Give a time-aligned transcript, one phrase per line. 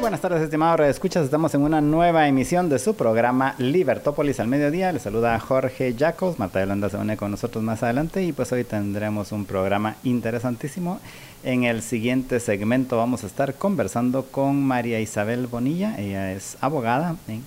[0.00, 1.24] Buenas tardes, estimados escuchas.
[1.24, 4.92] Estamos en una nueva emisión de su programa Libertópolis al mediodía.
[4.92, 6.38] Les saluda Jorge Jacos.
[6.38, 11.00] Marta Yolanda se une con nosotros más adelante y pues hoy tendremos un programa interesantísimo.
[11.44, 15.98] En el siguiente segmento vamos a estar conversando con María Isabel Bonilla.
[15.98, 17.40] Ella es abogada ¿eh?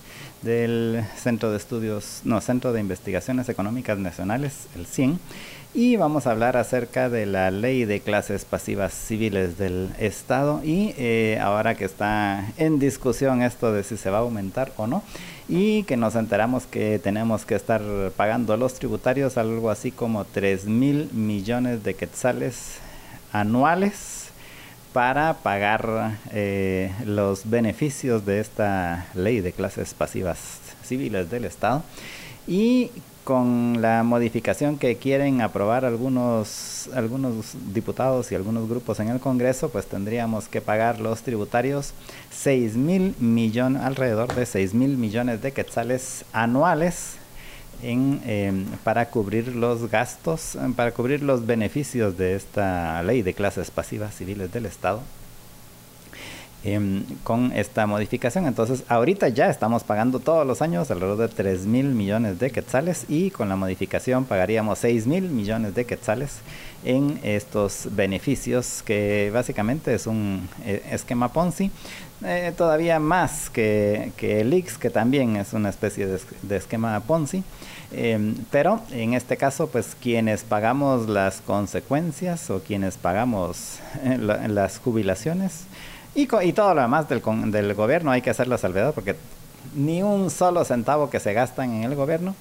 [0.43, 5.19] del Centro de Estudios, no, Centro de Investigaciones Económicas Nacionales, el CIEN
[5.75, 10.61] y vamos a hablar acerca de la ley de clases pasivas civiles del Estado.
[10.63, 14.85] Y eh, ahora que está en discusión esto de si se va a aumentar o
[14.85, 15.03] no
[15.49, 17.81] y que nos enteramos que tenemos que estar
[18.15, 22.77] pagando los tributarios algo así como 3 mil millones de quetzales
[23.31, 24.29] anuales
[24.93, 31.81] para pagar eh, los beneficios de esta ley de clases pasivas civiles del Estado.
[32.47, 32.91] Y
[33.23, 39.69] con la modificación que quieren aprobar algunos, algunos diputados y algunos grupos en el Congreso,
[39.69, 41.93] pues tendríamos que pagar los tributarios
[42.31, 47.15] 6 mil millones, alrededor de 6 mil millones de quetzales anuales
[47.81, 54.15] em, para cubrir los gastos, para cubrir los beneficios de esta ley de clases pasivas
[54.15, 55.01] civiles del Estado.
[56.65, 58.47] Em, con esta modificación.
[58.47, 63.03] Entonces, ahorita ya estamos pagando todos los años alrededor de 3 mil millones de quetzales
[63.09, 66.37] y con la modificación pagaríamos 6 mil millones de quetzales
[66.85, 71.69] en estos beneficios que básicamente es un eh, esquema Ponzi.
[72.23, 77.43] Eh, todavía más que, que, el X, que también es una especie de, esquema Ponzi.
[77.91, 84.79] Em, pero en este caso, pues quienes pagamos las consecuencias o quienes pagamos eh, las
[84.79, 85.65] jubilaciones,
[86.15, 89.15] y, y todo lo demás del, del gobierno hay que hacer la salvedad porque
[89.75, 92.35] ni un solo centavo que se gastan en el gobierno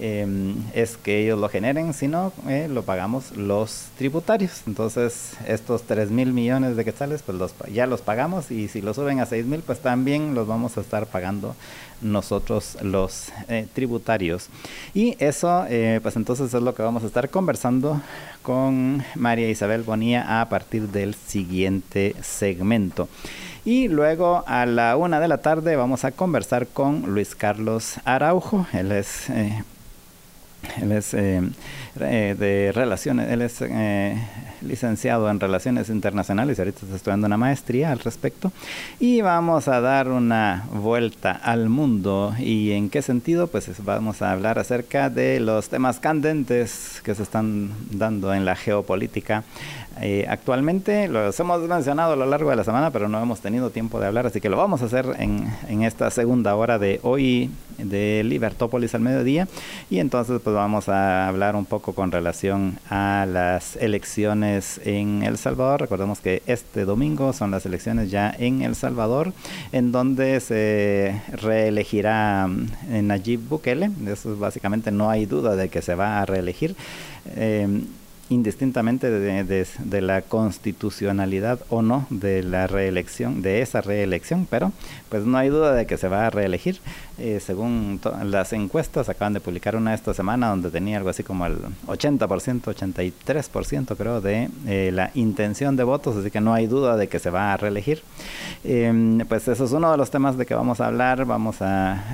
[0.00, 4.62] Em, es que ellos lo generen, sino eh, lo pagamos los tributarios.
[4.66, 8.94] Entonces, estos 3 mil millones de quetzales, pues los, ya los pagamos y si lo
[8.94, 11.54] suben a 6 mil, pues también los vamos a estar pagando
[12.00, 14.48] nosotros los eh, tributarios.
[14.94, 18.00] Y eso, eh, pues entonces es lo que vamos a estar conversando
[18.42, 23.08] con María Isabel Bonilla a partir del siguiente segmento.
[23.64, 28.66] Y luego a la una de la tarde vamos a conversar con Luis Carlos Araujo.
[28.72, 29.28] Él es
[30.80, 31.42] él es eh,
[32.00, 34.16] eh, de relaciones, él es eh,
[34.62, 38.52] licenciado en relaciones internacionales y ahorita está estudiando una maestría al respecto.
[38.98, 42.34] Y vamos a dar una vuelta al mundo.
[42.38, 43.46] ¿Y en qué sentido?
[43.46, 48.56] Pues vamos a hablar acerca de los temas candentes que se están dando en la
[48.56, 49.44] geopolítica
[50.00, 53.70] eh, actualmente los hemos mencionado a lo largo de la semana, pero no hemos tenido
[53.70, 56.98] tiempo de hablar, así que lo vamos a hacer en, en esta segunda hora de
[57.02, 59.48] hoy de Libertópolis al mediodía.
[59.90, 65.36] Y entonces pues vamos a hablar un poco con relación a las elecciones en El
[65.38, 65.80] Salvador.
[65.80, 69.32] Recordemos que este domingo son las elecciones ya en El Salvador,
[69.72, 73.90] en donde se reelegirá mm, Nayib Bukele.
[74.06, 76.76] Eso básicamente no hay duda de que se va a reelegir.
[77.34, 77.82] Eh,
[78.32, 84.72] indistintamente de, la constitucionalidad o no de la reelección, de esa reelección, pero
[85.08, 86.80] pues no hay duda de que se va a reelegir.
[87.18, 91.46] Eh, según las encuestas, acaban de publicar una esta semana donde tenía algo así como
[91.46, 96.96] el 80%, 83% creo de eh, la intención de votos, así que no hay duda
[96.96, 98.02] de que se va a reelegir.
[98.64, 102.04] Em, pues eso es uno de los temas de que vamos a hablar, vamos a...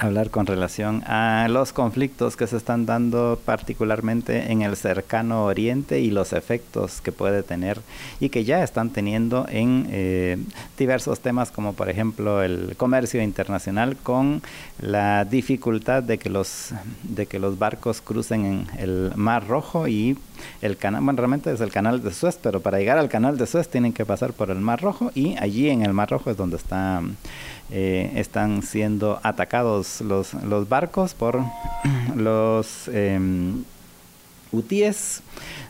[0.00, 5.98] Hablar con relación a los conflictos que se están dando particularmente en el cercano oriente
[5.98, 7.80] y los efectos que puede tener
[8.20, 10.38] y que ya están teniendo en eh,
[10.76, 14.40] diversos temas como por ejemplo el comercio internacional con
[14.80, 20.16] la dificultad de que los de que los barcos crucen en el mar rojo y
[20.62, 23.48] el canal bueno realmente es el canal de Suez pero para llegar al canal de
[23.48, 26.36] Suez tienen que pasar por el mar rojo y allí en el mar rojo es
[26.36, 27.02] donde está
[27.70, 31.42] eh, están siendo atacados los, los barcos por
[32.16, 32.88] los...
[32.88, 33.64] Em,
[34.52, 35.22] UTIES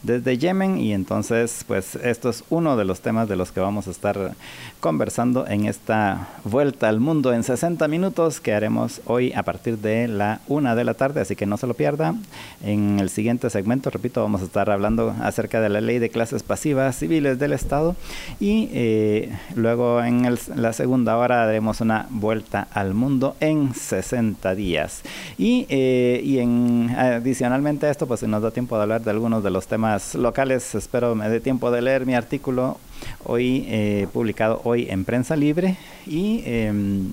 [0.02, 0.78] desde Yemen.
[0.78, 4.34] Y entonces pues esto es uno de los temas de los que vamos a estar
[4.80, 10.08] conversando en esta vuelta al mundo en 60 minutos que haremos hoy a partir de
[10.08, 12.14] la una de la tarde, así que no se lo pierda.
[12.62, 16.42] En el siguiente segmento, repito, vamos a estar hablando acerca de la ley de clases
[16.42, 17.96] pasivas civiles del Estado
[18.40, 25.02] y eh, luego en la segunda hora haremos una vuelta al mundo en 60 días.
[25.36, 29.10] Y, eh, y en, adicionalmente a esto, pues si nos da tiempo de hablar de
[29.10, 32.78] algunos de los temas locales, espero me dé tiempo de leer mi artículo
[33.24, 37.12] hoy eh, publicado hoy en Prensa Libre y em,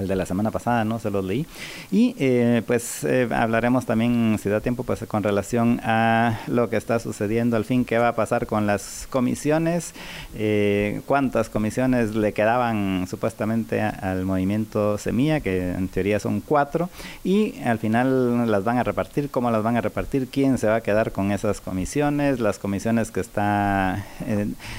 [0.00, 0.98] el de la semana pasada, ¿no?
[0.98, 1.46] Se los leí.
[1.90, 6.76] Y eh, pues eh, hablaremos también, si da tiempo, pues con relación a lo que
[6.76, 9.94] está sucediendo, al fin, qué va a pasar con las comisiones,
[10.34, 16.90] eh, cuántas comisiones le quedaban supuestamente al movimiento Semilla, que en teoría son cuatro,
[17.22, 20.76] y al final las van a repartir, cómo las van a repartir, quién se va
[20.76, 24.04] a quedar con esas comisiones, las comisiones que está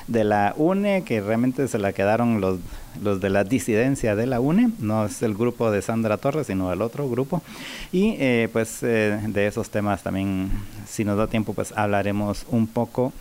[0.07, 2.59] de la UNE, que realmente se la quedaron los
[3.03, 6.71] los de la disidencia de la UNE, no es el grupo de Sandra Torres, sino
[6.71, 7.42] el otro grupo.
[7.92, 10.51] Y eh, pues eh, de esos temas también,
[10.88, 13.13] si nos da tiempo, pues hablaremos un poco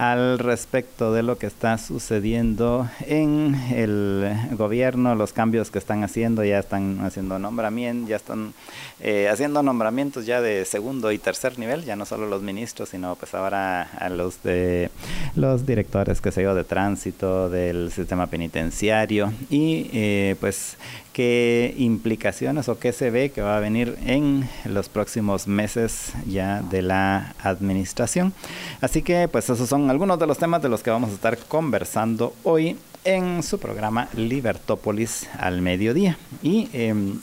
[0.00, 6.42] al respecto de lo que está sucediendo en el gobierno, los cambios que están haciendo,
[6.42, 8.54] ya están haciendo nombramientos, ya están
[9.00, 13.14] eh, haciendo nombramientos ya de segundo y tercer nivel, ya no solo los ministros, sino
[13.14, 14.90] pues ahora a los de
[15.36, 20.78] los directores, que sé yo, de tránsito, del sistema penitenciario y eh, pues
[21.12, 26.62] qué implicaciones o qué se ve que va a venir en los próximos meses ya
[26.62, 28.32] de la administración.
[28.80, 31.36] Así que pues esos son algunos de los temas de los que vamos a estar
[31.36, 36.16] conversando hoy en su programa Libertópolis al mediodía.
[36.42, 37.20] Y em,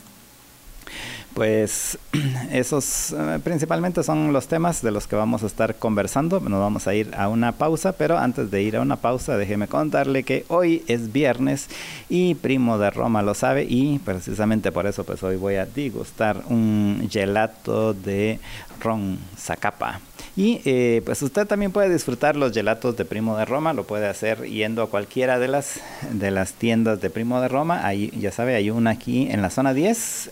[1.33, 1.97] pues
[2.51, 6.41] esos eh, principalmente son los temas de los que vamos a estar conversando.
[6.41, 9.67] Nos vamos a ir a una pausa, pero antes de ir a una pausa, déjeme
[9.67, 11.69] contarle que hoy es viernes
[12.09, 16.43] y Primo de Roma lo sabe y precisamente por eso pues hoy voy a degustar
[16.49, 18.39] un gelato de
[18.79, 19.99] ron Zacapa.
[20.37, 24.07] Y eh, pues usted también puede disfrutar los gelatos de Primo de Roma, lo puede
[24.07, 25.79] hacer yendo a cualquiera de las,
[26.11, 27.87] de las tiendas de Primo de Roma.
[27.87, 30.29] Ahí, ya sabe, hay una aquí en la zona 10,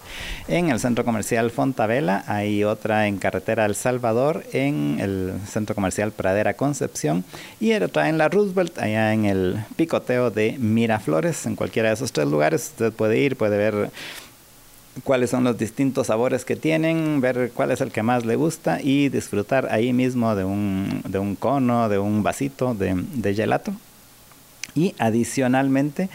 [0.48, 6.12] en el centro comercial Fontavela, hay otra en carretera El Salvador, en el centro comercial
[6.12, 7.26] Pradera Concepción,
[7.60, 11.48] y otra en la Roosevelt, allá en el picoteo de Miraflores.
[11.48, 13.90] En cualquiera de esos tres lugares usted puede ir, puede ver
[15.04, 18.80] cuáles son los distintos sabores que tienen, ver cuál es el que más le gusta
[18.82, 23.74] y disfrutar ahí mismo de un, de un cono, de un vasito de, de gelato.
[24.74, 26.10] Y adicionalmente,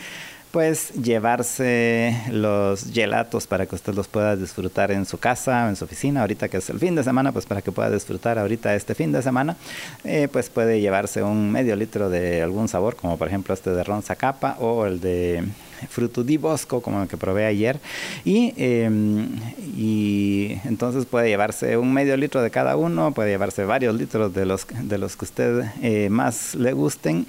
[0.50, 5.84] pues llevarse los gelatos para que usted los pueda disfrutar en su casa, en su
[5.84, 8.94] oficina, ahorita que es el fin de semana, pues para que pueda disfrutar ahorita este
[8.94, 9.56] fin de semana,
[10.04, 13.84] eh, pues puede llevarse un medio litro de algún sabor, como por ejemplo este de
[13.84, 15.44] ron capa o el de
[15.88, 17.78] fruto di bosco, como el que probé ayer.
[18.24, 19.28] Y, em,
[19.76, 24.46] y entonces puede llevarse un medio litro de cada uno, puede llevarse varios litros de
[24.46, 27.26] los, de los que usted eh, más le gusten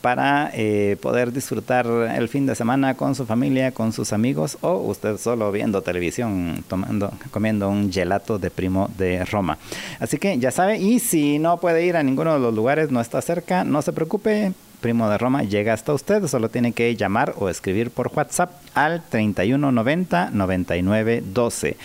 [0.00, 4.74] para eh, poder disfrutar el fin de semana con su familia, con sus amigos o
[4.74, 9.58] usted solo viendo televisión, tomando, comiendo un gelato de primo de Roma.
[9.98, 13.00] Así que ya sabe, y si no puede ir a ninguno de los lugares, no
[13.00, 17.34] está cerca, no se preocupe, Primo de Roma llega hasta usted, solo tiene que llamar
[17.38, 21.76] o escribir por WhatsApp al 3190 9912.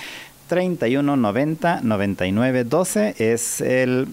[0.48, 4.08] 3190 9912 es el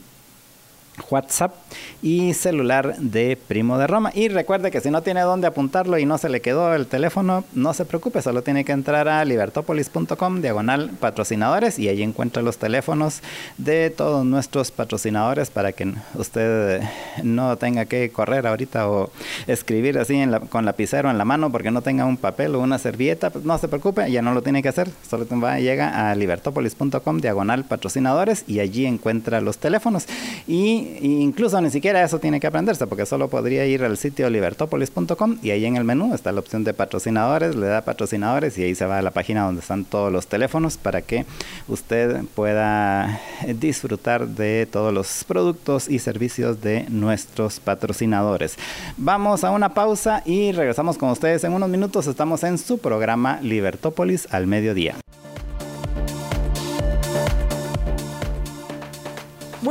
[1.11, 1.55] WhatsApp
[2.03, 4.13] y celular de Primo de Roma.
[4.15, 7.45] Y recuerde que si no tiene dónde apuntarlo y no se le quedó el teléfono,
[7.55, 12.59] no se preocupe, solo tiene que entrar a libertopolis.com, diagonal patrocinadores, y ahí encuentra los
[12.59, 13.23] teléfonos
[13.59, 16.83] de todos nuestros patrocinadores para que usted
[17.23, 19.11] no tenga que correr ahorita o
[19.47, 23.31] escribir así con lapicero en la mano porque no tenga un papel o una servilleta,
[23.31, 27.21] pues no se preocupe, ya no lo tiene que hacer, solo va, llega a libertopolis.com,
[27.21, 30.07] diagonal patrocinadores, y allí encuentra los teléfonos.
[30.49, 35.39] Y incluso ni siquiera eso tiene que aprenderse, porque solo podría ir al sitio libertopolis.com
[35.43, 38.75] y ahí en el menú está la opción de patrocinadores, le da patrocinadores y ahí
[38.75, 41.27] se va a la página donde están todos los teléfonos para que
[41.69, 48.57] usted pueda disfrutar de todos los productos y servicios de nuestros patrocinadores.
[48.97, 52.07] Vamos a una pausa y regresamos con ustedes en unos minutos.
[52.07, 54.97] Estamos en su programa Libertópolis al mediodía.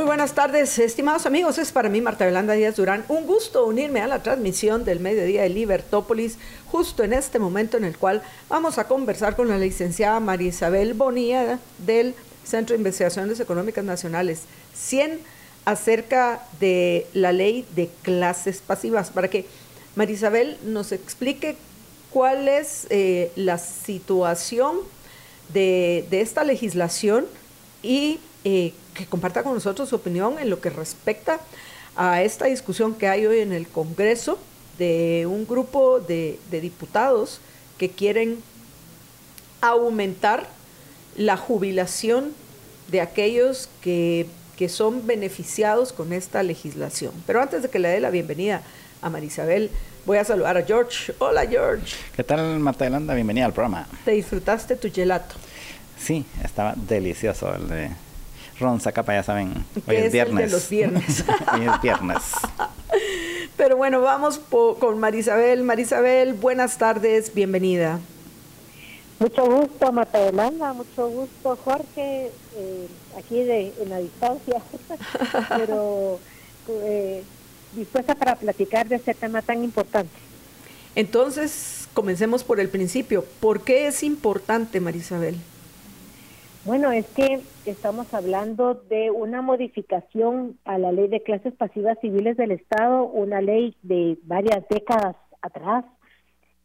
[0.00, 1.58] Muy buenas tardes, estimados amigos.
[1.58, 5.42] Es para mí, Marta Belanda Díaz Durán, un gusto unirme a la transmisión del mediodía
[5.42, 6.38] de Libertópolis,
[6.68, 10.94] justo en este momento en el cual vamos a conversar con la licenciada María Isabel
[10.94, 12.14] Bonilla del
[12.44, 15.20] Centro de Investigaciones Económicas Nacionales, 100
[15.66, 19.44] acerca de la ley de clases pasivas, para que
[19.96, 21.56] Marisabel nos explique
[22.10, 24.78] cuál es eh, la situación
[25.52, 27.26] de, esta legislación
[27.82, 31.40] y eh, que comparta con nosotros su opinión en lo que respecta
[31.96, 34.38] a esta discusión que hay hoy en el Congreso
[34.78, 37.40] de un grupo de, diputados
[37.78, 38.42] que quieren
[39.62, 40.48] aumentar
[41.16, 42.32] la jubilación
[42.88, 44.26] de aquellos que,
[44.56, 47.12] que, son beneficiados con esta legislación.
[47.26, 48.62] Pero antes de que le dé la bienvenida
[49.00, 49.70] a Marisabel,
[50.04, 51.14] voy a saludar a George.
[51.18, 51.96] Hola George.
[52.14, 53.14] ¿Qué tal Marta Yolanda?
[53.14, 53.86] Bienvenida al programa.
[54.04, 55.34] ¿Te disfrutaste tu gelato?
[55.98, 57.90] Sí, estaba delicioso el de
[58.60, 59.52] Ron Zacapa, ya saben.
[59.86, 60.50] Hoy es, viernes.
[60.50, 61.24] de los viernes.
[61.52, 62.22] hoy es viernes.
[63.56, 65.64] Pero bueno, vamos con Marisabel.
[65.64, 67.98] Marisabel, buenas tardes, bienvenida.
[69.18, 72.88] Mucho gusto, Marta Yolanda, mucho gusto, Jorge, eh,
[73.18, 74.62] aquí de, en la distancia,
[75.50, 76.18] pero
[76.68, 77.22] eh,
[77.74, 80.14] dispuesta para platicar de este tema tan importante.
[80.94, 83.24] Entonces, comencemos por el principio.
[83.40, 85.36] ¿Por qué es importante, Marisabel?
[86.70, 92.36] Bueno, es que estamos hablando de una modificación a la ley de clases pasivas civiles
[92.36, 95.84] del Estado, una ley de varias décadas atrás.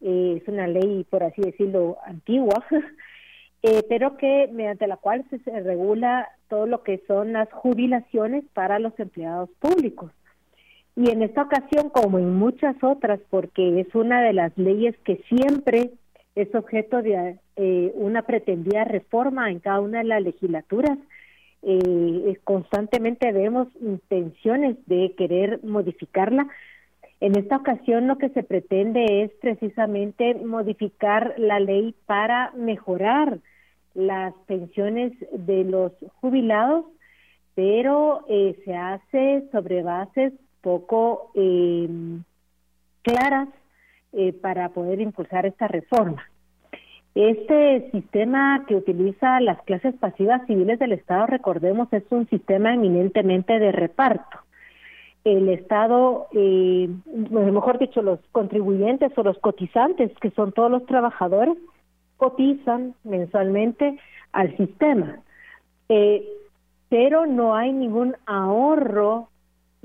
[0.01, 2.63] Eh, es una ley, por así decirlo, antigua,
[3.63, 8.77] eh, pero que mediante la cual se regula todo lo que son las jubilaciones para
[8.77, 10.11] los empleados públicos.
[10.95, 15.23] Y en esta ocasión, como en muchas otras, porque es una de las leyes que
[15.29, 15.93] siempre
[16.35, 20.97] es objeto de eh, una pretendida reforma en cada una de las legislaturas,
[21.67, 26.47] eh, constantemente vemos intenciones de querer modificarla.
[27.21, 33.39] En esta ocasión lo que se pretende es precisamente modificar la ley para mejorar
[33.95, 36.85] las pensiones de los jubilados,
[37.55, 41.89] pero eh, se hace sobre bases poco eh,
[43.01, 43.47] claras
[44.15, 46.23] eh, para poder impulsar esta reforma.
[47.13, 53.57] Este sistema que utiliza las clases pasivas civiles del Estado, recordemos, es un sistema eminentemente
[53.59, 54.39] de reparto.
[55.23, 56.89] El Estado, eh,
[57.31, 61.57] mejor dicho, los contribuyentes o los cotizantes, que son todos los trabajadores,
[62.17, 63.97] cotizan mensualmente
[64.33, 65.19] al sistema.
[65.89, 66.23] Eh,
[66.89, 69.29] pero no hay ningún ahorro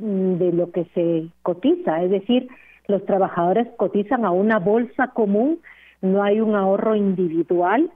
[0.00, 2.48] Mm, de lo que se cotiza, es decir,
[2.90, 5.60] los trabajadores cotizan a una bolsa común,
[6.02, 7.90] no hay un ahorro individual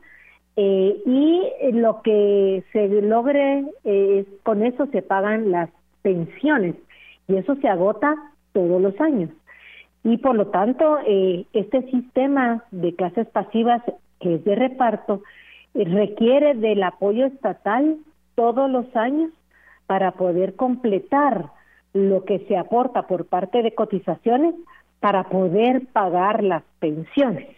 [0.57, 5.71] eh, y lo que se logre eh, con eso se pagan las
[6.03, 6.77] pensiones
[7.27, 8.15] y eso se agota
[8.53, 9.31] todos los años.
[10.05, 13.83] Y por lo tanto, eh, este sistema de clases pasivas
[14.21, 15.23] que es de reparto
[15.75, 17.97] requiere del apoyo estatal
[18.35, 19.31] todos los años
[19.87, 21.51] para poder completar
[21.95, 24.55] lo que se aporta por parte de cotizaciones
[25.01, 27.49] para poder pagar las pensiones.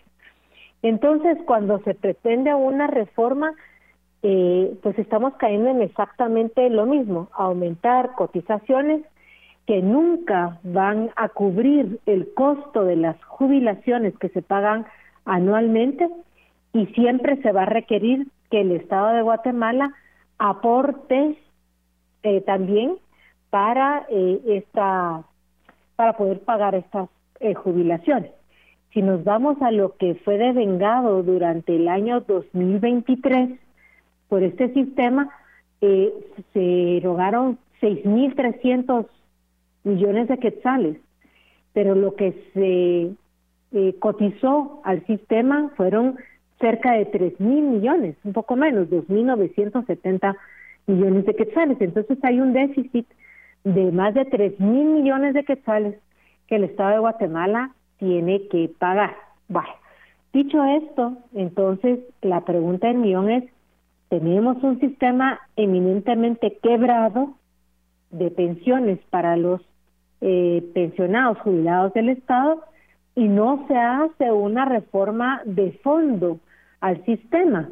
[0.83, 3.52] Entonces, cuando se pretende una reforma,
[4.23, 9.02] eh, pues estamos cayendo en exactamente lo mismo, aumentar cotizaciones
[9.66, 14.87] que nunca van a cubrir el costo de las jubilaciones que se pagan
[15.25, 16.09] anualmente
[16.73, 19.93] y siempre se va a requerir que el Estado de Guatemala
[20.38, 21.37] aporte
[22.23, 22.97] eh, también
[23.50, 25.25] para eh, esta
[25.97, 27.09] para poder pagar estas
[27.40, 28.31] eh, jubilaciones.
[28.93, 33.59] Si nos vamos a lo que fue devengado durante el año 2023
[34.28, 35.31] por este sistema,
[35.81, 36.12] eh,
[36.52, 39.07] se erogaron 6.300
[39.85, 40.97] millones de quetzales,
[41.73, 43.11] pero lo que se
[43.73, 46.16] eh, cotizó al sistema fueron
[46.59, 50.37] cerca de 3.000 millones, un poco menos, 2.970
[50.87, 51.76] millones de quetzales.
[51.81, 53.07] Entonces hay un déficit
[53.64, 55.97] de más de 3 mil millones de quetzales
[56.47, 59.17] que el Estado de Guatemala tiene que pagar.
[59.49, 59.69] Bueno,
[60.33, 63.45] dicho esto, entonces la pregunta del millón es,
[64.09, 67.35] tenemos un sistema eminentemente quebrado
[68.11, 69.61] de pensiones para los
[70.21, 72.62] eh, pensionados jubilados del Estado
[73.15, 76.38] y no se hace una reforma de fondo
[76.81, 77.71] al sistema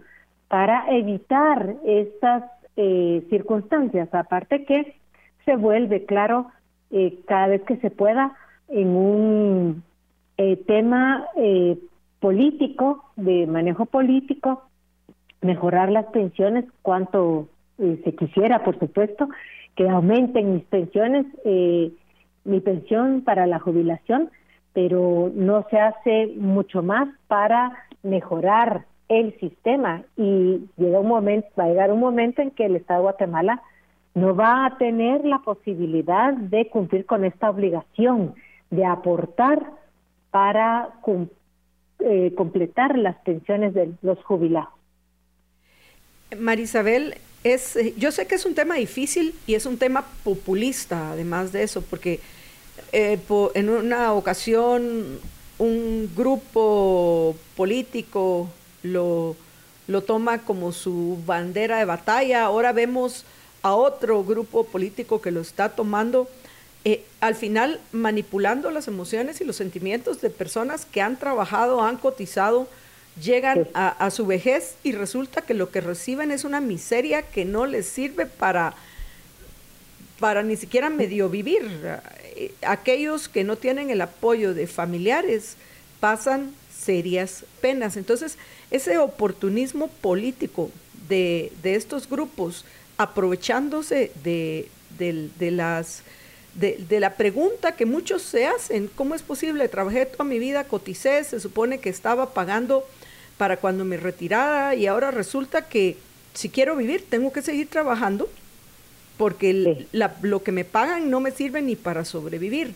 [0.48, 2.44] para evitar estas
[2.76, 4.12] eh, circunstancias.
[4.12, 4.96] Aparte que
[5.44, 6.50] se vuelve, claro,
[6.90, 8.34] eh, cada vez que se pueda
[8.68, 9.82] en un
[10.36, 11.78] eh, tema eh,
[12.20, 14.62] político, de manejo político,
[15.40, 19.28] mejorar las pensiones cuanto se quisiera, por supuesto,
[19.74, 21.26] que aumenten mis pensiones,
[22.44, 24.30] mi pensión para la jubilación,
[24.72, 30.02] pero no se hace mucho más para mejorar el sistema.
[30.16, 33.62] Y llega un momento, va a llegar un momento en que el Estado de Guatemala
[34.14, 38.34] no va a tener la posibilidad de cumplir con esta obligación
[38.74, 39.72] de aportar
[40.30, 40.90] para
[42.00, 44.70] eh, completar las pensiones de los jubilados.
[46.38, 47.14] Marisabel,
[47.44, 51.52] es, eh, yo sé que es un tema difícil y es un tema populista, además
[51.52, 52.20] de eso, porque
[52.92, 53.18] eh,
[53.54, 55.20] en una ocasión
[55.58, 58.48] un grupo político
[58.82, 59.36] lo,
[59.86, 63.24] lo toma como su bandera de batalla, ahora vemos
[63.62, 66.28] a otro grupo político que lo está tomando,
[66.84, 71.96] eh, al final manipulando las emociones y los sentimientos de personas que han trabajado, han
[71.96, 72.68] cotizado,
[73.22, 77.64] llegan a, su vejez y resulta que lo que reciben es una miseria que no
[77.64, 78.74] les sirve para,
[80.18, 81.62] para ni siquiera medio vivir.
[82.36, 85.56] Eh, aquellos que no tienen el apoyo de familiares
[86.00, 87.96] pasan serias penas.
[87.96, 88.36] Entonces,
[88.70, 90.70] ese oportunismo político
[91.08, 92.64] de, estos grupos,
[92.98, 94.68] aprovechándose de,
[95.38, 96.02] las...
[96.54, 99.68] De, la pregunta que muchos se hacen, ¿cómo es posible?
[99.68, 102.86] Trabajé toda mi vida, coticé, se supone que estaba pagando
[103.38, 105.96] para cuando me retirara y ahora resulta que
[106.32, 108.28] si quiero vivir tengo que seguir trabajando
[109.16, 109.86] porque
[110.22, 112.74] lo que me pagan no me sirve ni para sobrevivir.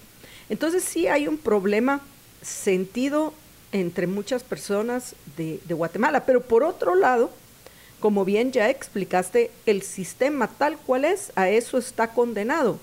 [0.49, 2.01] Entonces sí hay un problema
[2.43, 3.33] sentido
[3.73, 6.25] entre muchas personas de, Guatemala.
[6.25, 7.31] Pero por otro lado,
[8.01, 12.79] como bien ya explicaste, el sistema tal cual es, a eso está condenado.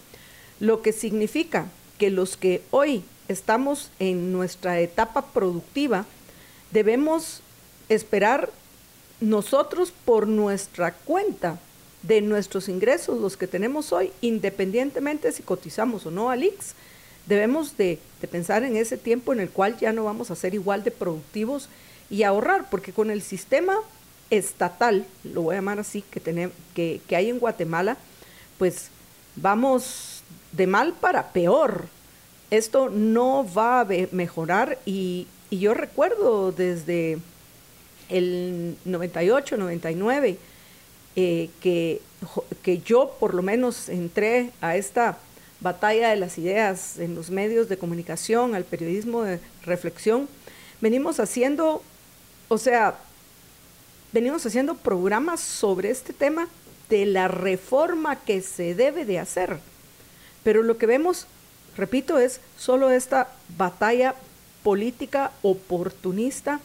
[0.59, 6.05] Lo que significa que los que hoy estamos en nuestra etapa productiva,
[6.71, 7.41] debemos
[7.89, 8.51] esperar
[9.21, 11.59] nosotros por nuestra cuenta
[12.03, 16.75] de nuestros ingresos, los que tenemos hoy, independientemente si cotizamos o no al IX,
[17.25, 17.99] debemos de,
[18.31, 21.69] pensar en ese tiempo en el cual ya no vamos a ser igual de productivos
[22.09, 23.75] y ahorrar, porque con el sistema
[24.29, 27.97] estatal, lo voy a llamar así, que, tenemos, que, hay en Guatemala,
[28.59, 28.89] pues
[29.35, 30.14] vamos
[30.55, 31.87] de mal para peor.
[32.51, 37.17] Esto no va a mejorar y, yo recuerdo desde
[38.09, 40.37] el 98, 99,
[41.15, 42.01] eh, que,
[42.61, 45.17] que yo por lo menos entré a esta
[45.61, 50.27] batalla de las ideas en los medios de comunicación, al periodismo de reflexión,
[50.81, 51.81] venimos haciendo,
[52.49, 52.95] o sea,
[54.11, 56.49] venimos haciendo programas sobre este tema
[56.89, 59.57] de la reforma que se debe de hacer.
[60.45, 61.25] Pero lo que vemos,
[61.75, 64.13] repito, es solo esta batalla
[64.61, 66.59] política oportunista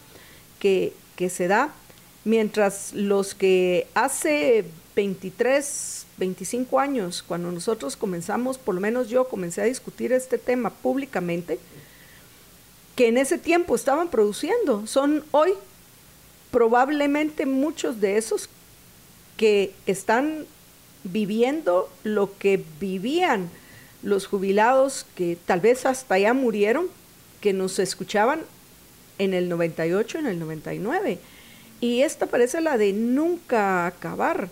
[0.59, 1.73] que, que se da
[2.23, 4.65] mientras los que hace
[4.95, 10.69] 23, 25 años, cuando nosotros comenzamos, por lo menos yo comencé a discutir este tema
[10.69, 11.57] públicamente,
[12.95, 15.53] que en ese tiempo estaban produciendo, son hoy
[16.51, 18.47] probablemente muchos de esos
[19.37, 20.45] que están
[21.03, 23.49] viviendo lo que vivían
[24.03, 26.87] los jubilados que tal vez hasta ya murieron,
[27.39, 28.41] que nos escuchaban
[29.17, 31.19] en el 98, en el 99.
[31.79, 34.49] Y esta parece la de nunca acabar.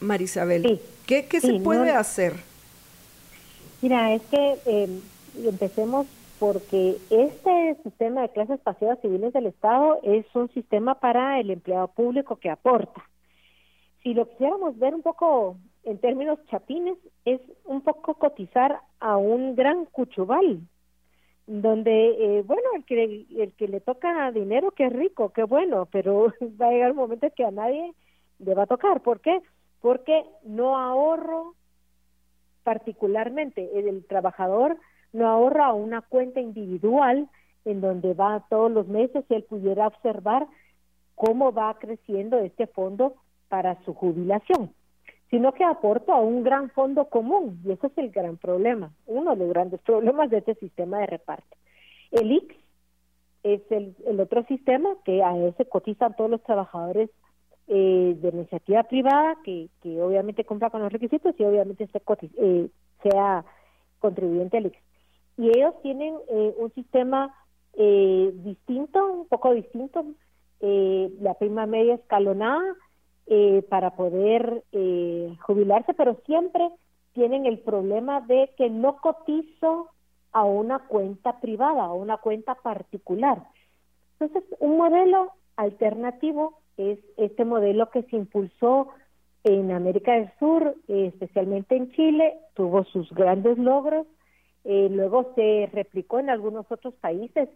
[0.00, 2.34] Marisabel, ¿qué, qué se puede hacer?
[3.80, 5.00] Mira, es que em,
[5.44, 6.06] empecemos
[6.38, 11.88] porque este sistema de clases pasivas civiles del Estado es un sistema para el empleado
[11.88, 13.02] público que aporta.
[14.02, 19.56] Si lo quisiéramos ver un poco en términos chapines, es un poco cotizar a un
[19.56, 20.60] gran cuchubal,
[21.46, 26.32] donde, eh, bueno, el que, el que le toca dinero, qué rico, qué bueno, pero
[26.60, 27.94] va a llegar un momento que a nadie
[28.38, 29.00] le va a tocar.
[29.00, 29.40] ¿Por qué?
[29.86, 31.54] porque no ahorro
[32.64, 34.76] particularmente, el trabajador
[35.12, 37.28] no ahorra una cuenta individual
[37.64, 40.48] en donde va todos los meses y él pudiera observar
[41.14, 43.14] cómo va creciendo este fondo
[43.48, 44.72] para su jubilación,
[45.30, 49.32] sino que aporta a un gran fondo común y ese es el gran problema, uno
[49.32, 51.56] de los grandes problemas de este sistema de reparto.
[52.12, 52.54] El IX
[53.42, 57.10] es el, el otro sistema que a ese cotizan todos los trabajadores
[57.68, 61.88] eh, de iniciativa privada que, que obviamente cumpla con los requisitos y obviamente
[62.38, 62.68] eh,
[63.02, 63.44] sea
[63.98, 64.78] contribuyente al IX.
[65.38, 67.34] Y ellos tienen eh, un sistema
[67.74, 70.04] eh, distinto, un poco distinto,
[70.58, 72.62] la prima media escalonada
[73.68, 74.62] para poder
[75.40, 76.70] jubilarse, pero siempre
[77.12, 79.88] tienen el problema de que no cotizo
[80.32, 83.42] a una cuenta privada, a una cuenta particular.
[84.20, 88.88] Entonces, un modelo alternativo es este modelo que se impulsó
[89.44, 94.06] en América del Sur, eh, especialmente en Chile, tuvo sus grandes logros,
[94.64, 97.48] eh, luego se replicó en algunos otros países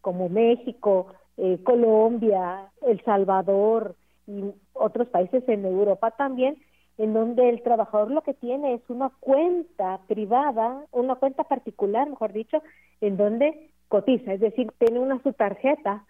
[0.00, 1.06] como México,
[1.38, 4.44] eh, Colombia, El Salvador y
[4.78, 6.56] otros países en Europa también,
[6.98, 12.32] en donde el trabajador lo que tiene es una cuenta privada, una cuenta particular, mejor
[12.32, 12.62] dicho,
[13.00, 16.04] en donde cotiza, es decir, tiene una su tarjeta,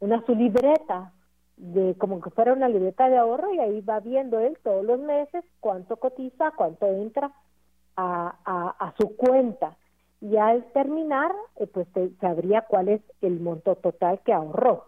[0.00, 1.12] una su libreta,
[1.58, 5.00] de como que fuera una libreta de ahorro y ahí va viendo él todos los
[5.00, 7.32] meses cuánto cotiza, cuánto entra
[7.96, 9.76] a, a, su cuenta.
[10.20, 11.88] Y al terminar, eh, pues
[12.20, 14.84] sabría cuál es el monto total que ahorró.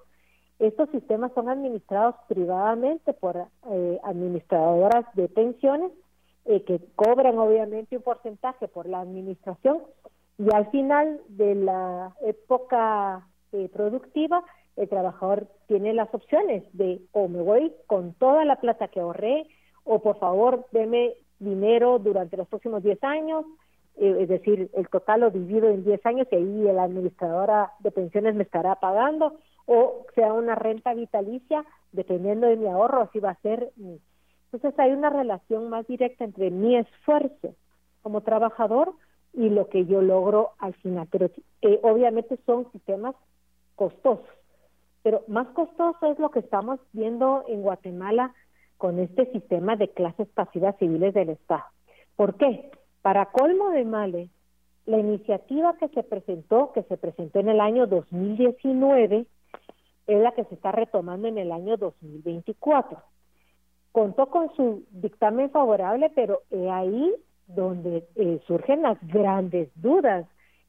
[0.60, 3.34] Estos sistemas son administrados privadamente por
[3.70, 5.90] eh, administradoras de pensiones
[6.44, 9.78] eh, que cobran obviamente un porcentaje por la administración
[10.36, 14.44] y al final de la época eh, productiva
[14.76, 19.46] el trabajador tiene las opciones de o me voy con toda la plata que ahorré
[19.84, 23.46] o por favor deme dinero durante los próximos 10 años,
[23.96, 28.34] es decir, el total lo divido en 10 años y ahí la administradora de pensiones
[28.34, 29.38] me estará pagando
[29.72, 33.70] o sea una renta vitalicia, dependiendo de mi ahorro, así va a ser.
[33.76, 37.54] Entonces hay una relación más directa entre mi esfuerzo
[38.02, 38.94] como trabajador
[39.32, 41.06] y lo que yo logro al final.
[41.08, 41.30] Pero
[41.62, 43.14] eh, obviamente son sistemas
[43.76, 44.26] costosos.
[45.04, 48.34] Pero más costoso es lo que estamos viendo en Guatemala
[48.76, 51.62] con este sistema de clases pasivas civiles del Estado.
[52.16, 52.72] ¿Por qué?
[53.02, 54.30] Para colmo de males,
[54.86, 59.26] la iniciativa que se presentó, que se presentó en el año 2019,
[60.10, 62.98] es la que se está retomando en el año 2024.
[63.92, 67.14] Contó con su dictamen favorable, pero es ahí
[67.46, 70.26] donde eh, surgen las grandes dudas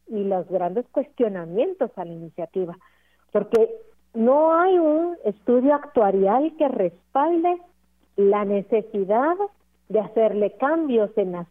[0.08, 2.78] y los grandes cuestionamientos a la iniciativa,
[3.32, 3.74] porque
[4.14, 7.62] no hay un estudio actuarial que respalde
[8.18, 9.36] la necesidad
[9.90, 11.48] de hacerle cambios en las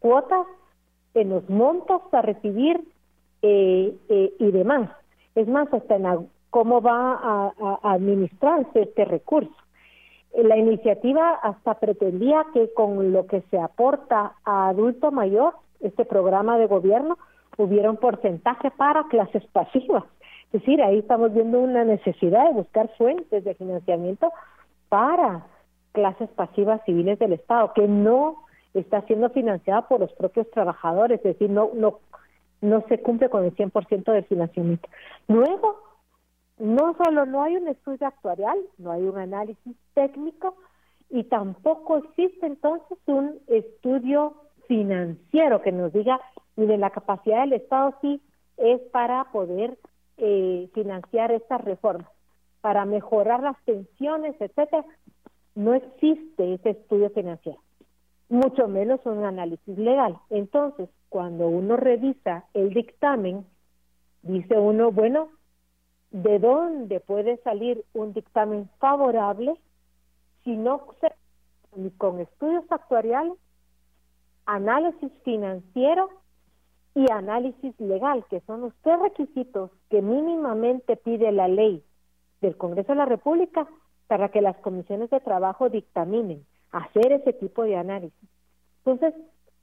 [0.00, 0.46] cuotas,
[1.14, 2.82] en los montos a recibir
[3.42, 4.90] eh, eh, y demás.
[5.34, 9.56] Es más, hasta en cómo va a, administrarse este recurso.
[10.34, 16.58] La iniciativa hasta pretendía que con lo que se aporta a adulto mayor, este programa
[16.58, 17.16] de gobierno,
[17.56, 20.04] hubiera un porcentaje para clases pasivas.
[20.52, 24.30] Es decir, ahí estamos viendo una necesidad de buscar fuentes de financiamiento
[24.90, 25.46] para
[25.92, 31.38] clases pasivas civiles del Estado, que no está siendo financiada por los propios trabajadores, es
[31.38, 32.00] decir, no, no,
[32.60, 34.86] no se cumple con el 100% del financiamiento.
[35.28, 35.91] Luego,
[36.62, 40.54] no solo no hay un estudio actuarial, no hay un análisis técnico
[41.10, 44.34] y tampoco existe entonces un estudio
[44.68, 46.20] financiero que nos diga,
[46.54, 48.22] mire, la capacidad del Estado sí
[48.58, 49.76] es para poder
[50.18, 52.08] eh, financiar estas reformas,
[52.60, 54.84] para mejorar las pensiones, etcétera.
[55.56, 57.58] No existe ese estudio financiero,
[58.28, 60.16] mucho menos un análisis legal.
[60.30, 63.44] Entonces, cuando uno revisa el dictamen,
[64.22, 65.28] dice uno, bueno,
[66.12, 69.54] de dónde puede salir un dictamen favorable
[70.44, 71.12] si no se
[71.96, 73.32] con estudios actuariales,
[74.44, 76.10] análisis financiero
[76.94, 81.82] y análisis legal, que son los tres requisitos que mínimamente pide la ley
[82.42, 83.66] del Congreso de la República
[84.06, 88.28] para que las comisiones de trabajo dictaminen hacer ese tipo de análisis.
[88.84, 89.14] Entonces,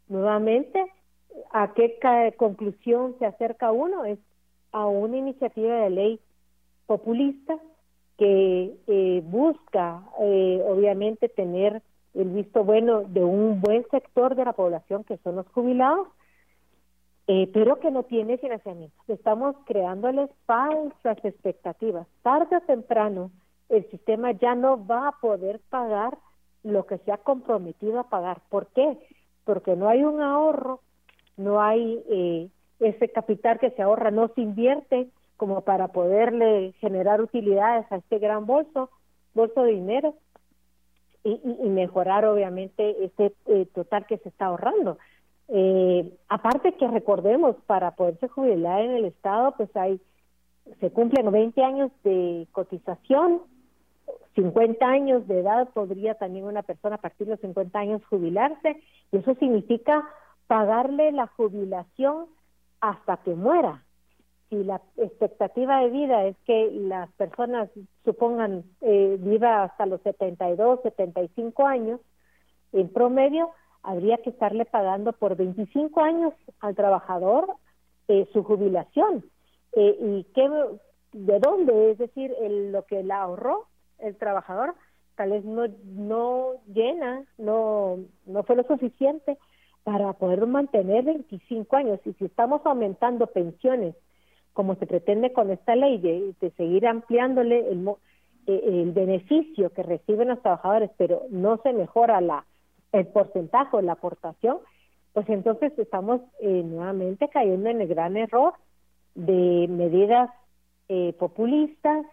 [0.07, 0.83] nuevamente,
[1.51, 1.99] ¿a qué
[2.37, 4.05] conclusión se acerca uno?
[4.05, 4.17] Es
[4.71, 6.19] a una iniciativa de ley
[6.89, 7.55] populista
[8.17, 11.83] que eh, busca eh, obviamente tener
[12.15, 16.07] el visto bueno de un buen sector de la población que son los jubilados,
[17.27, 18.95] eh, pero que no tiene financiamiento.
[19.07, 22.07] Estamos creándoles falsas expectativas.
[22.23, 23.29] Tarde o temprano
[23.69, 26.17] el sistema ya no va a poder pagar
[26.63, 28.41] lo que se ha comprometido a pagar.
[28.49, 28.97] ¿Por qué?
[29.43, 30.81] Porque no hay un ahorro,
[31.37, 35.07] no hay ese capital que se ahorra, no se invierte
[35.39, 38.89] como para poderle generar utilidades a este gran bolso,
[39.33, 40.15] bolso de dinero
[41.23, 44.97] y, mejorar obviamente este eh, total que se está ahorrando.
[45.47, 50.01] Eh, aparte que recordemos, para poderse jubilar en el Estado, pues hay,
[50.81, 53.41] se cumplen 20 años de cotización,
[54.35, 58.83] 50 años de edad podría también una persona a partir de los 50 años jubilarse,
[59.13, 60.05] y eso significa
[60.47, 62.25] pagarle la jubilación
[62.81, 63.85] hasta que muera
[64.49, 67.69] si la expectativa de vida es que las personas
[68.03, 71.99] supongan eh, viva hasta los 72, 75 años,
[72.73, 73.51] en promedio
[73.83, 77.47] habría que estarle pagando por 25 años al trabajador
[78.07, 79.23] eh, su jubilación.
[79.73, 80.49] Eh, ¿Y qué,
[81.13, 81.91] de dónde?
[81.91, 83.67] Es decir, lo que le ahorró
[83.99, 84.75] el trabajador
[85.15, 89.37] tal vez no, no llena, no, no fue lo suficiente
[89.83, 91.99] para poder mantener 25 años.
[92.05, 93.95] Y si estamos aumentando pensiones
[94.53, 97.87] como se pretende con esta ley de, seguir ampliándole el,
[98.47, 102.45] eh, el beneficio que reciben los trabajadores, pero no se mejora la
[102.91, 104.57] el porcentaje o la aportación,
[105.13, 108.53] pues entonces estamos eh, nuevamente cayendo en el gran error
[109.15, 110.29] de medidas
[110.87, 112.05] eh, populistas,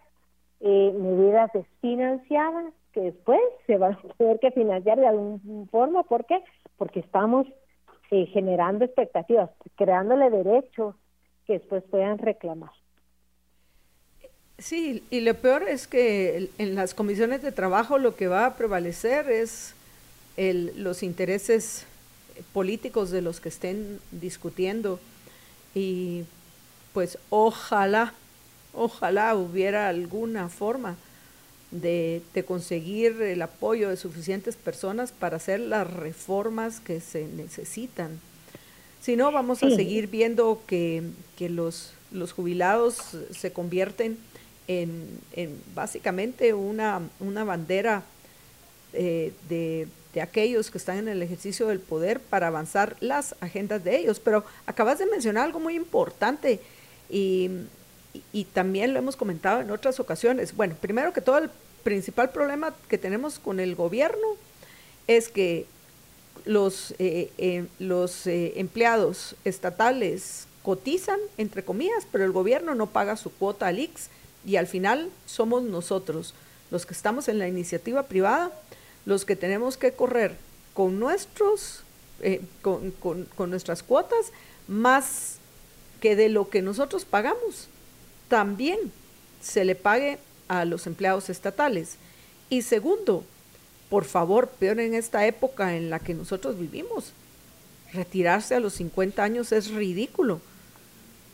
[0.59, 6.03] eh, medidas desfinanciadas que después se van a tener que financiar de alguna forma.
[6.03, 6.43] ¿Por qué?
[6.77, 7.47] Porque estamos
[8.11, 10.95] eh, generando expectativas, creándole derechos
[11.47, 12.71] que después puedan reclamar.
[14.59, 18.55] Sí, y lo peor es que en las comisiones de trabajo lo que va a
[18.55, 19.73] prevalecer es
[20.35, 21.85] el, los intereses
[22.53, 24.99] políticos de los que estén discutiendo
[25.75, 26.23] y
[26.93, 28.13] pues ojalá,
[28.73, 30.95] ojalá hubiera alguna forma
[31.69, 38.19] de, de, conseguir el apoyo de suficientes personas para hacer las reformas que se necesitan.
[39.01, 41.03] Si no, vamos a seguir viendo que,
[41.37, 42.97] que los, los jubilados
[43.31, 44.17] se convierten
[44.67, 48.03] en, en básicamente una, una bandera
[48.93, 53.83] eh, de, de, aquellos que están en el ejercicio del poder para avanzar las agendas
[53.83, 54.19] de ellos.
[54.19, 56.59] Pero acabas de mencionar algo muy importante
[57.09, 57.49] y,
[58.33, 60.55] y también lo hemos comentado en otras ocasiones.
[60.55, 61.49] Bueno, primero que todo, el
[61.83, 64.27] principal problema que tenemos con el gobierno
[65.07, 65.65] es que
[66.47, 73.17] los, eh, eh, los eh, empleados estatales cotizan, entre comillas, pero el gobierno no paga
[73.17, 74.09] su cuota al IX
[74.45, 76.33] y al final somos nosotros,
[76.71, 78.51] los que estamos en la iniciativa privada,
[79.05, 80.35] los que tenemos que correr
[80.73, 81.83] con, nuestros,
[82.61, 84.31] con, con nuestras cuotas
[84.67, 85.37] más
[86.01, 87.67] que de lo que nosotros pagamos,
[88.27, 88.79] también
[89.41, 91.95] se le pague a los empleados estatales.
[92.49, 93.23] Y segundo,
[93.89, 97.13] por favor, peor en esta época en la que nosotros vivimos,
[97.93, 100.41] retirarse a los 50 años es ridículo.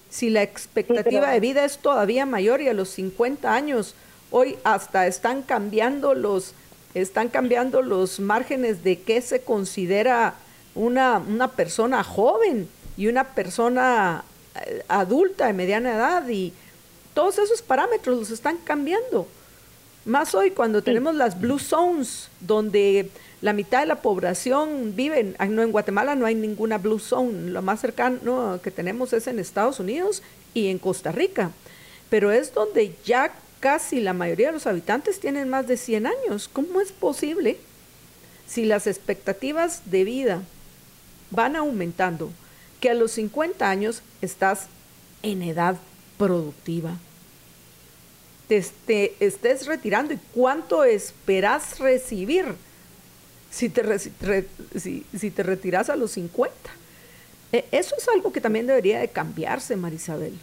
[0.10, 3.96] Si la expectativa de vida es todavía mayor y a los 50 años
[4.30, 6.54] hoy hasta están cambiando los
[6.94, 10.36] están cambiando los márgenes de qué se considera
[10.76, 14.24] una, una persona joven y una persona
[14.63, 16.54] eh, adulta de mediana edad y
[17.16, 19.28] todos esos parámetros los están cambiando.
[20.06, 23.10] Más hoy cuando tenemos las blue zones, donde
[23.42, 27.62] la mitad de la población vive, no, en Guatemala no hay ninguna blue zone, lo
[27.62, 30.22] más cercano que tenemos es en Estados Unidos
[30.54, 31.52] y en Costa Rica,
[32.10, 36.50] pero es donde ya casi la mayoría de los habitantes tienen más de 100 años.
[36.52, 37.58] ¿Cómo es posible
[38.46, 40.42] si las expectativas de vida
[41.32, 42.32] van aumentando
[42.80, 44.68] que a los 50 años estás
[45.22, 45.78] en edad
[46.18, 46.98] productiva.
[48.86, 52.46] Te, estés retirando y cuánto esperas recibir
[53.50, 54.00] si te,
[54.80, 56.54] si, te retiras a los 50.
[57.52, 60.38] E, eso es algo que también debería de cambiarse, Marisabel.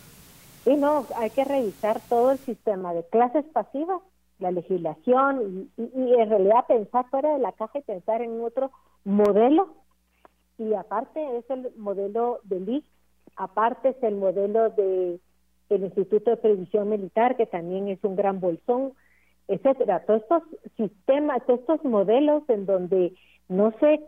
[0.67, 4.01] Y no, hay que revisar todo el sistema de clases pasivas,
[4.39, 8.71] la legislación y, y en realidad pensar fuera de la caja y pensar en otro
[9.05, 9.75] modelo.
[10.59, 12.85] Y aparte es el modelo del IC,
[13.37, 15.19] aparte es el modelo de
[15.71, 18.93] el Instituto de Previsión Militar, que también es un gran bolsón,
[19.49, 20.05] etcétera.
[20.07, 20.43] Todos estos
[20.77, 23.15] sistemas, todos estos modelos en donde
[23.49, 24.01] no se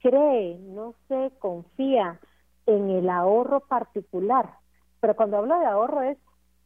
[0.00, 2.20] cree, no se confía
[2.66, 4.50] en el ahorro particular.
[5.00, 6.18] Pero cuando hablo de ahorro es,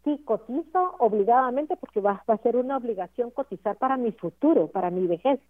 [0.04, 4.90] sí, cotizo obligadamente porque va, va a ser una obligación cotizar para mi futuro, para
[4.90, 5.40] mi vejez.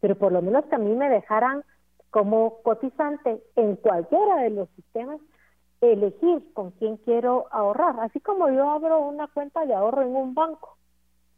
[0.00, 1.64] Pero por lo menos que a mí me dejaran
[2.10, 5.20] como cotizante en cualquiera de los sistemas
[5.80, 10.34] elegir con quién quiero ahorrar, así como yo abro una cuenta de ahorro en un
[10.34, 10.76] banco,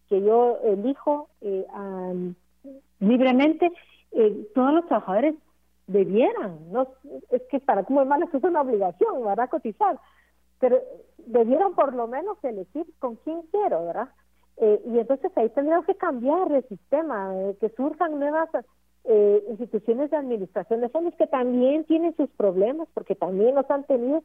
[0.09, 1.67] que yo elijo eh,
[2.99, 3.71] libremente,
[4.13, 5.35] eh, todos los trabajadores
[5.87, 6.89] debieran, no
[7.31, 9.51] es que para como mal es una obligación, ¿verdad?
[9.51, 9.99] Cotizar,
[10.59, 10.79] pero
[11.19, 14.09] debieran por lo menos elegir con quién quiero, ¿verdad?
[14.57, 18.49] Eh, y entonces ahí tendríamos que cambiar el sistema, que surjan nuevas
[19.05, 23.85] eh, instituciones de administración de fondos que también tienen sus problemas porque también los han
[23.85, 24.23] tenido,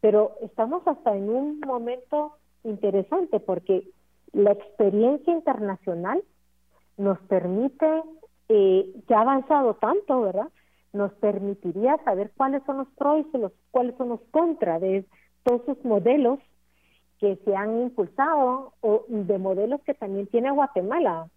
[0.00, 3.88] pero estamos hasta en un momento interesante porque
[4.32, 6.22] la experiencia internacional
[6.96, 8.02] nos permite,
[8.48, 10.48] eh, ya ha avanzado tanto, ¿verdad?
[10.92, 15.06] Nos permitiría saber cuáles son los pros y los, cuáles son los contras de
[15.44, 16.38] todos esos modelos
[17.18, 21.28] que se han impulsado o de modelos que también tiene Guatemala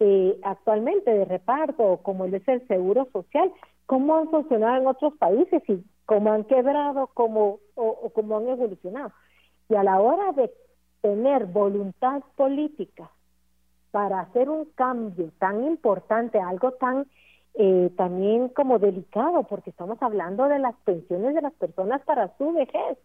[0.00, 3.52] eh, actualmente de reparto, como es el seguro social,
[3.84, 9.12] cómo han funcionado en otros países y cómo han quebrado cómo, o, cómo han evolucionado.
[9.68, 10.50] Y a la hora de
[11.02, 13.10] tener voluntad política
[13.90, 17.06] para hacer un cambio tan importante, algo tan
[17.54, 22.52] eh, también como delicado, porque estamos hablando de las pensiones de las personas para su
[22.52, 22.96] vejez.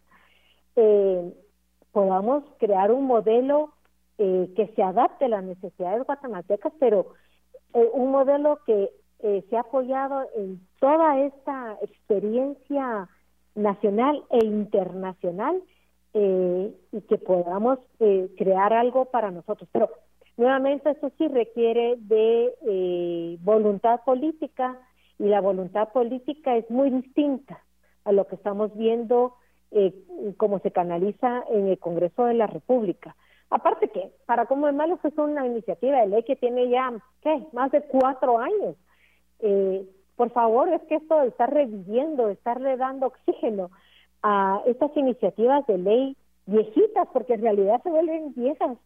[0.77, 1.33] Eh,
[1.91, 3.74] podamos crear un modelo
[4.17, 7.13] eh, que se adapte a las necesidades guatemaltecas, pero
[7.73, 13.09] eh, un modelo que eh, se ha apoyado en toda esta experiencia
[13.55, 15.61] nacional e internacional
[16.17, 17.77] y que podamos
[18.37, 19.67] crear algo para nosotros.
[19.73, 19.89] Pero
[20.37, 24.79] nuevamente eso sí requiere de voluntad política
[25.19, 27.61] y la voluntad política es muy distinta
[28.05, 29.35] a lo que estamos viendo
[29.71, 29.93] eh,
[30.37, 33.15] como se canaliza en el Congreso de la República.
[33.49, 37.45] Aparte que, para como de malos, es una iniciativa de ley que tiene ya, ¿qué?,
[37.53, 38.75] más de cuatro años.
[39.39, 43.69] Eh, por favor, es que esto de estar reviviendo, de estarle dando oxígeno
[44.23, 48.77] a estas iniciativas de ley viejitas, porque en realidad se vuelven viejas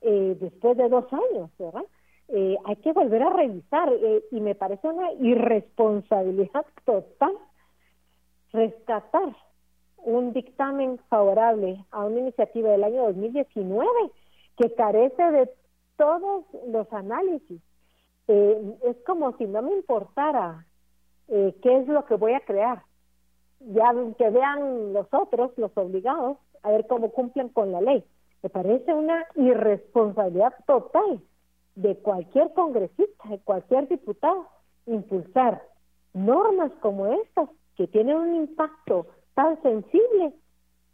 [0.00, 1.84] eh, después de dos años, ¿verdad?
[2.28, 7.32] Eh, hay que volver a revisar eh, y me parece una irresponsabilidad total
[8.52, 9.34] rescatar
[10.04, 13.88] un dictamen favorable a una iniciativa del año 2019
[14.56, 15.50] que carece de
[15.96, 17.60] todos los análisis.
[18.28, 20.66] Eh, es como si no me importara
[21.28, 22.82] eh, qué es lo que voy a crear.
[23.60, 28.04] Ya que vean los otros, los obligados, a ver cómo cumplen con la ley.
[28.42, 31.20] Me parece una irresponsabilidad total
[31.74, 34.46] de cualquier congresista, de cualquier diputado,
[34.86, 35.62] impulsar
[36.12, 39.06] normas como estas que tienen un impacto
[39.38, 40.32] tan sensible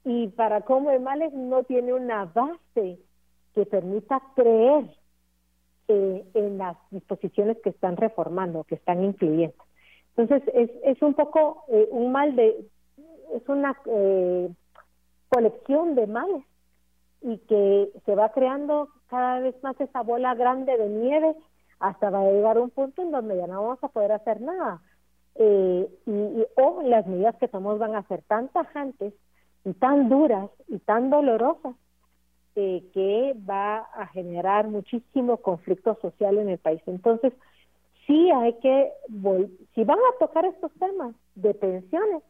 [0.04, 2.98] y para cómo males no tiene una base
[3.54, 4.84] que permita creer
[5.88, 9.56] eh, en las disposiciones que están reformando, que están incluyendo.
[10.14, 12.66] Entonces, es, es un poco eh, un mal de,
[13.34, 14.50] es una eh,
[15.30, 16.44] colección de males
[17.22, 21.34] y que se va creando cada vez más esa bola grande de nieve
[21.80, 24.82] hasta va a llegar un punto en donde ya no vamos a poder hacer nada
[25.36, 29.14] eh, y, o las medidas que tomamos van a ser tan tajantes
[29.64, 31.74] y tan duras y tan dolorosas
[32.56, 36.80] eh, que va a generar muchísimo conflicto social en el país.
[36.86, 37.32] Entonces,
[38.06, 38.92] sí hay que,
[39.74, 42.22] si van a tocar estos temas de pensiones,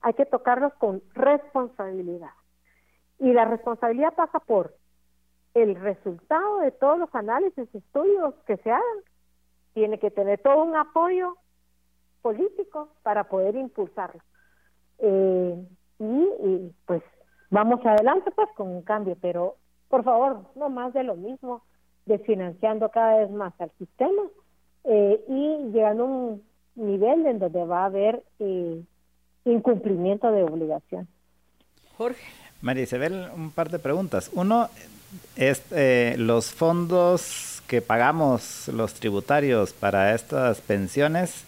[0.00, 2.30] hay que tocarlos con responsabilidad.
[3.18, 4.74] Y la responsabilidad pasa por
[5.54, 8.98] el resultado de todos los análisis, estudios que se hagan.
[9.74, 11.36] Tiene que tener todo un apoyo
[12.22, 14.22] político para poder impulsarlo.
[14.98, 15.66] Eh,
[15.98, 17.02] y, pues
[17.50, 19.56] vamos adelante pues con un cambio, pero
[19.88, 21.62] por favor, no más de lo mismo,
[22.06, 24.22] desfinanciando cada vez más al sistema
[24.84, 26.42] eh, y llegando a un
[26.74, 28.82] nivel en donde va a haber eh,
[29.44, 31.06] incumplimiento de obligación.
[31.96, 32.22] Jorge.
[32.62, 34.30] María Isabel, un par de preguntas.
[34.34, 34.68] Uno
[35.36, 41.44] es eh, los fondos que pagamos los tributarios para estas pensiones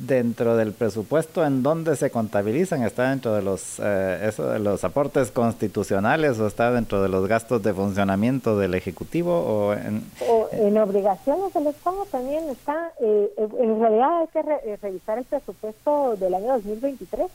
[0.00, 4.82] dentro del presupuesto en donde se contabilizan está dentro de los eh, eso de los
[4.82, 11.52] aportes constitucionales o está dentro de los gastos de funcionamiento del ejecutivo o en, obligaciones
[11.52, 16.54] del estado también está eh, en realidad hay que eh, revisar el presupuesto del año
[16.54, 17.26] 2023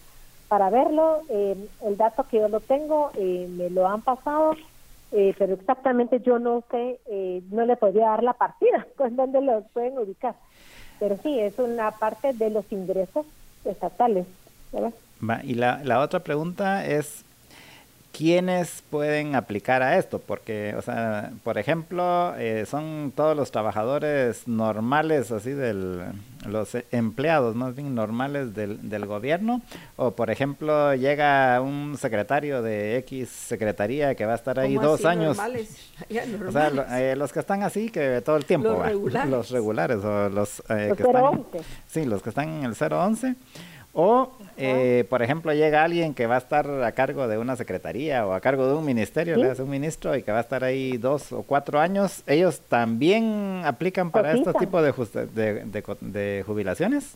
[0.47, 4.55] para verlo el dato que yo lo tengo me lo han pasado
[5.11, 6.99] pero exactamente yo no sé
[7.51, 10.35] no le podría dar la partida con dónde lo pueden ubicar
[10.99, 13.25] pero sí, es una parte de los ingresos
[13.65, 14.25] estatales.
[15.43, 17.24] y la, la otra pregunta es,
[18.15, 20.19] ¿quiénes pueden aplicar a esto?
[20.19, 26.03] Porque, o sea, por ejemplo, eh, son todos los trabajadores normales, así del,
[26.47, 29.61] los empleados más bien normales del, del gobierno,
[29.97, 35.05] o por ejemplo, llega un secretario de X secretaría que va a estar ahí dos
[35.05, 35.37] años.
[36.47, 39.31] O sea, eh, los que están así que todo el tiempo, los, regulares.
[39.31, 41.45] los regulares, o los, eh, que están,
[41.87, 43.35] sí, los que están en el 011
[43.97, 48.27] o, eh, por ejemplo, llega alguien que va a estar a cargo de una secretaría
[48.27, 50.65] o a cargo de un ministerio, le hace un ministro y que va a estar
[50.65, 54.91] ahí dos o cuatro años, ¿ellos también aplican para este tipo de,
[56.01, 57.15] de, jubilaciones?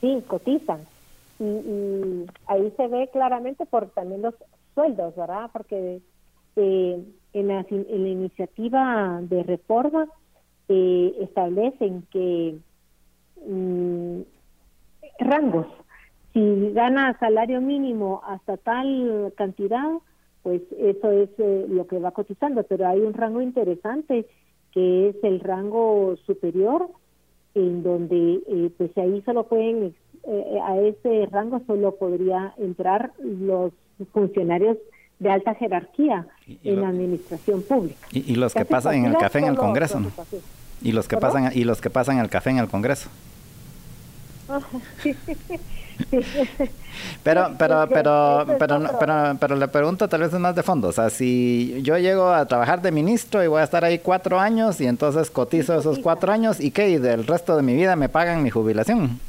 [0.00, 0.78] Sí, cotizan.
[1.40, 4.34] Y, ahí se ve claramente por también los
[4.76, 5.50] sueldos, ¿verdad?
[5.52, 6.00] Porque
[6.54, 10.06] eh, en, la, en, la, iniciativa de reforma
[10.68, 12.54] eh, establecen que
[13.44, 14.20] mm,
[15.18, 15.66] rangos
[16.36, 19.88] si gana salario mínimo hasta tal cantidad,
[20.42, 24.26] pues eso es eh, lo que va cotizando, pero hay un rango interesante
[24.70, 26.90] que es el rango superior,
[27.54, 29.94] en donde eh, pues ahí solo pueden,
[30.24, 33.72] eh, a ese rango solo podría entrar los
[34.12, 34.76] funcionarios
[35.18, 36.26] de alta jerarquía
[36.62, 37.96] en la administración pública.
[38.12, 40.02] Y, los que pasan en el café en el Congreso,
[40.82, 43.08] Y los que pasan y los que pasan el café en el Congreso.
[47.22, 50.88] Pero, pero, pero, pero, pero, pero la pregunta tal vez es más de fondo.
[50.88, 54.38] O sea, si yo llego a trabajar de ministro y voy a estar ahí cuatro
[54.38, 57.96] años y entonces cotizo esos cuatro años y qué, y del resto de mi vida
[57.96, 59.20] me pagan mi jubilación.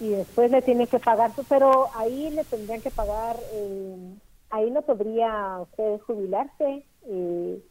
[0.00, 4.14] Y después le tienen que pagar, pero ahí le tendrían que pagar, eh,
[4.50, 6.84] ahí no podría usted jubilarse.
[7.06, 7.62] Eh,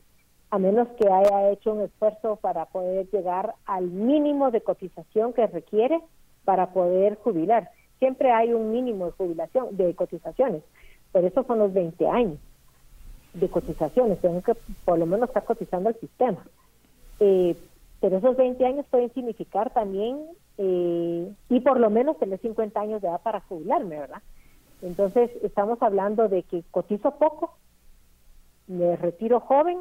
[0.52, 5.48] a menos que haya hecho un esfuerzo para poder llegar al mínimo de cotización que
[5.48, 6.02] requiere
[6.46, 7.70] para poder jubilar.
[8.00, 10.64] Siempre hay un mínimo de jubilación, de cotizaciones,
[11.12, 12.40] por eso son los 20 años
[13.34, 16.46] de cotizaciones, tengo que por lo menos estar cotizando el sistema.
[17.20, 17.56] Eh,
[18.00, 20.20] pero esos 20 años pueden significar también,
[20.58, 24.22] eh, y por lo menos tener 50 años de edad para jubilarme, ¿verdad?
[24.82, 27.56] Entonces, estamos hablando de que cotizo poco,
[28.68, 29.78] me retiro joven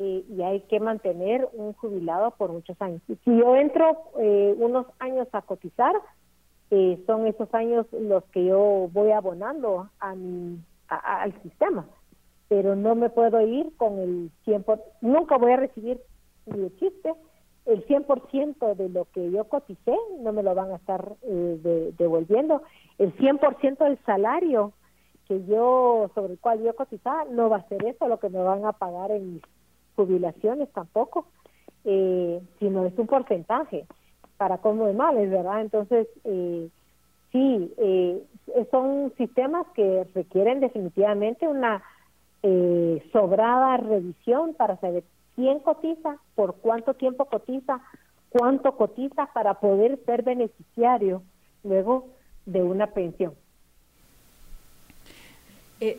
[0.00, 3.02] eh, y hay que mantener un jubilado por muchos años.
[3.06, 5.92] Si yo entro eh, unos años a cotizar,
[6.70, 11.84] eh, son esos años los que yo voy abonando a mi, al sistema,
[12.46, 16.00] pero no me puedo ir con el 100%, nunca voy a recibir
[16.46, 17.14] ni de chiste.
[17.66, 22.62] El 100% de lo que yo coticé, no me lo van a estar devolviendo,
[22.96, 24.72] el 100% del salario
[25.26, 28.42] que yo sobre el cual yo cotizaba no va a ser eso lo que me
[28.42, 29.42] van a pagar en mis
[29.98, 31.26] jubilaciones tampoco,
[31.84, 33.84] eh, sino es un porcentaje
[34.36, 35.62] para como de males, ¿verdad?
[35.62, 36.68] Entonces, eh,
[37.32, 38.22] sí, eh,
[38.70, 41.82] son sistemas que requieren definitivamente una
[42.44, 45.02] eh, sobrada revisión para saber
[45.34, 47.80] quién cotiza, por cuánto tiempo cotiza,
[48.28, 51.22] cuánto cotiza para poder ser beneficiario
[51.64, 52.06] luego
[52.46, 53.34] de una pensión.
[55.80, 55.98] Eh,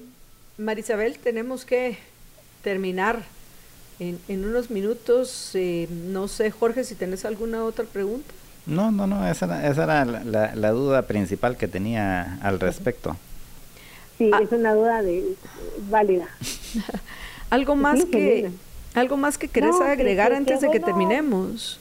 [0.57, 1.97] Marisabel, tenemos que
[2.63, 3.19] terminar
[3.99, 5.51] en, unos minutos.
[5.53, 8.33] Eh, no sé, Jorge, si tenés alguna otra pregunta.
[8.65, 13.15] No, no, no, esa era, esa era la, duda principal que tenía al respecto.
[14.17, 14.39] Sí, ah.
[14.43, 15.35] es una duda de,
[15.89, 16.27] válida.
[17.49, 18.51] algo más que
[18.95, 21.79] algo más que querés agregar antes de que terminemos.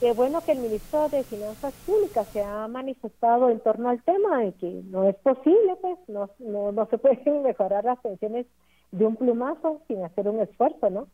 [0.00, 4.40] Qué bueno que el ministro de Finanzas Públicas se ha manifestado en torno al tema
[4.40, 8.46] de que no es posible, pues, no, no, no se pueden mejorar las pensiones
[8.92, 11.08] de un plumazo sin hacer un esfuerzo, ¿no?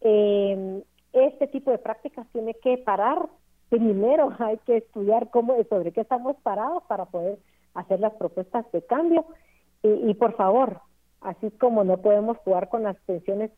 [0.00, 0.82] Eh,
[1.12, 3.28] este tipo de prácticas tiene que parar.
[3.68, 7.38] Primero hay que estudiar cómo, sobre qué estamos parados para poder
[7.74, 9.24] hacer las propuestas de cambio.
[9.82, 10.80] Y, por favor,
[11.20, 13.52] así como no podemos jugar con las pensiones,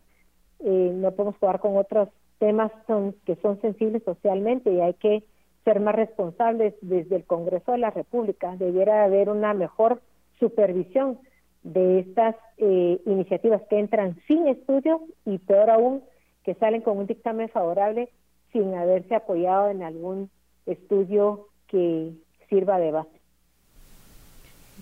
[0.59, 5.24] eh, no podemos jugar con otros temas son, que son sensibles socialmente y hay que
[5.64, 8.55] ser más responsables desde el Congreso de la República.
[8.57, 10.03] Debiera haber una mejor
[10.38, 11.18] supervisión
[11.62, 16.03] de estas eh, iniciativas que entran sin estudio y peor aún
[16.51, 18.11] que salen con un dictamen favorable
[18.53, 20.28] sin haberse apoyado en algún
[20.66, 22.11] estudio que
[22.48, 23.20] sirva de base.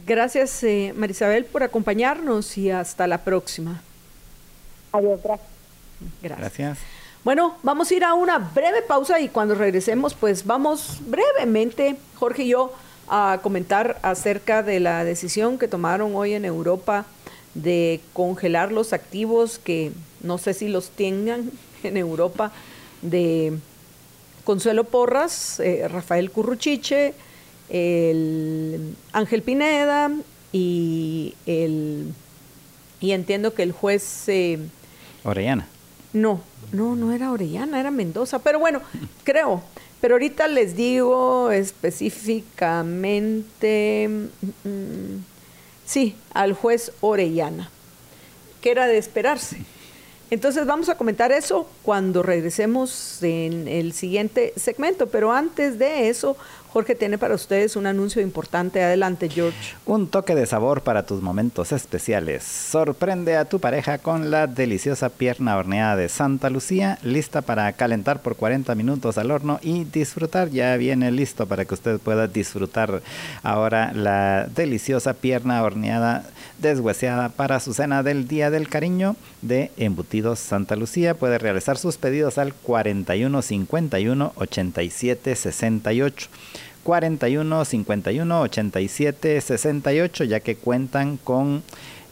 [0.06, 3.82] Gracias, eh, Marisabel, por acompañarnos y hasta la próxima.
[4.92, 5.50] Adiós, gracias.
[6.22, 6.78] Gracias.
[7.22, 12.44] Bueno, vamos a ir a una breve pausa y cuando regresemos, pues vamos brevemente, Jorge
[12.44, 12.72] y yo,
[13.08, 17.04] a comentar acerca de la decisión que tomaron hoy en Europa
[17.52, 19.92] de congelar los activos que
[20.22, 21.50] no sé si los tengan
[21.82, 22.52] en Europa,
[23.02, 23.58] de
[24.44, 27.14] Consuelo Porras, eh, Rafael Curruchiche,
[27.68, 30.10] el Ángel Pineda
[30.52, 32.14] y el
[33.00, 34.58] y entiendo que el juez eh,
[35.24, 35.66] Orellana.
[36.12, 36.40] No,
[36.72, 38.80] no, no era Orellana, era Mendoza, pero bueno,
[39.24, 39.62] creo.
[40.00, 45.24] Pero ahorita les digo específicamente, mm, mm,
[45.84, 47.68] sí, al juez Orellana,
[48.60, 49.58] que era de esperarse.
[50.30, 56.36] Entonces vamos a comentar eso cuando regresemos en el siguiente segmento, pero antes de eso,
[56.72, 58.82] Jorge tiene para ustedes un anuncio importante.
[58.82, 59.74] Adelante, George.
[59.86, 62.44] Un toque de sabor para tus momentos especiales.
[62.44, 68.20] Sorprende a tu pareja con la deliciosa pierna horneada de Santa Lucía, lista para calentar
[68.20, 70.50] por 40 minutos al horno y disfrutar.
[70.50, 73.00] Ya viene listo para que usted pueda disfrutar
[73.42, 76.24] ahora la deliciosa pierna horneada
[76.58, 81.14] deshueseada para su cena del Día del Cariño de Embutidos Santa Lucía.
[81.14, 86.28] Puede realizar sus pedidos al 4151 8768.
[86.88, 91.62] 41 51 87 68 ya que cuentan con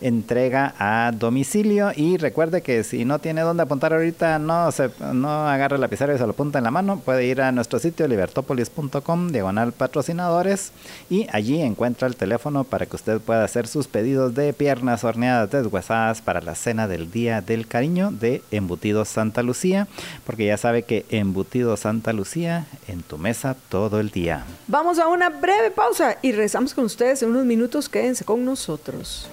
[0.01, 5.49] entrega a domicilio y recuerde que si no tiene dónde apuntar ahorita, no se no
[5.49, 8.07] agarre la pizarra y se lo apunta en la mano, puede ir a nuestro sitio
[8.09, 10.73] libertopolis.com, diagonal patrocinadores
[11.11, 15.51] y allí encuentra el teléfono para que usted pueda hacer sus pedidos de piernas horneadas
[15.51, 19.89] deshuesadas para la cena del Día del Cariño de Embutidos Santa Lucía,
[20.25, 24.45] porque ya sabe que Embutidos Santa Lucía en tu mesa todo el día.
[24.69, 27.89] Vamos a una breve pausa y regresamos con ustedes en unos minutos.
[27.89, 29.29] Quédense con nosotros.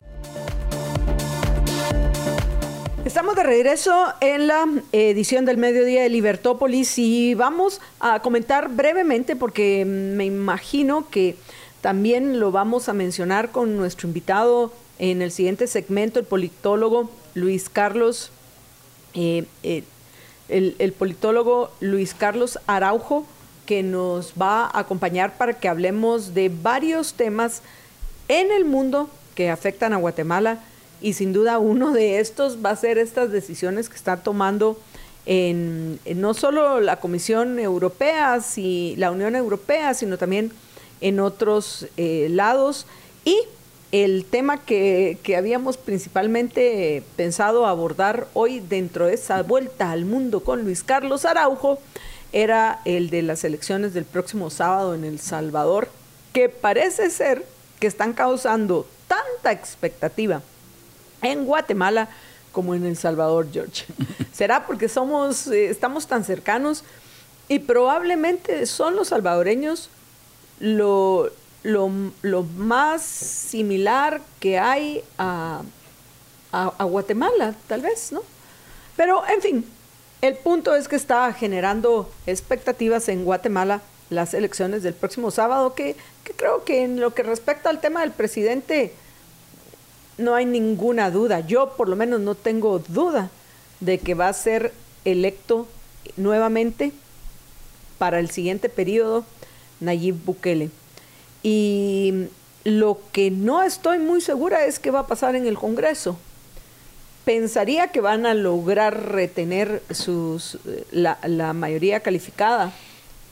[3.06, 9.36] Estamos de regreso en la edición del mediodía de Libertópolis y vamos a comentar brevemente
[9.36, 11.36] porque me imagino que
[11.82, 17.70] también lo vamos a mencionar con nuestro invitado en el siguiente segmento, el politólogo Luis
[17.70, 18.32] Carlos,
[19.14, 19.84] eh, eh,
[20.50, 23.26] el, politólogo Luis Carlos Araujo,
[23.66, 27.62] que nos va a acompañar para que hablemos de varios temas
[28.28, 30.60] en el mundo que afectan a Guatemala
[31.02, 34.80] y sin duda uno de estos va a ser estas decisiones que está tomando
[35.26, 40.52] en, no solo la Comisión Europea, si, la Unión Europea, sino también
[41.02, 42.86] en otros eh, lados.
[43.26, 43.38] Y
[43.92, 50.42] el tema que, que, habíamos principalmente pensado abordar hoy dentro de esa vuelta al mundo
[50.42, 51.80] con Luis Carlos Araujo
[52.32, 55.90] era el de las elecciones del próximo sábado en El Salvador,
[56.34, 57.46] que parece ser
[57.80, 60.42] que están causando tanta expectativa
[61.22, 62.10] en Guatemala
[62.52, 63.86] como en El Salvador, George.
[64.34, 66.84] ¿Será porque somos, eh, estamos tan cercanos
[67.48, 69.90] y probablemente son los salvadoreños
[70.60, 71.30] lo,
[71.64, 75.62] lo, más similar que hay a,
[76.52, 78.22] a, Guatemala, tal vez, ¿no?
[78.96, 79.66] Pero, en fin,
[80.22, 85.96] el punto es que está generando expectativas en Guatemala las elecciones del próximo sábado, que,
[86.24, 88.94] que creo que en lo que respecta al tema del presidente,
[90.18, 93.32] no hay ninguna duda, yo por lo menos no tengo duda
[93.80, 94.74] de que va a ser
[95.06, 95.68] electo
[96.18, 96.92] nuevamente
[97.98, 99.26] para el siguiente periodo
[99.80, 100.70] Nayib Bukele.
[101.42, 102.28] Y
[102.64, 106.18] lo que no estoy muy segura es qué va a pasar en el Congreso.
[107.26, 110.58] Pensaría que van a lograr retener sus,
[110.92, 111.18] la,
[111.54, 112.74] mayoría calificada,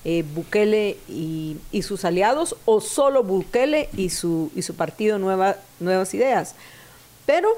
[0.04, 6.14] eh, Bukele y, sus aliados, o solo Bukele y su, y su partido Nueva, Nuevas
[6.14, 6.56] Ideas.
[7.26, 7.50] Pero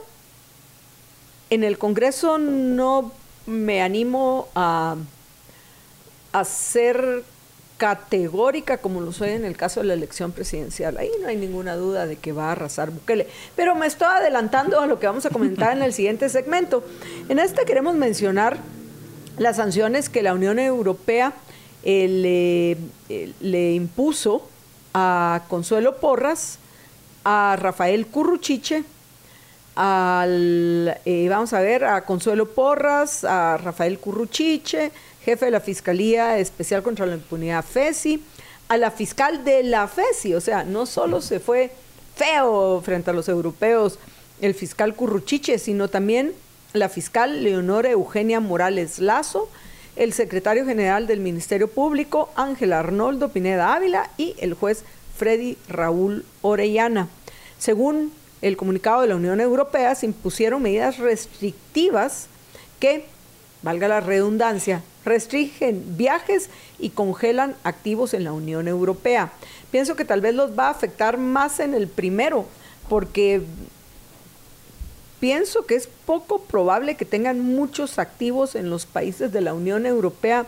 [1.49, 3.11] en el Congreso no
[3.45, 4.95] me animo a,
[6.31, 7.23] a ser
[7.77, 10.97] categórica como lo soy en el caso de la elección presidencial.
[10.97, 13.27] Ahí no hay ninguna duda de que va a arrasar Bukele.
[13.55, 16.83] Pero me estoy adelantando a lo que vamos a comentar en el siguiente segmento.
[17.29, 18.57] En este queremos mencionar
[19.37, 21.33] las sanciones que la Unión Europea
[21.83, 22.71] eh, le,
[23.09, 24.47] eh, le impuso
[24.93, 26.59] a Consuelo Porras,
[27.23, 28.83] a Rafael Curruchiche,
[29.75, 34.91] al, eh, vamos a ver, a Consuelo Porras, a Rafael Curruchiche,
[35.23, 38.23] jefe de la Fiscalía Especial contra la Impunidad FESI,
[38.69, 41.71] a la fiscal de la FESI, o sea, no solo se fue
[42.15, 43.99] feo frente a los europeos
[44.41, 46.33] el fiscal Curruchiche, sino también
[46.73, 49.49] la fiscal Leonora Eugenia Morales Lazo,
[49.95, 54.83] el secretario general del Ministerio Público Ángel Arnoldo Pineda Ávila y el juez
[55.15, 57.07] Freddy Raúl Orellana.
[57.59, 62.27] Según el comunicado de la Unión Europea, se impusieron medidas restrictivas
[62.79, 63.05] que,
[63.61, 69.31] valga la redundancia, restringen viajes y congelan activos en la Unión Europea.
[69.71, 72.45] Pienso que tal vez los va a afectar más en el primero,
[72.89, 73.41] porque
[75.23, 79.85] pienso que es poco probable que tengan muchos activos en los países de la Unión
[79.85, 80.47] Europea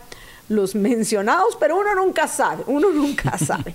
[0.50, 3.74] los mencionados, pero uno nunca sabe, uno nunca sabe.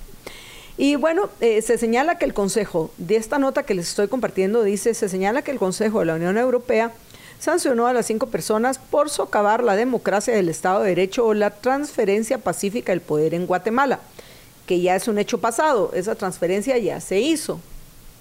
[0.78, 4.62] Y bueno, eh, se señala que el Consejo, de esta nota que les estoy compartiendo,
[4.62, 6.92] dice, se señala que el Consejo de la Unión Europea
[7.40, 11.50] sancionó a las cinco personas por socavar la democracia del Estado de Derecho o la
[11.50, 14.02] transferencia pacífica del poder en Guatemala,
[14.68, 17.60] que ya es un hecho pasado, esa transferencia ya se hizo.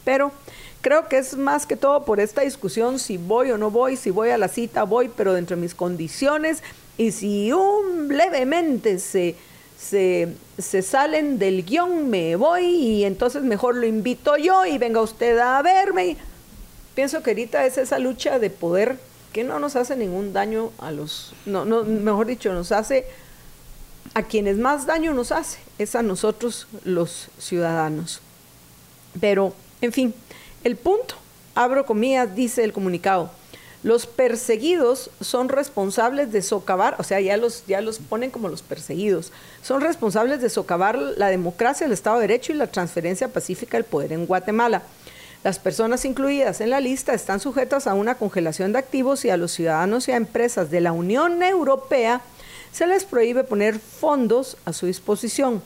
[0.02, 0.32] Pero
[0.80, 4.10] creo que es más que todo por esta discusión si voy o no voy, si
[4.10, 6.62] voy a la cita, voy, pero dentro de mis condiciones,
[6.98, 9.36] y si un levemente se
[9.80, 15.38] se, salen del guion, me voy y entonces mejor lo invito yo y venga usted
[15.38, 16.16] a verme.
[16.94, 18.98] Pienso que ahorita es esa lucha de poder
[19.32, 23.06] que no nos hace ningún daño a los, no, no, mejor dicho, nos hace
[24.12, 28.20] a quienes más daño nos hace, es a nosotros los ciudadanos.
[29.18, 30.14] Pero, en fin,
[30.64, 31.14] el punto,
[31.54, 33.30] abro comillas, dice el comunicado,
[33.82, 38.60] los perseguidos son responsables de socavar, o sea, ya los, ya los ponen como los
[38.60, 39.32] perseguidos,
[39.62, 43.84] son responsables de socavar la democracia, el Estado de Derecho y la transferencia pacífica del
[43.84, 44.82] poder en Guatemala.
[45.42, 49.38] Las personas incluidas en la lista están sujetas a una congelación de activos y a
[49.38, 52.20] los ciudadanos y a empresas de la Unión Europea
[52.72, 55.62] se les prohíbe poner fondos a su disposición.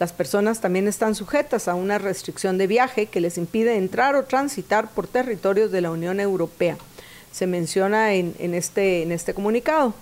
[0.00, 4.24] Las personas también están sujetas a una restricción de viaje que les impide entrar o
[4.24, 6.78] transitar por territorios de la Unión Europea.
[7.32, 9.92] Se menciona en, este, este comunicado.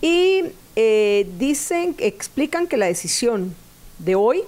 [0.00, 3.54] Y eh, dicen, explican que la decisión
[3.98, 4.42] de hoy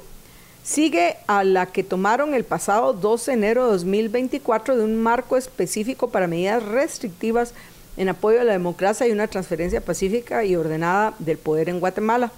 [0.62, 5.36] sigue a la que tomaron el pasado 12 de enero de 2024 de un marco
[5.36, 7.52] específico para medidas restrictivas
[7.98, 12.32] en apoyo a la democracia y una transferencia pacífica y ordenada del poder en Guatemala.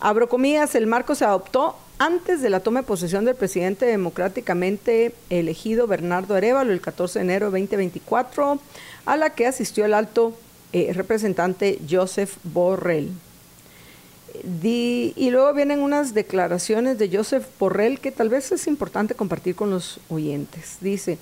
[0.00, 5.12] Abro comillas, el marco se adoptó antes de la toma de posesión del presidente democráticamente
[5.30, 8.60] elegido Bernardo Arevalo el 14 de enero de 2024,
[9.06, 10.34] a la que asistió el alto
[10.72, 13.10] eh, representante Joseph Borrell
[14.44, 19.70] y luego vienen unas declaraciones de Joseph Borrell que tal vez es importante compartir con
[19.70, 20.78] los oyentes.
[20.80, 21.18] Dice,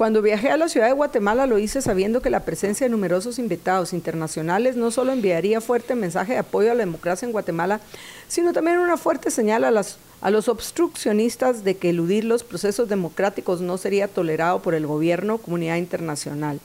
[0.00, 3.38] cuando viajé a la ciudad de Guatemala lo hice sabiendo que la presencia de numerosos
[3.38, 7.82] invitados internacionales no solo enviaría fuerte mensaje de apoyo a la democracia en Guatemala,
[8.26, 9.82] sino también una fuerte señal a,
[10.22, 15.36] a los obstruccionistas de que eludir los procesos democráticos no sería tolerado por el gobierno,
[15.36, 16.60] comunidad internacional.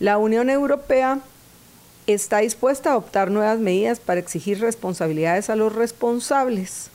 [0.00, 1.20] La Unión Europea
[2.08, 6.90] está dispuesta a adoptar nuevas medidas para exigir responsabilidades a los responsables.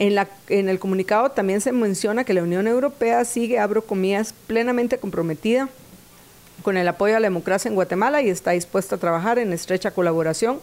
[0.00, 5.68] En, el comunicado también se menciona que la Unión Europea sigue, abro comillas, plenamente comprometida
[6.62, 9.90] con el apoyo a la democracia en Guatemala y está dispuesta a trabajar en estrecha
[9.90, 10.58] colaboración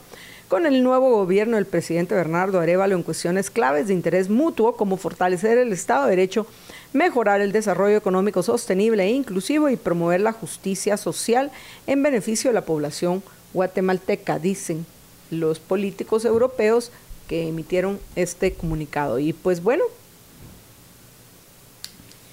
[0.47, 4.97] con el nuevo gobierno del presidente Bernardo Arevalo en cuestiones claves de interés mutuo como
[4.97, 6.47] fortalecer el Estado de Derecho,
[6.91, 11.51] mejorar el desarrollo económico sostenible e inclusivo y promover la justicia social
[11.85, 13.21] en beneficio de la población
[13.53, 14.87] guatemalteca, dicen
[15.29, 16.91] los políticos europeos
[17.27, 19.19] que emitieron este comunicado.
[19.19, 19.83] Y pues bueno,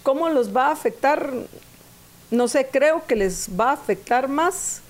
[0.02, 1.32] ¿cómo los va a afectar?
[2.30, 4.80] No sé, creo que les va a afectar más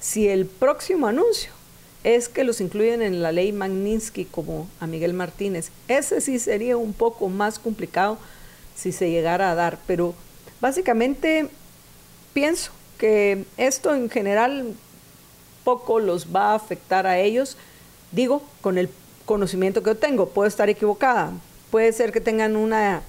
[0.00, 1.50] si el próximo anuncio
[2.04, 5.70] es que los incluyen en la ley Magnitsky como a Miguel Martínez.
[5.88, 8.18] Ese sí sería un poco más complicado
[8.74, 10.14] si se llegara a dar, pero
[10.60, 11.48] básicamente
[12.32, 14.74] pienso que esto en general
[15.64, 17.56] poco los va a afectar a ellos,
[18.10, 18.88] digo, con el
[19.32, 20.28] conocimiento que yo tengo.
[20.28, 21.32] Puedo estar equivocada,
[21.70, 23.02] puede ser que tengan una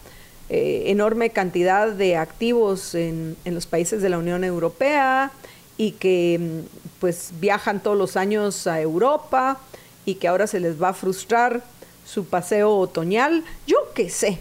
[0.49, 5.32] eh, enorme cantidad de activos en, en, los países de la Unión Europea
[5.78, 6.59] y que mm,
[6.99, 9.59] pues viajan todos los años a Europa
[10.05, 11.61] y que ahora se les va a frustrar
[12.05, 14.39] su paseo otoñal, yo qué sé.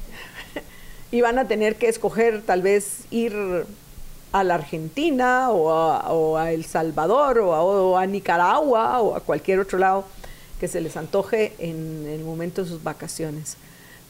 [1.11, 3.35] y van a tener que escoger tal vez ir
[4.33, 10.05] a la Argentina o a, El Salvador o a, Nicaragua o a cualquier otro lado
[10.63, 13.57] que se les antoje en el momento de sus vacaciones.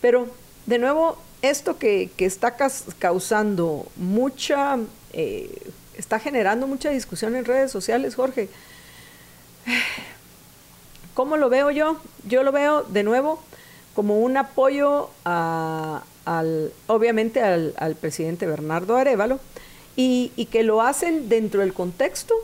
[0.03, 0.29] Pero,
[0.67, 2.55] de nuevo, esto que, está
[2.99, 4.77] causando mucha,
[5.15, 5.51] eh,
[5.97, 8.51] está generando mucha discusión en redes sociales, Jorge.
[11.15, 11.97] ¿Cómo lo veo yo?
[12.29, 13.43] Yo lo veo, de nuevo,
[13.95, 19.41] como un apoyo al, obviamente al presidente Bernardo Arevalo,
[19.97, 22.35] y, que lo hacen dentro del contexto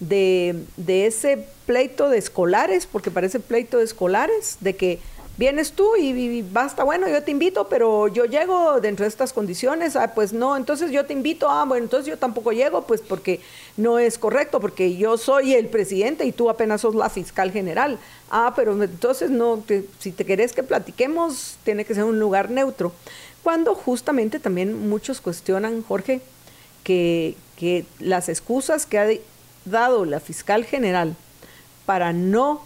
[0.00, 4.98] de, ese pleito de escolares, porque parece pleito de escolares, de que
[5.36, 9.94] vienes tú y, basta, bueno, yo te invito, pero yo llego dentro de estas condiciones,
[9.94, 13.40] ah, pues no, entonces yo te invito, ah, bueno, entonces yo tampoco llego, pues porque
[13.76, 17.98] no es correcto, porque yo soy el presidente y tú apenas sos la fiscal general.
[18.30, 19.62] Ah, pero entonces no,
[19.98, 22.92] si te querés que platiquemos, tiene que ser un lugar neutro.
[23.42, 26.20] Cuando justamente también muchos cuestionan, Jorge,
[26.84, 27.36] que,
[27.98, 29.06] las excusas que ha
[29.64, 31.16] dado la fiscal general
[31.86, 32.62] para no,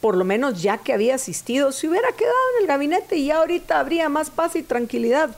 [0.00, 3.38] por lo menos ya que había asistido, se hubiera quedado en el gabinete y ya
[3.38, 5.30] ahorita habría más paz y tranquilidad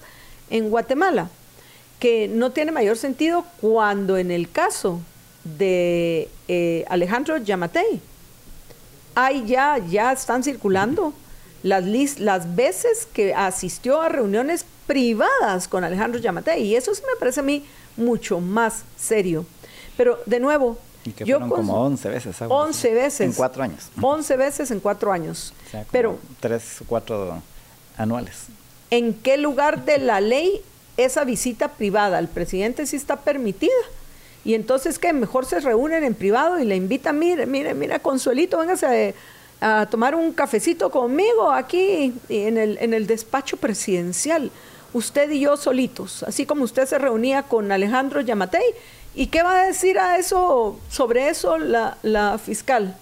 [0.51, 1.29] en Guatemala,
[1.99, 5.01] que no tiene mayor sentido cuando en el caso
[5.45, 8.01] de eh, Alejandro Yamatei,
[9.15, 11.13] hay ya, ya están circulando
[11.63, 11.85] las,
[12.19, 17.41] las veces que asistió a reuniones privadas con Alejandro Yamatei, y eso sí me parece
[17.41, 17.65] a mí
[17.97, 19.45] mucho más serio.
[19.97, 20.79] Pero de nuevo,
[21.25, 22.37] yo como 11 veces.
[22.41, 23.21] 11 veces.
[23.21, 23.91] En cuatro años.
[24.01, 25.53] 11 veces en cuatro años.
[25.91, 26.19] Pero.
[26.41, 27.43] Tres o cuatro
[27.97, 28.47] anuales.
[28.91, 30.63] ¿En qué lugar de la ley
[30.97, 33.73] esa visita privada al presidente sí está permitida?
[34.45, 35.13] Y entonces, ¿qué?
[35.13, 39.15] Mejor se reúnen en privado y le invitan, mire, mire, mira, Consuelito, véngase
[39.61, 44.51] a, a tomar un cafecito conmigo aquí en el, en el despacho presidencial
[44.93, 48.75] usted y yo solitos, así como usted se reunía con Alejandro Yamatei.
[49.15, 52.97] ¿Y qué va a decir a eso, sobre eso la, fiscal?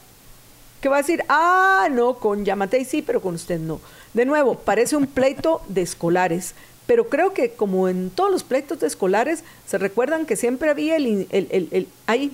[0.81, 3.81] que va a decir, ah, no, con Yamatei sí, pero con usted no.
[4.15, 6.55] De nuevo, parece un pleito de escolares.
[6.87, 10.97] Pero creo que como en todos los pleitos de escolares, se recuerdan que siempre había
[10.97, 12.33] el, el, hay,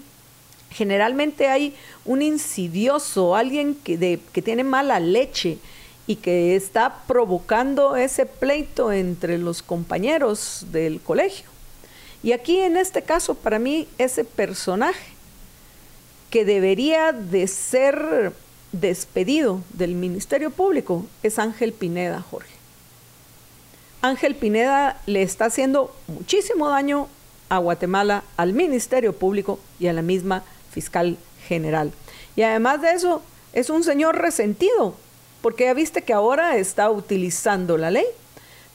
[0.70, 1.74] generalmente hay
[2.04, 5.58] un insidioso, alguien que, de, que tiene mala leche
[6.06, 11.55] y que está provocando ese pleito entre los compañeros del colegio.
[12.22, 15.12] Y aquí en este caso, para mí, ese personaje
[16.30, 18.32] que debería de ser
[18.72, 22.54] despedido del Ministerio Público es Ángel Pineda, Jorge.
[24.02, 27.08] Ángel Pineda le está haciendo muchísimo daño
[27.48, 31.92] a Guatemala, al Ministerio Público y a la misma fiscal general.
[32.34, 34.94] Y además de eso, es un señor resentido,
[35.40, 38.06] porque ya viste que ahora está utilizando la ley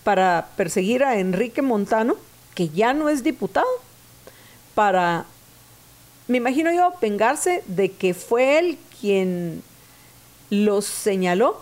[0.04, 2.16] para perseguir a Enrique Montano,
[2.56, 3.68] que ya no es diputado,
[4.76, 5.26] para,
[6.28, 9.64] me imagino yo, vengarse de que fue él quien
[10.50, 11.62] los señaló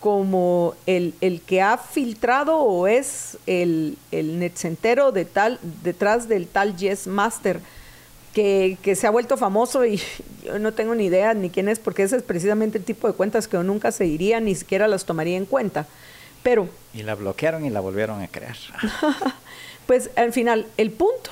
[0.00, 1.14] como el,
[1.46, 7.60] que ha filtrado o es el, el netcentero de tal, detrás del tal Yes Master
[8.32, 10.00] que, se ha vuelto famoso y
[10.44, 13.14] yo no tengo ni idea ni quién es porque ese es precisamente el tipo de
[13.14, 15.86] cuentas que yo nunca seguiría ni siquiera las tomaría en cuenta.
[16.42, 16.68] Pero...
[16.94, 18.56] Y la bloquearon y la volvieron a crear.
[19.88, 21.30] pues al final, el punto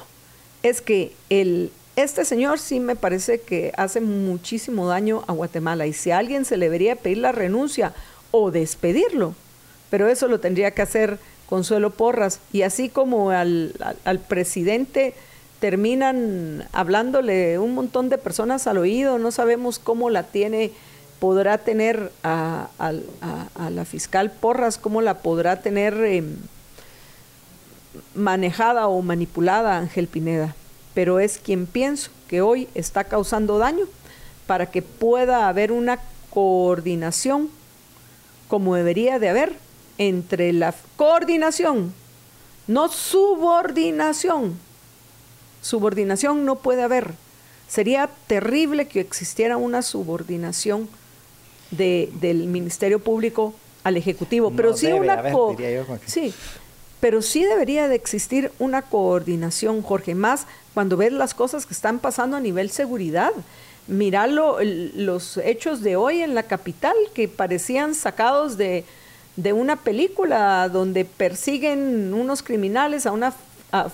[0.62, 5.92] es que el, este señor sí me parece que hace muchísimo daño a Guatemala y
[5.92, 7.92] si a alguien se le debería pedir la renuncia
[8.30, 9.34] o despedirlo.
[9.90, 11.18] Pero eso lo tendría que hacer
[11.50, 12.40] Consuelo Porras.
[12.50, 13.74] Y así como al,
[14.26, 15.12] presidente
[15.60, 20.72] terminan hablándole un montón de personas al oído, no sabemos cómo la tiene,
[21.20, 22.70] podrá tener a,
[23.70, 26.36] la fiscal Porras, cómo la podrá tener em,
[28.14, 30.54] manejada o manipulada Ángel Pineda.
[30.94, 33.86] Pero es quien pienso que hoy está causando daño
[34.46, 35.98] para que pueda haber una
[36.30, 37.50] coordinación
[38.48, 39.52] como debería de haber
[39.98, 41.92] entre la coordinación,
[42.66, 44.58] no subordinación.
[45.62, 47.14] Subordinación no puede haber.
[47.68, 50.88] Sería terrible que existiera una subordinación
[51.70, 55.22] de, del Ministerio Público al Ejecutivo, pero sí una
[56.06, 56.34] sí,
[57.06, 62.00] pero sí debería de existir una coordinación, Jorge, más cuando ves las cosas que están
[62.00, 63.30] pasando a nivel seguridad.
[63.86, 68.82] Mira los hechos de hoy en la capital que parecían sacados de,
[69.52, 73.32] una película donde persiguen unos criminales a una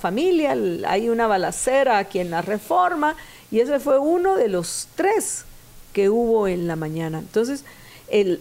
[0.00, 0.56] familia,
[0.86, 3.14] hay una balacera aquí en la reforma
[3.50, 5.44] y ese fue uno de los tres
[5.92, 7.18] que hubo en la mañana.
[7.18, 7.66] Entonces,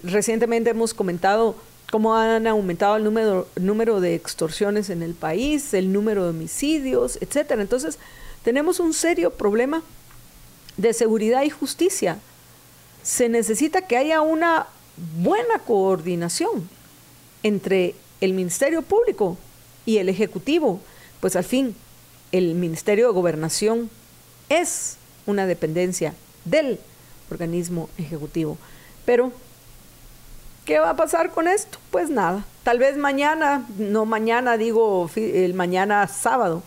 [0.03, 1.55] recientemente hemos comentado
[1.91, 7.19] cómo han aumentado el número, número de extorsiones en el país, el número de homicidios,
[7.21, 7.61] etcétera.
[7.61, 7.99] Entonces,
[8.43, 9.83] tenemos un serio problema
[10.77, 12.17] de seguridad y justicia.
[13.03, 14.67] Se necesita que haya una
[15.17, 16.69] buena coordinación
[17.43, 19.37] entre el Ministerio Público
[19.85, 20.79] y el Ejecutivo,
[21.19, 21.75] pues al fin
[22.31, 23.89] el Ministerio de Gobernación
[24.49, 26.13] es una dependencia
[26.45, 26.79] del
[27.29, 28.57] organismo ejecutivo.
[29.05, 29.31] Pero,
[30.71, 31.79] ¿qué va a pasar con esto?
[31.91, 36.63] Pues nada, tal vez mañana, no mañana digo el mañana sábado,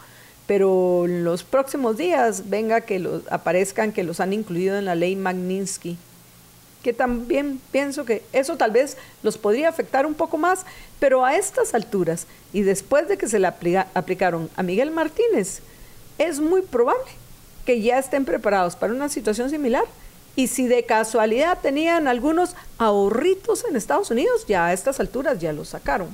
[0.47, 4.95] pero en los próximos días venga que los, aparezcan que los han incluido en la
[4.95, 5.97] ley Magnitsky,
[6.83, 10.67] que también pienso que eso tal vez los podría afectar un poco más,
[11.01, 15.61] pero a estas alturas y después de que se le aplicaron a Miguel Martínez,
[16.19, 17.11] es muy probable
[17.65, 19.85] que ya estén preparados para una situación similar.
[20.37, 25.53] Y si de casualidad tenían algunos ahorritos en Estados Unidos, ya a estas alturas ya
[25.53, 26.09] los sacaron.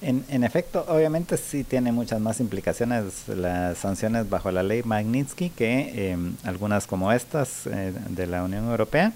[0.00, 6.10] En, efecto, obviamente sí tiene muchas más implicaciones las sanciones bajo la ley Magnitsky que
[6.10, 9.14] em, algunas como estas eh, de la Unión Europea,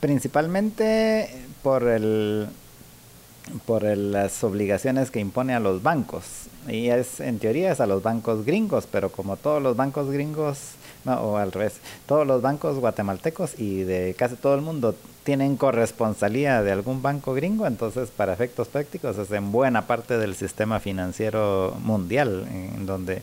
[0.00, 1.30] principalmente
[1.62, 2.48] por el
[3.64, 6.24] por las obligaciones que impone a los bancos
[6.68, 10.58] y es en teoría es a los bancos gringos, pero como todos los bancos gringos
[11.04, 11.74] no, o al revés,
[12.06, 14.94] todos los bancos guatemaltecos y de casi todo el mundo
[15.24, 20.34] tienen corresponsalía de algún banco gringo, entonces para efectos prácticos es en buena parte del
[20.34, 23.22] sistema financiero mundial, en donde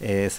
[0.00, 0.30] eh,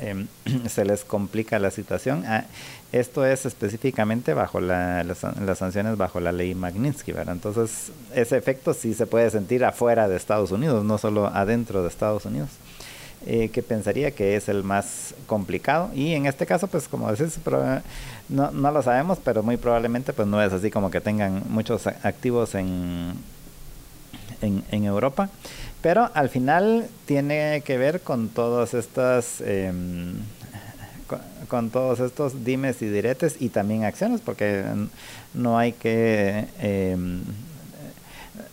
[0.00, 0.26] em,
[0.68, 2.24] se, les complica la situación.
[2.26, 2.44] Ah,
[2.92, 5.18] esto es específicamente bajo las,
[5.56, 7.34] sanciones bajo la ley Magnitsky, ¿verdad?
[7.34, 11.88] Entonces ese efecto sí se puede sentir afuera de Estados Unidos, no solo adentro de
[11.88, 12.50] Estados Unidos.
[13.24, 15.90] Eh, que pensaría que es el más complicado.
[15.94, 17.38] Y en este caso pues como decís
[18.28, 21.86] no, no lo sabemos pero muy probablemente pues no es así como que tengan muchos
[21.86, 23.12] activos en,
[24.40, 25.30] en, Europa.
[25.82, 30.14] Pero al final tiene que ver con todas estas em,
[31.48, 34.64] con todos estos dimes y diretes y también acciones, porque
[35.34, 36.46] no hay que...
[36.58, 37.22] Em,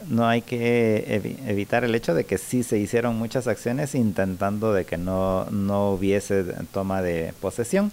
[0.10, 4.84] no hay que evitar el hecho de que sí se hicieron muchas acciones intentando de
[4.86, 6.44] que no, no hubiese
[6.74, 7.92] toma de posesión.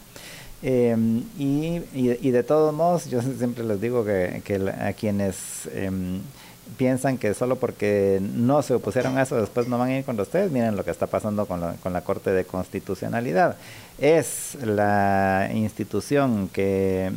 [0.63, 6.21] Em, y, y, de todos modos, yo siempre les digo que, que a quienes em,
[6.79, 10.23] piensan que solo porque no se opusieron a eso después no van a ir contra
[10.23, 13.57] ustedes, miren lo que está pasando con la, con la Corte de Constitucionalidad.
[13.99, 17.13] Es la institución que eh,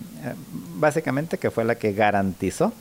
[0.76, 2.74] básicamente que fue la que garantizó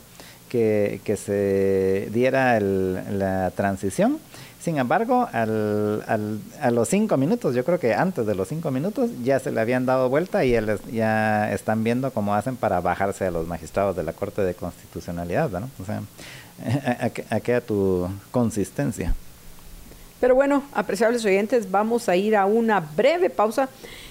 [0.49, 4.19] que, se diera la transición
[4.59, 8.71] sin embargo, al, al, a los cinco minutos, yo creo que antes de los cinco
[8.71, 10.53] minutos, ya se le habían dado vuelta y
[10.91, 15.49] ya están viendo cómo hacen para bajarse a los magistrados de la Corte de Constitucionalidad,
[15.49, 15.69] ¿no?
[15.81, 16.01] O sea,
[16.99, 19.15] a, a queda tu consistencia.
[20.19, 23.69] Pero bueno, apreciables oyentes, vamos a ir a una breve pausa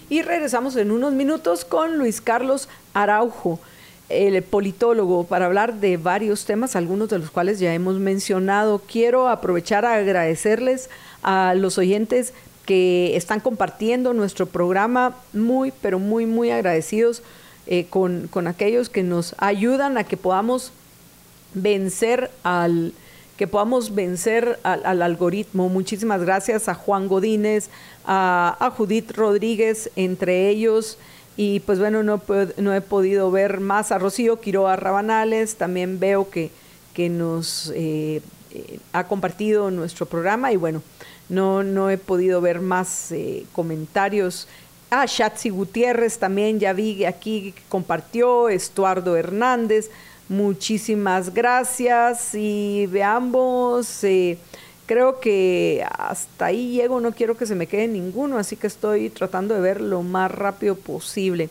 [0.09, 3.61] y regresamos en unos minutos con Luis Carlos Araujo
[4.09, 8.81] el politólogo para hablar de varios temas, algunos de los cuales ya hemos mencionado.
[8.91, 10.89] Quiero aprovechar a agradecerles
[11.23, 12.33] a los oyentes
[12.65, 17.23] que están compartiendo nuestro programa, muy, pero muy, muy agradecidos
[17.67, 20.73] eh, con, aquellos que nos ayudan a que podamos
[21.55, 22.93] vencer al
[23.37, 25.69] que podamos vencer al, algoritmo.
[25.69, 27.71] Muchísimas gracias a Juan Godínez,
[28.05, 30.99] a Judith Rodríguez, entre ellos.
[31.41, 32.21] Y pues bueno, no,
[32.57, 36.51] no he podido ver más a Rocío Quiroa Rabanales, también veo que,
[36.95, 40.51] que nos eh, eh, ha compartido nuestro programa.
[40.51, 40.83] Y bueno,
[41.29, 44.49] no, no he podido ver más eh, comentarios.
[44.91, 49.91] Ah, Shatsi Gutiérrez también ya vi aquí que compartió, Estuardo Hernández,
[50.29, 52.35] muchísimas gracias.
[52.35, 54.03] Y veamos
[54.89, 59.11] creo que hasta ahí llego, no quiero que se me quede ninguno, así que estoy
[59.11, 61.51] tratando de ver lo más rápido posible.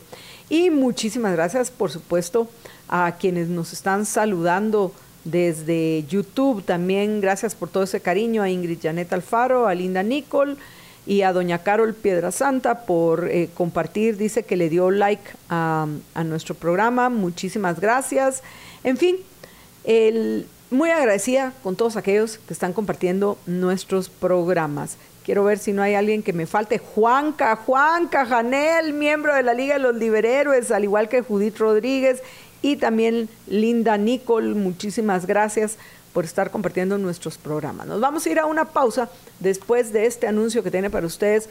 [0.50, 2.48] Y muchísimas gracias, por supuesto,
[2.88, 4.92] a quienes nos están saludando
[5.24, 6.64] desde YouTube.
[6.64, 10.56] También gracias por todo ese cariño a Ingrid Janet Alfaro, a Linda Nicole
[11.06, 14.16] y a Doña Carol Piedra Santa por eh, compartir.
[14.16, 17.08] Dice que le dio like a, a nuestro programa.
[17.08, 18.42] Muchísimas gracias.
[18.82, 19.16] En fin,
[19.84, 24.96] el muy agradecida con todos aquellos que están compartiendo nuestros programas.
[25.24, 26.78] Quiero ver si no hay alguien que me falte.
[26.78, 32.22] Juanca, Juanca, Janel, miembro de la Liga de los Liberhéroes, al igual que Judith Rodríguez
[32.62, 34.54] y también Linda Nicole.
[34.54, 35.76] Muchísimas gracias
[36.12, 37.86] por estar compartiendo nuestros programas.
[37.86, 41.48] Nos vamos a ir a una pausa después de este anuncio que tiene para ustedes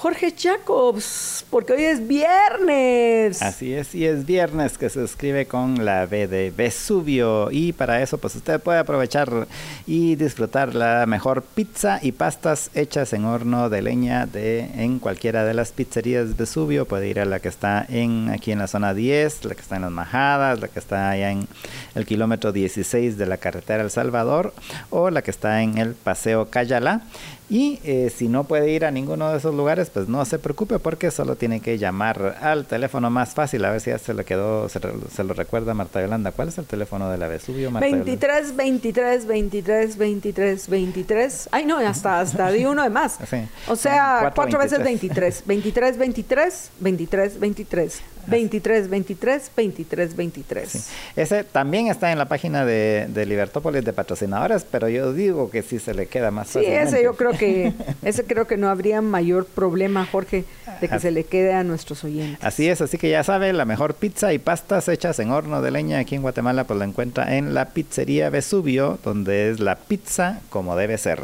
[0.00, 3.42] Jorge Jacobs, porque hoy es viernes.
[3.42, 7.50] Así es, y es viernes que se escribe con la B de Vesubio.
[7.50, 9.46] Y para eso, pues usted puede aprovechar
[9.86, 15.44] y disfrutar la mejor pizza y pastas hechas en horno de leña de en cualquiera
[15.44, 16.86] de las pizzerías Vesubio.
[16.86, 19.76] Puede ir a la que está en aquí en la zona 10, la que está
[19.76, 21.46] en las Majadas, la que está allá en
[21.94, 24.54] el kilómetro 16 de la carretera El Salvador
[24.88, 27.02] o la que está en el Paseo Cayala.
[27.50, 30.78] Y eh, si no puede ir a ninguno de esos lugares, pues no se preocupe
[30.78, 33.64] porque solo tiene que llamar al teléfono más fácil.
[33.64, 34.78] A ver si ya se le quedó, se,
[35.24, 36.30] lo recuerda Marta Yolanda.
[36.30, 41.48] ¿Cuál es el teléfono de la Vesubio, Marta 23, 23, 23, 23, 23.
[41.50, 43.18] Ay, no, hasta, hasta di uno de más.
[43.68, 45.42] O sea, cuatro, veces 23.
[45.46, 48.02] 23, 23, 23, 23.
[48.26, 50.90] 23, 23, 23, 23.
[51.16, 55.62] Ese también está en la página de, de, Libertópolis de patrocinadores, pero yo digo que
[55.62, 59.00] sí se le queda más Sí, ese yo creo que ese creo que no habría
[59.02, 60.44] mayor problema, Jorge,
[60.80, 62.42] de que se le quede a nuestros oyentes.
[62.42, 65.70] Así es, así que ya sabe, la mejor pizza y pastas hechas en horno de
[65.70, 70.40] leña aquí en Guatemala pues la encuentra en la pizzería Vesubio, donde es la pizza
[70.50, 71.20] como debe ser.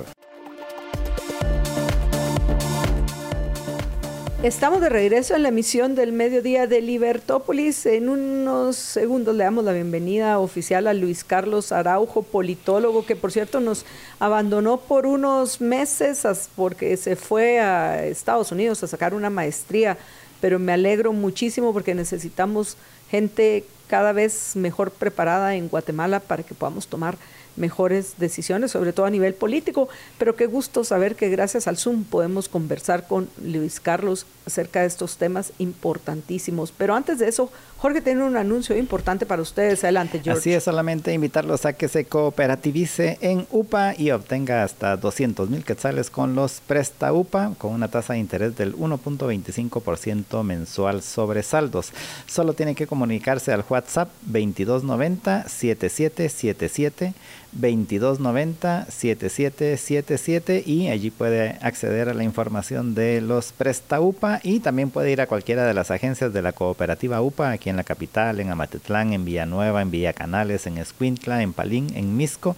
[4.47, 7.85] Estamos de regreso en la emisión del mediodía de Libertópolis.
[7.85, 13.33] En unos segundos le damos la bienvenida oficial a Luis Carlos Araujo, politólogo, que por
[13.33, 13.85] cierto nos
[14.21, 16.25] abandonó por unos meses
[16.55, 19.99] porque se fue a Estados Unidos a sacar una maestría.
[20.41, 22.77] Pero me alegro muchísimo porque necesitamos
[23.11, 27.19] gente cada vez mejor preparada en Guatemala para que podamos tomar
[27.57, 29.89] mejores decisiones, sobre todo a nivel político,
[30.19, 34.87] pero qué gusto saber que gracias al Zoom podemos conversar con Luis Carlos acerca de
[34.87, 36.73] estos temas importantísimos.
[36.77, 39.85] Pero antes de eso, Jorge tiene un anuncio importante para ustedes.
[39.85, 40.41] Adelante, George.
[40.41, 45.63] Así es, solamente invitarlos a que se cooperativice en UPA y obtenga hasta 200 mil
[45.63, 51.93] quetzales con los Presta UPA con una tasa de interés del 1.25% mensual sobre saldos.
[52.27, 57.15] Solo tiene que comunicarse al WhatsApp 2290 7777
[57.53, 64.91] 2290 7777 y allí puede acceder a la información de los Presta UPA y también
[64.91, 68.41] puede ir a cualquiera de las agencias de la cooperativa UPA aquí en la capital,
[68.41, 72.57] en Amatitlán, en Villanueva, en Villa Canales, en Escuintla, en Palín, en Misco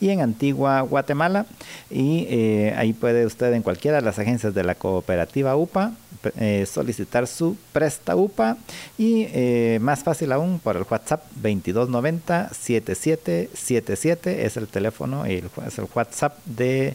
[0.00, 1.46] y en Antigua Guatemala
[1.90, 5.92] y eh, ahí puede usted en cualquiera de las agencias de la cooperativa UPA
[6.36, 8.58] eh, solicitar su Presta UPA
[8.98, 15.78] y eh, más fácil aún por el WhatsApp 2290 7777 es el teléfono y es
[15.78, 16.94] el WhatsApp de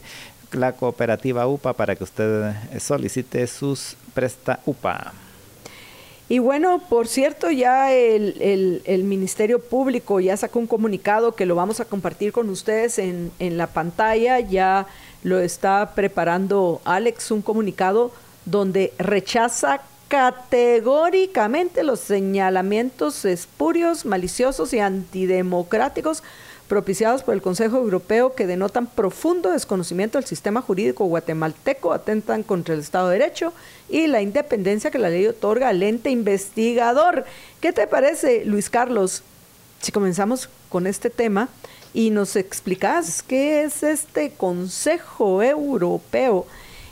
[0.51, 5.24] la cooperativa UPA para que usted solicite sus Presta UPA.
[6.27, 11.53] Y bueno, por cierto, ya el, el, Ministerio Público ya sacó un comunicado que lo
[11.53, 14.39] vamos a compartir con ustedes en, en la pantalla.
[14.39, 14.87] Ya
[15.21, 18.11] lo está preparando Alex, un comunicado
[18.45, 26.23] donde rechaza categóricamente los señalamientos espurios, maliciosos y antidemocráticos
[26.67, 32.73] propiciados por el Consejo Europeo que denotan profundo desconocimiento del sistema jurídico guatemalteco, atentan contra
[32.73, 33.53] el Estado de Derecho
[33.89, 37.25] y la independencia que la ley otorga al ente investigador.
[37.61, 39.23] ¿Qué te parece, Luis Carlos?
[39.81, 41.49] Si comenzamos con este tema
[41.93, 46.47] y nos explicas qué es este Consejo Europeo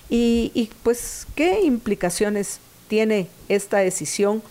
[0.10, 4.44] y, pues, ¿qué implicaciones tiene esta decisión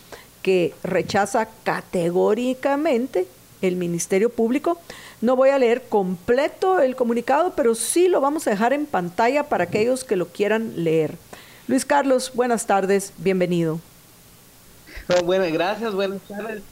[0.43, 3.29] que rechaza categóricamente
[3.63, 4.79] el Ministerio Público?
[5.21, 9.45] No voy a leer completo el comunicado, pero sí lo vamos a dejar en pantalla
[9.45, 11.17] para aquellos que lo quieran leer.
[11.69, 13.81] Luis Carlos, buenas tardes, bienvenido.
[15.25, 16.63] bueno, gracias, buenas tardes.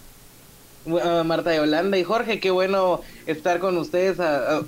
[0.86, 4.16] Marta de Holanda y Jorge, qué bueno estar con ustedes,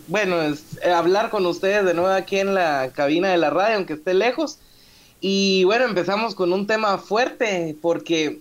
[0.08, 3.76] bueno, es, eh, hablar con ustedes de nuevo aquí en la cabina de la radio,
[3.76, 4.58] aunque esté lejos.
[5.20, 8.40] Y bueno, empezamos con un tema fuerte, porque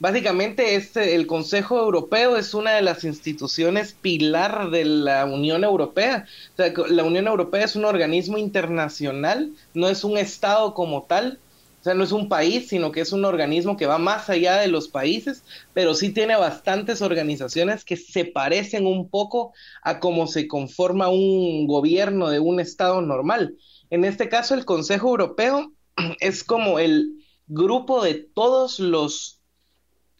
[0.00, 6.26] básicamente este, el Consejo Europeo es una de las instituciones pilar de la Unión Europea.
[6.54, 11.38] O sea, la Unión Europea es un organismo internacional, no es un Estado como tal,
[11.80, 14.56] o sea, no es un país, sino que es un organismo que va más allá
[14.58, 20.26] de los países, pero sí tiene bastantes organizaciones que se parecen un poco a cómo
[20.26, 23.56] se conforma un gobierno de un Estado normal.
[23.88, 25.72] En este caso, el Consejo Europeo
[26.20, 27.14] es como el
[27.46, 29.39] grupo de todos los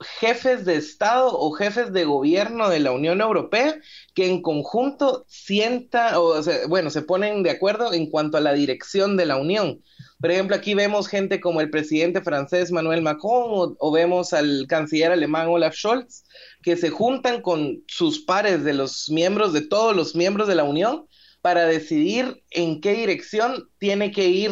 [0.01, 3.78] jefes de Estado o jefes de gobierno de la Unión Europea
[4.14, 9.16] que en conjunto sienta, o bueno, se ponen de acuerdo en cuanto a la dirección
[9.16, 9.82] de la Unión.
[10.20, 15.12] Por ejemplo, aquí vemos gente como el presidente francés Manuel Macron o, vemos al canciller
[15.12, 16.24] alemán Olaf Scholz,
[16.62, 20.64] que se juntan con sus pares de los miembros, de todos los miembros de la
[20.64, 21.07] Unión,
[21.42, 24.51] para decidir en qué dirección tiene que ir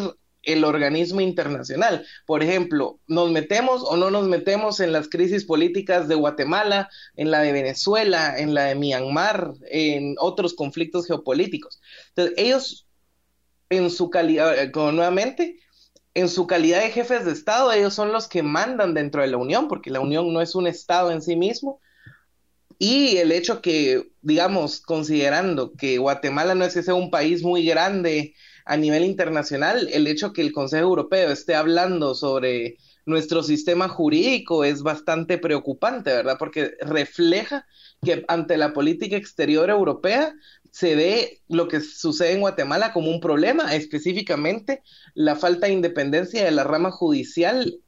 [0.48, 2.06] el organismo internacional.
[2.26, 7.30] Por ejemplo, ¿nos metemos o no nos metemos en las crisis políticas de Guatemala, en
[7.30, 11.80] la de Venezuela, en la de Myanmar, en otros conflictos geopolíticos?
[12.08, 12.88] Entonces, ellos
[13.70, 15.60] en su calidad, eh, nuevamente,
[16.14, 19.36] en su calidad de jefes de Estado, ellos son los que mandan dentro de la
[19.36, 21.80] Unión, porque la Unión no es un Estado en sí mismo.
[22.78, 27.64] Y el hecho que, digamos, considerando que Guatemala no es que sea un país muy
[27.66, 28.34] grande
[28.68, 34.62] a nivel internacional, el hecho que el Consejo Europeo esté hablando sobre nuestro sistema jurídico
[34.62, 36.36] es bastante preocupante, ¿verdad?
[36.38, 37.66] Porque refleja
[38.04, 40.34] que ante la política exterior europea
[40.70, 44.82] se ve lo que sucede en Guatemala como un problema, específicamente
[45.14, 47.80] la falta de independencia de la rama judicial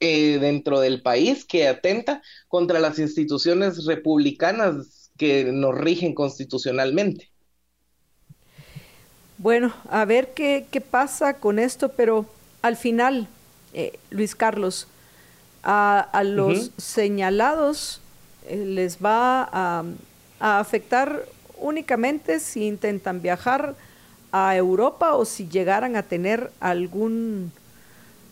[0.00, 7.33] eh, dentro del país que atenta contra las instituciones republicanas que nos rigen constitucionalmente.
[9.38, 12.26] Bueno, a ver qué, pasa con esto, pero
[12.62, 13.26] al final,
[13.72, 14.86] eh, Luis Carlos,
[15.62, 18.00] a, los señalados
[18.46, 19.84] eh, les va a,
[20.38, 21.24] a afectar
[21.58, 23.74] únicamente si intentan viajar
[24.30, 27.52] a Europa o si llegaran a tener algún,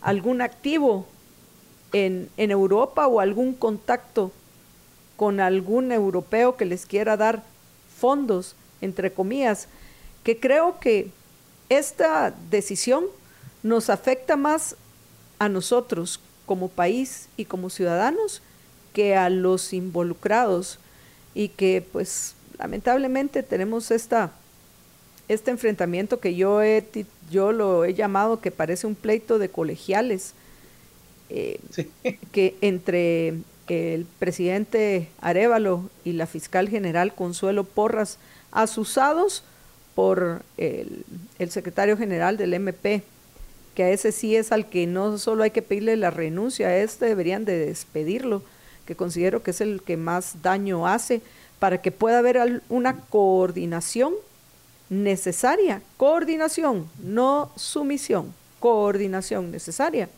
[0.01, 1.07] algún activo
[1.91, 4.31] en, en Europa o algún contacto
[5.15, 7.43] con algún europeo que les quiera dar
[7.97, 9.67] fondos, entre comillas,
[10.23, 11.09] que creo que
[11.69, 13.05] esta decisión
[13.61, 14.75] nos afecta más
[15.39, 18.41] a nosotros como país y como ciudadanos
[18.93, 20.79] que a los involucrados
[21.33, 24.31] y que pues lamentablemente tenemos esta,
[25.27, 26.85] este enfrentamiento que yo, he,
[27.31, 30.33] yo lo he llamado que parece un pleito de colegiales,
[31.29, 31.59] eh,
[32.31, 33.35] que entre
[33.67, 38.19] el presidente Arevalo y la fiscal general Consuelo Porras,
[38.51, 39.43] asusados
[39.95, 41.03] por el,
[41.49, 43.03] secretario general del MP,
[43.75, 46.77] que a ese sí es al que no solo hay que pedirle la renuncia, a
[46.77, 48.43] este deberían de despedirlo
[48.85, 51.21] que considero que es el que más daño hace,
[51.59, 54.13] para que pueda haber una coordinación
[54.89, 60.09] necesaria, coordinación, no sumisión, coordinación necesaria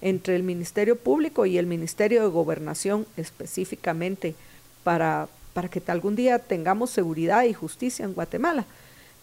[0.00, 4.34] entre el Ministerio Público y el Ministerio de Gobernación específicamente
[4.84, 8.66] para, para que algún día tengamos seguridad y justicia en Guatemala.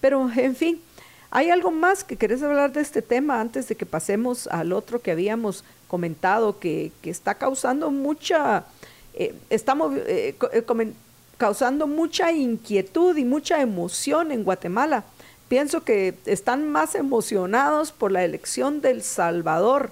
[0.01, 0.81] Pero, en fin,
[1.29, 5.01] ¿hay algo más que querés hablar de este tema antes de que pasemos al otro
[5.01, 8.65] que habíamos comentado que, está causando mucha,
[9.13, 10.93] eh, estamos eh, eh,
[11.37, 15.05] causando mucha inquietud y mucha emoción en Guatemala?
[15.47, 19.91] Pienso que están más emocionados por la elección del Salvador,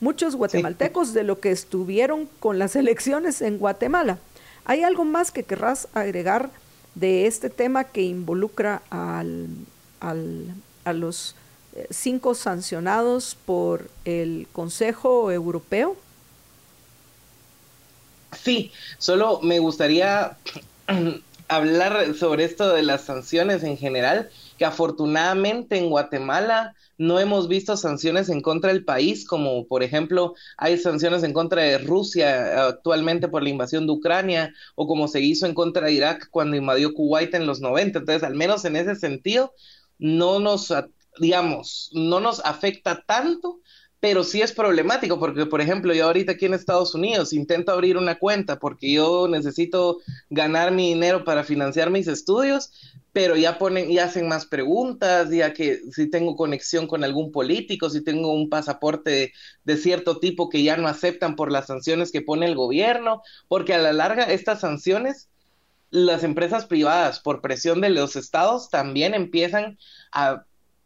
[0.00, 4.18] muchos guatemaltecos, de lo que estuvieron con las elecciones en Guatemala.
[4.64, 6.48] ¿Hay algo más que querrás agregar
[6.94, 9.48] de este tema que involucra al,
[10.00, 11.36] a los
[11.72, 15.96] eh, cinco sancionados por el Consejo Europeo?
[18.32, 20.38] Sí, solo me gustaría
[21.48, 27.76] hablar sobre esto de las sanciones en general, que afortunadamente en Guatemala no hemos visto
[27.76, 33.28] sanciones en contra del país, como por ejemplo hay sanciones en contra de Rusia actualmente
[33.28, 36.94] por la invasión de Ucrania, o como se hizo en contra de Irak cuando invadió
[36.94, 37.98] Kuwait en los 90.
[38.00, 39.54] Entonces, al menos en ese sentido,
[39.98, 40.72] no nos,
[41.18, 43.60] digamos, no nos afecta tanto,
[44.04, 47.96] pero sí es problemático porque, por ejemplo, yo ahorita aquí en Estados Unidos intento abrir
[47.96, 49.96] una cuenta porque yo necesito
[50.28, 52.70] ganar mi dinero para financiar mis estudios,
[53.14, 57.88] pero ya ponen, y hacen más preguntas, ya que si tengo conexión con algún político,
[57.88, 59.32] si tengo un pasaporte
[59.64, 63.72] de, cierto tipo que ya no aceptan por las sanciones que pone el gobierno, porque
[63.72, 65.30] a la larga estas sanciones,
[65.88, 69.78] las empresas privadas por presión de los estados también empiezan
[70.12, 70.44] a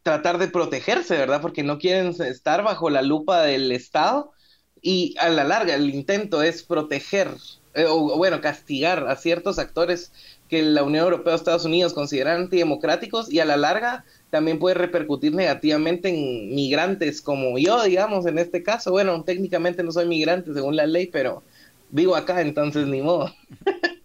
[0.08, 1.42] tratar de protegerse, ¿verdad?
[1.42, 4.32] Porque no quieren estar bajo la lupa del Estado
[4.80, 7.28] y a la larga el intento es proteger
[7.74, 10.10] eh, o bueno, castigar a ciertos actores
[10.48, 14.76] que la Unión Europea o Estados Unidos consideran antidemocráticos y a la larga también puede
[14.76, 18.90] repercutir negativamente en migrantes como yo, digamos, en este caso.
[18.92, 21.42] Bueno, técnicamente no soy migrante según la ley, pero
[21.90, 23.30] vivo acá, entonces ni modo.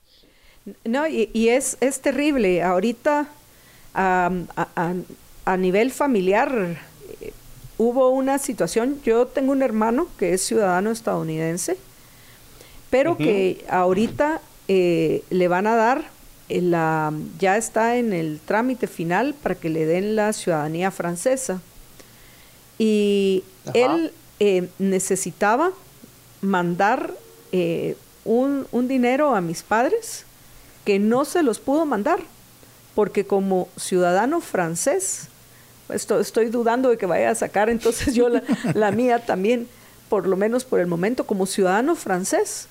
[0.83, 2.61] no, y, es, es terrible.
[2.61, 3.29] Ahorita
[5.57, 6.79] nivel familiar
[7.21, 7.33] eh,
[7.77, 11.77] hubo una situación, yo tengo un hermano que es ciudadano estadounidense,
[12.89, 16.05] pero que ahorita eh, le van a dar,
[16.47, 21.59] eh, la, ya está en el trámite final para que le den la ciudadanía francesa.
[22.77, 24.11] Y él
[24.77, 25.71] necesitaba
[26.41, 27.13] mandar
[28.25, 30.25] un, un dinero a mis padres
[30.85, 32.19] que no se los pudo mandar,
[32.93, 35.29] porque como ciudadano francés,
[35.93, 38.29] estoy dudando de que vaya a sacar entonces yo
[38.73, 39.67] la, mía también,
[40.09, 42.67] por lo menos por el momento, como ciudadano francés.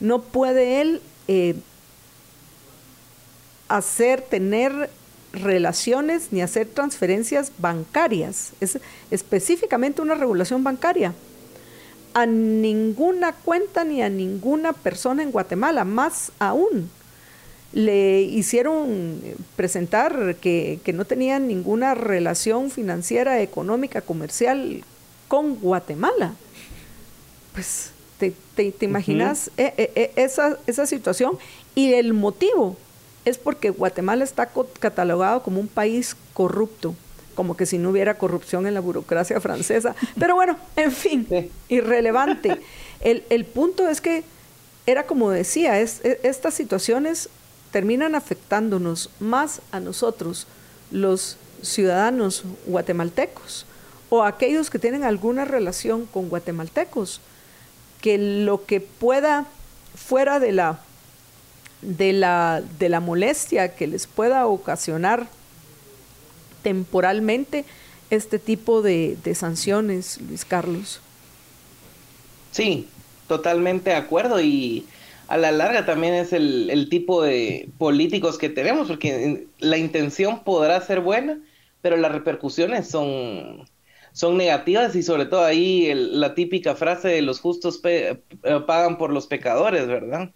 [0.00, 1.56] No puede él eh,
[3.68, 4.90] hacer, tener
[5.32, 8.52] relaciones ni hacer transferencias bancarias.
[8.60, 8.78] Es
[9.10, 11.14] específicamente una regulación bancaria.
[12.12, 16.90] A ninguna cuenta ni a ninguna persona en Guatemala, más aún
[17.74, 19.20] le hicieron
[19.56, 24.84] presentar que, no tenían ninguna relación financiera, económica, comercial
[25.26, 26.34] con Guatemala.
[27.52, 31.36] Pues te, te, imaginas eh, eh, eh, esa, esa situación
[31.74, 32.76] y el motivo
[33.24, 36.94] es porque Guatemala está catalogado como un país corrupto,
[37.34, 39.96] como que si no hubiera corrupción en la burocracia francesa.
[40.18, 41.26] Pero bueno, en fin,
[41.68, 42.60] irrelevante.
[43.00, 44.22] El, el, punto es que
[44.86, 47.30] era como decía, es, e, estas situaciones
[47.74, 50.46] terminan afectándonos más a nosotros,
[50.92, 53.66] los ciudadanos guatemaltecos,
[54.10, 57.20] o aquellos que tienen alguna relación con guatemaltecos,
[58.00, 59.46] que lo que pueda
[59.96, 60.78] fuera de la
[61.82, 65.26] de la, de la molestia que les pueda ocasionar
[66.62, 67.64] temporalmente
[68.08, 71.00] este tipo de, de sanciones, Luis Carlos.
[72.52, 72.86] Sí,
[73.26, 74.86] totalmente de acuerdo y
[75.28, 80.80] a la larga también es el, tipo de políticos que tenemos, porque la intención podrá
[80.80, 81.38] ser buena,
[81.82, 83.68] pero las repercusiones son,
[84.12, 88.18] son negativas y sobre todo ahí la típica frase de los justos eh,
[88.66, 90.30] pagan por los pecadores, ¿verdad?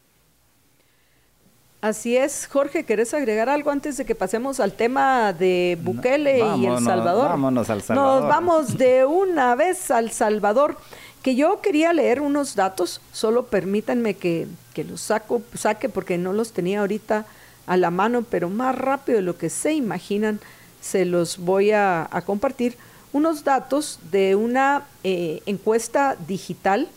[1.81, 6.67] Así es, Jorge, ¿querés agregar algo antes de que pasemos al tema de Bukele y
[6.67, 7.29] El Salvador?
[7.29, 8.23] Vámonos al Salvador.
[8.23, 10.77] Nos vamos de una vez al Salvador
[11.23, 14.47] que yo quería leer unos datos, solo permítanme que,
[14.89, 17.27] los saco, saque porque no los tenía ahorita
[17.67, 20.41] a la mano, pero más rápido de lo que se imaginan,
[20.81, 22.77] se los voy a, compartir.
[23.13, 26.89] Unos datos de una eh, encuesta digital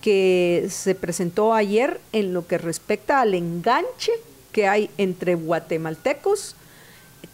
[0.00, 4.12] que se presentó ayer en lo que respecta al enganche
[4.52, 6.56] que hay entre guatemaltecos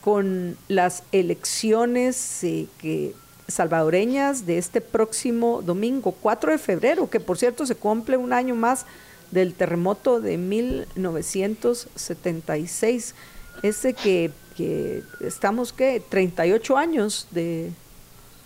[0.00, 3.14] con las elecciones eh, que,
[3.48, 8.54] salvadoreñas de este próximo domingo, 4 de febrero, que por cierto se cumple un año
[8.54, 8.86] más
[9.30, 13.14] del terremoto de 1976,
[13.62, 16.02] ese que, que estamos, ¿qué?
[16.08, 17.70] 38 años de,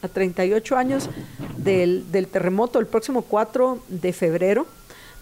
[0.02, 1.08] a 38 años
[1.56, 4.66] del, del, terremoto el próximo 4 de febrero,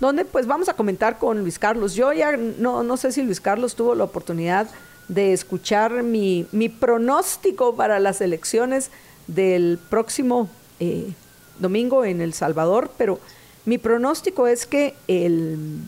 [0.01, 1.95] donde pues vamos a comentar con Luis Carlos.
[1.95, 4.69] Yo ya no, no sé si Luis Carlos tuvo la oportunidad
[5.09, 8.91] de escuchar mi, mi pronóstico para las elecciones
[9.27, 10.49] del próximo
[10.81, 11.13] eh,
[11.59, 13.19] domingo en El Salvador, pero
[13.65, 15.81] mi pronóstico es que el,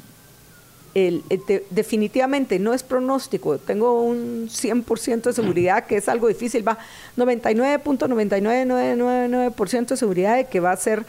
[0.94, 1.23] el,
[1.70, 6.78] definitivamente no es pronóstico, tengo un 100% de seguridad que es algo difícil, va
[7.16, 11.06] 99.99999% de seguridad de que va a ser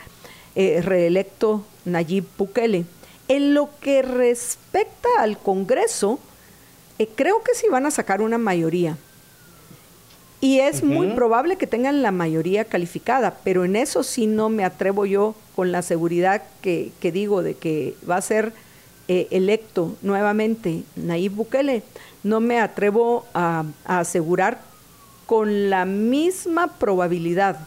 [0.56, 2.86] eh, reelecto Nayib Bukele.
[3.28, 6.20] En lo que respecta al Congreso,
[6.98, 8.98] eh, creo que sí van a sacar una mayoría.
[10.42, 14.64] Y es muy probable que tengan la mayoría calificada, pero en eso sí no me
[14.64, 18.54] atrevo yo con la seguridad que, digo de que va a ser
[19.10, 21.84] eh, electo nuevamente Nayib Bukele.
[22.24, 24.62] No me atrevo a, asegurar
[25.26, 27.60] con la misma probabilidad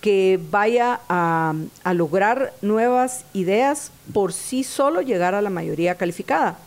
[0.00, 1.54] que vaya a,
[1.84, 6.58] a lograr nuevas ideas por sí solo llegar a la mayoría calificada.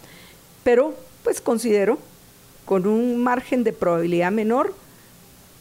[0.63, 1.97] Pero pues considero
[2.71, 4.73] con un margen de probabilidad menor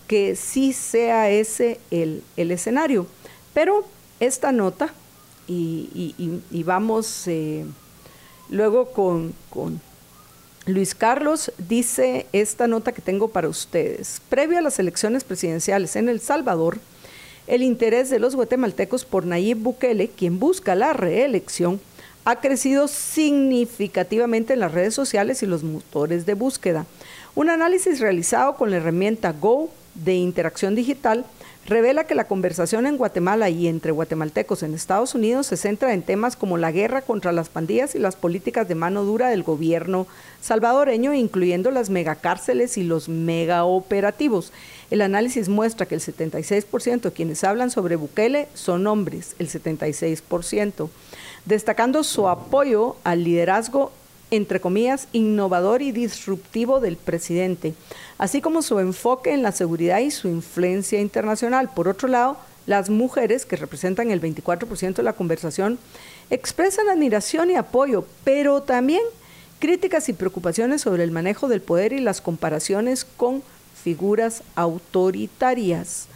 [0.07, 3.05] que sí sea ese el, escenario.
[3.53, 3.85] Pero
[4.21, 4.95] esta nota,
[5.49, 6.15] y,
[6.65, 7.65] vamos eh,
[8.49, 9.81] luego con, con
[10.67, 14.23] Luis Carlos, dice esta nota que tengo para ustedes.
[14.29, 16.79] Previo a las elecciones presidenciales en El Salvador,
[17.49, 21.81] el interés de los guatemaltecos por Nayib Bukele, quien busca la reelección,
[22.25, 26.87] ha crecido significativamente en las redes sociales y los motores de búsqueda.
[27.35, 31.25] Un análisis realizado con la herramienta Go de interacción digital
[31.67, 36.03] revela que la conversación en Guatemala y entre guatemaltecos en Estados Unidos se centra en
[36.03, 40.09] temas como la guerra contra las pandillas y las políticas de mano dura del gobierno
[40.41, 44.53] salvadoreño, incluyendo las megacárceles y los megaoperativos.
[44.91, 50.89] El análisis muestra que el 76% de quienes hablan sobre Bukele son hombres, el 76%
[51.45, 53.93] destacando su apoyo al liderazgo
[54.31, 57.75] entre comillas, innovador y disruptivo del presidente,
[58.19, 61.71] así como su enfoque en la seguridad y su influencia internacional.
[61.75, 62.37] Por otro lado,
[62.67, 65.79] las mujeres, que representan el 24% de la conversación,
[66.31, 69.03] expresan admiración y apoyo, pero también
[69.59, 73.43] críticas y preocupaciones sobre el manejo del poder y las comparaciones con
[73.83, 76.07] figuras autoritarias.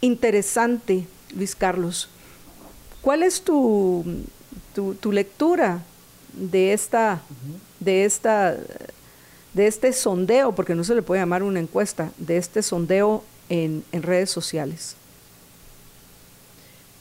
[0.00, 2.08] Interesante, Luis Carlos.
[3.02, 4.04] ¿Cuál es tu,
[4.74, 5.82] tu, lectura
[6.36, 7.22] de esta,
[7.80, 8.56] de esta,
[9.54, 13.84] de este sondeo, porque no se le puede llamar una encuesta, de este sondeo en,
[13.92, 14.96] redes sociales?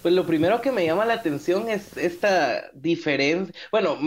[0.02, 3.53] Pues lo primero que me llama la atención es esta diferencia.
[3.72, 3.98] Bueno,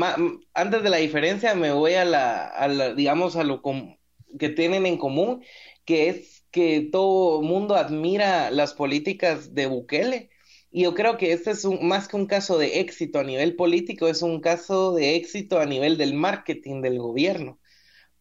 [0.54, 3.62] antes de la diferencia me voy a la, a la digamos, a lo
[4.38, 5.42] que tienen en común,
[5.84, 10.30] que es que todo mundo admira las políticas de Bukele
[10.70, 13.56] y yo creo que este es un, más que un caso de éxito a nivel
[13.56, 17.58] político, es un caso de éxito a nivel del marketing del gobierno.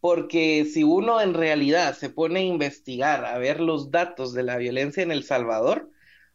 [0.00, 4.56] Porque si uno en realidad se pone a investigar, a ver los datos de la
[4.56, 5.90] violencia en El Salvador,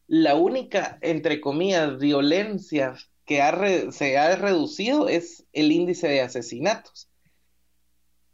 [0.08, 2.96] la única, entre comillas, violencia
[3.26, 7.10] que se ha reducido es el índice de asesinatos.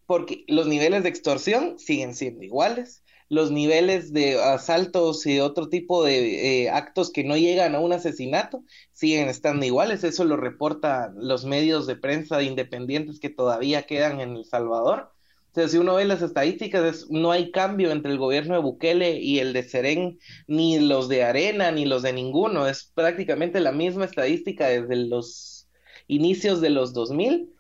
[0.06, 6.04] Porque los niveles de extorsión siguen siendo iguales, los niveles de asaltos y otro tipo
[6.04, 10.04] de eh, actos que no llegan a un asesinato siguen estando iguales.
[10.04, 15.14] Eso lo reportan los medios de prensa independientes que todavía quedan en El Salvador.
[15.54, 19.40] Sea, si uno ve las estadísticas, no hay cambio entre el gobierno de Bukele y
[19.40, 22.68] el de Serén, ni los de Arena, ni los de ninguno.
[22.68, 25.68] Es prácticamente la misma estadística desde los
[26.08, 27.52] inicios de los 2000.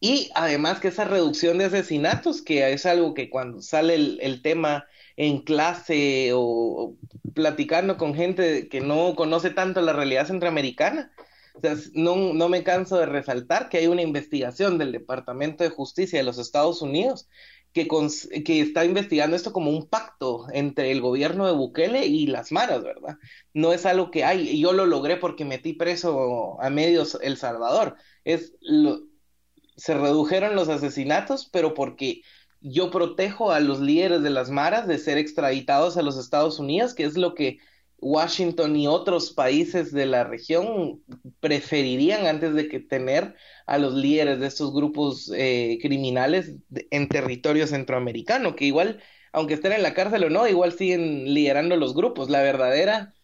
[0.00, 4.84] Y además que esa reducción de asesinatos, que es algo que cuando sale el tema
[5.16, 6.96] en clase o,
[7.34, 11.12] platicando con gente que no conoce tanto la realidad centroamericana.
[11.54, 15.70] O sea, no, no, me canso de resaltar que hay una investigación del Departamento de
[15.70, 17.28] Justicia de los Estados Unidos
[17.72, 17.88] que,
[18.44, 22.82] que está investigando esto como un pacto entre el gobierno de Bukele y las maras,
[22.82, 23.16] ¿verdad?
[23.54, 27.96] No es algo que hay, yo lo logré porque metí preso a medios El Salvador.
[28.24, 28.54] Es
[29.76, 32.22] se redujeron los asesinatos, pero porque
[32.62, 36.94] yo protejo a los líderes de las maras de ser extraditados a los Estados Unidos,
[36.94, 37.58] que es lo que
[37.98, 41.02] Washington y otros países de la región
[41.40, 43.34] preferirían antes de que tener
[43.66, 46.56] a los líderes de estos grupos eh, criminales
[46.90, 49.00] en territorio centroamericano, que igual,
[49.32, 52.28] aunque estén en la cárcel o no, igual siguen liderando los grupos.
[52.28, 53.14] La verdadera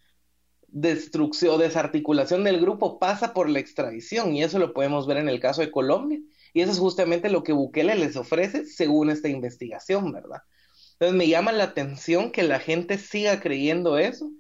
[0.68, 5.28] destrucción o desarticulación del grupo pasa por la extradición y eso lo podemos ver en
[5.28, 6.20] el caso de Colombia
[6.52, 10.42] y eso es justamente lo que Bukele les ofrece según esta investigación, ¿verdad?
[10.92, 14.30] Entonces me llama la atención que la gente siga creyendo eso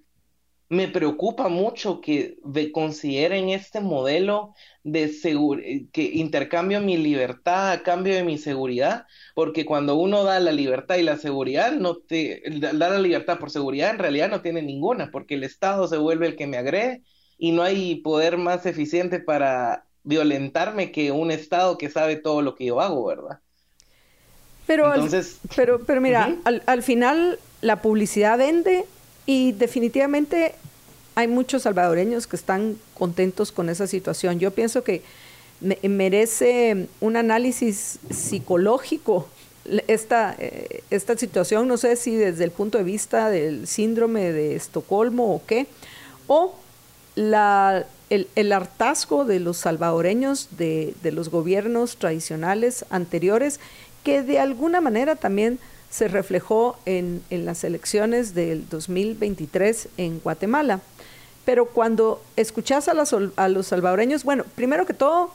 [0.70, 2.38] me preocupa mucho que
[2.72, 9.64] consideren este modelo de eh, que intercambio mi libertad a cambio de mi seguridad, porque
[9.64, 13.90] cuando uno da la libertad y la seguridad, no te da la libertad por seguridad,
[13.90, 17.02] en realidad no tiene ninguna, porque el Estado se vuelve el que me agrede
[17.38, 22.54] y no hay poder más eficiente para violentarme que un Estado que sabe todo lo
[22.54, 23.40] que yo hago, ¿verdad?
[24.66, 28.84] Pero, Entonces, pero, pero mira, al, al final la publicidad vende
[29.26, 30.54] y definitivamente
[31.14, 34.38] hay muchos salvadoreños que están contentos con esa situación.
[34.38, 35.02] Yo pienso que
[35.60, 39.28] merece un análisis psicológico
[39.86, 44.56] esta, eh, esta situación, no sé si desde el punto de vista del síndrome de
[44.56, 45.66] Estocolmo o qué,
[46.26, 46.54] o
[47.16, 53.60] la, el, hartazgo de los salvadoreños de, los gobiernos tradicionales anteriores,
[54.04, 55.58] que de alguna manera también
[55.90, 60.80] se reflejó en, las elecciones del 2023 en Guatemala.
[61.44, 62.92] Pero cuando escuchas a,
[63.36, 65.32] a los salvadoreños, bueno, primero que todo,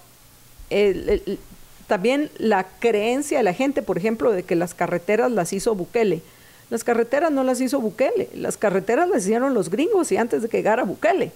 [1.88, 6.22] también la creencia de la gente, por ejemplo, de que las carreteras las hizo Bukele.
[6.70, 10.50] Las carreteras no las hizo Bukele, las carreteras las hicieron los gringos y antes de
[10.50, 11.32] que llegara Bukele.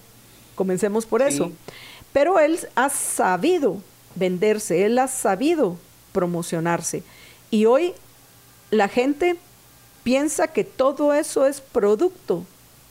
[0.57, 1.51] Comencemos por eso.
[2.11, 3.77] Pero él ha sabido
[4.15, 5.77] venderse, él ha sabido
[6.11, 7.03] promocionarse.
[7.51, 7.93] Y hoy
[8.71, 9.37] la gente
[10.01, 12.43] piensa que todo eso es producto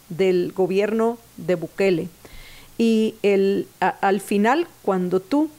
[0.08, 2.08] del gobierno de Bukele.
[2.78, 5.50] Y el, al final, cuando tú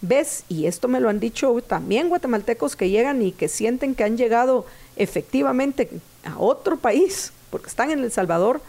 [0.00, 4.02] ves, y esto me lo han dicho también guatemaltecos que llegan y que sienten que
[4.02, 4.66] han llegado
[4.96, 5.88] efectivamente
[6.24, 8.60] a otro país, porque están en El Salvador,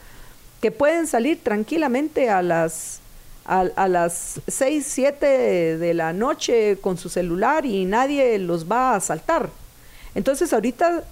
[0.64, 3.02] que pueden salir tranquilamente a las,
[3.44, 8.96] a, las 6, 7 de la noche con su celular y nadie los va a
[8.96, 9.50] asaltar.
[10.16, 11.04] Entonces ahorita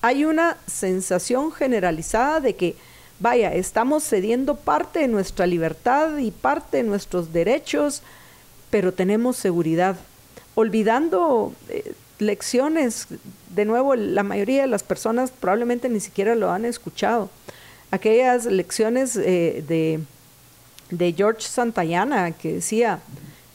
[0.00, 2.76] hay una sensación generalizada de que,
[3.18, 8.04] vaya, estamos cediendo parte de nuestra libertad y parte de nuestros derechos,
[8.70, 9.96] pero tenemos seguridad,
[10.54, 13.08] olvidando eh, lecciones,
[13.56, 17.28] de nuevo, la mayoría de las personas probablemente ni siquiera lo han escuchado,
[17.90, 20.00] aquellas lecciones eh, de,
[20.90, 23.00] de George Santayana que decía,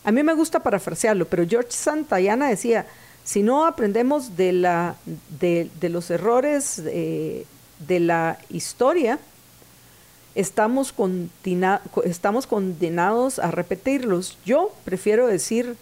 [0.03, 2.85] a mí me gusta parafrasearlo, pero George Santayana decía,
[3.23, 4.95] si no aprendemos de, la,
[5.39, 7.45] de, los errores de,
[7.99, 9.17] la historia,
[10.35, 10.93] estamos,
[12.03, 14.37] estamos condenados a repetirlos.
[14.45, 15.75] Yo prefiero decir,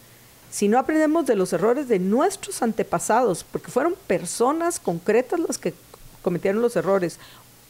[0.52, 5.74] si no aprendemos de los errores de nuestros antepasados, porque fueron personas concretas las que
[6.22, 7.20] cometieron los errores,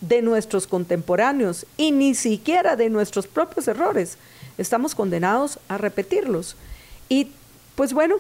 [0.08, 4.18] de nuestros contemporáneos y ni siquiera de nuestros propios errores,
[4.58, 6.56] estamos condenados a repetirlos.
[7.08, 7.32] Y
[7.76, 8.18] pues bueno,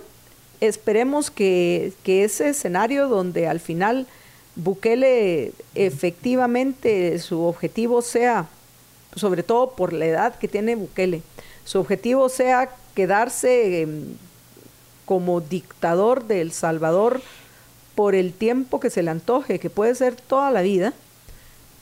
[0.62, 4.08] esperemos que, ese escenario donde al final
[4.56, 8.48] Bukele efectivamente su objetivo sea,
[9.16, 11.22] sobre todo por la edad que tiene Bukele,
[11.66, 14.06] su objetivo sea quedarse em,
[15.06, 17.22] como dictador de El Salvador
[17.96, 20.94] por el tiempo que se le antoje, que puede ser toda la vida,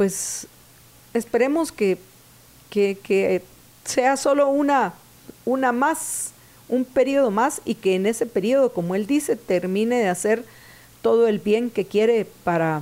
[0.02, 0.48] pues
[1.14, 2.00] esperemos que,
[2.72, 3.44] que,
[3.86, 4.96] sea solo una,
[5.46, 6.32] una más
[6.70, 10.44] un periodo más y que en ese periodo, como él dice, termine de hacer
[11.04, 12.82] todo el bien que quiere para,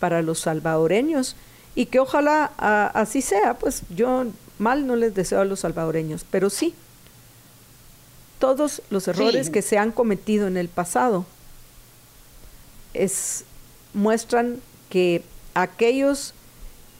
[0.00, 1.36] para los salvadoreños
[1.76, 2.46] y que ojalá
[2.94, 4.24] así sea, pues yo
[4.58, 6.74] mal no les deseo a los salvadoreños, pero sí,
[8.40, 11.26] todos los errores que se han cometido en el pasado
[12.92, 13.44] es,
[13.94, 14.60] muestran
[14.90, 15.22] que
[15.54, 16.34] aquellos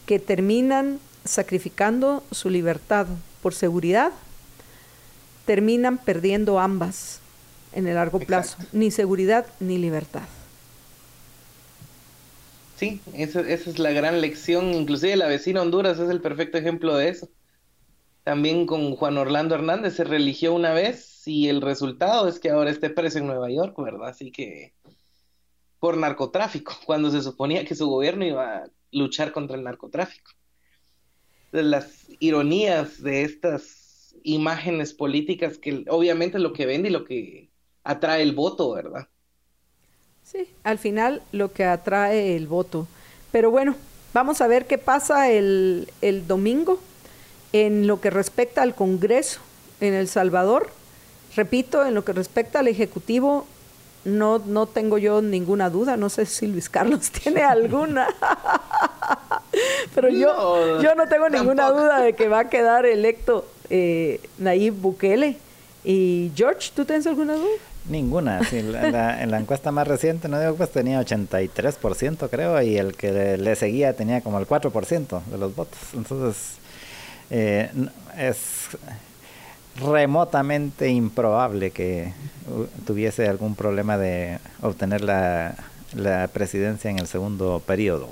[0.07, 3.07] que terminan sacrificando su libertad
[3.43, 4.13] por seguridad
[5.45, 7.21] terminan perdiendo ambas
[7.73, 10.23] en el largo plazo, ni seguridad ni libertad.
[12.77, 17.09] Sí, esa, es la gran lección, inclusive la vecina Honduras es el perfecto ejemplo de
[17.09, 17.29] eso.
[18.23, 22.71] También con Juan Orlando Hernández se religió una vez y el resultado es que ahora
[22.71, 24.09] esté preso en Nueva York, ¿verdad?
[24.09, 24.75] Así que
[25.79, 30.33] por narcotráfico, cuando se suponía que su gobierno iba a luchar contra el narcotráfico.
[31.53, 37.51] las ironías de estas imágenes políticas que obviamente lo que vende y lo que
[37.85, 39.09] atrae el voto, ¿verdad?
[40.23, 42.89] Sí, al final lo que atrae el voto.
[43.31, 43.77] Pero bueno,
[44.13, 46.81] vamos a ver qué pasa el, el domingo.
[47.53, 49.41] En lo que respecta al Congreso
[49.81, 50.71] en El Salvador,
[51.37, 53.47] repito, en lo que respecta al Ejecutivo,
[54.07, 58.07] no, no tengo yo ninguna duda, no sé si Luis Carlos tiene alguna,
[59.95, 64.75] pero yo, yo no tengo ninguna duda de que va a quedar electo eh, Nayib
[64.75, 65.39] Bukele.
[65.85, 67.47] Y George, ¿tú tienes alguna duda?
[67.89, 68.41] Ninguna.
[68.51, 73.55] en, la, encuesta más reciente, no digo, pues tenía 83%, creo, y el que le,
[73.55, 75.79] seguía tenía como el 4% de los votos.
[75.95, 76.57] Entonces,
[77.31, 77.71] eh,
[78.19, 78.37] es
[79.81, 82.13] remotamente improbable que
[82.87, 85.55] tuviese algún problema de obtener la,
[85.95, 88.09] la presidencia en el segundo periodo.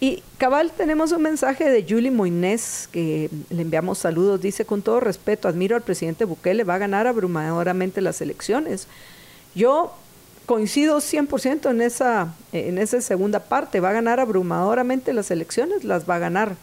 [0.00, 4.40] Y cabal, tenemos un mensaje de Julie Moines que le enviamos saludos.
[4.40, 8.86] Dice, con todo respeto, admiro al presidente Bukele, va a ganar abrumadoramente las elecciones.
[9.54, 9.94] Yo
[10.46, 16.08] coincido 100% en esa, en esa segunda parte, va a ganar abrumadoramente las elecciones, las
[16.08, 16.56] va a ganar.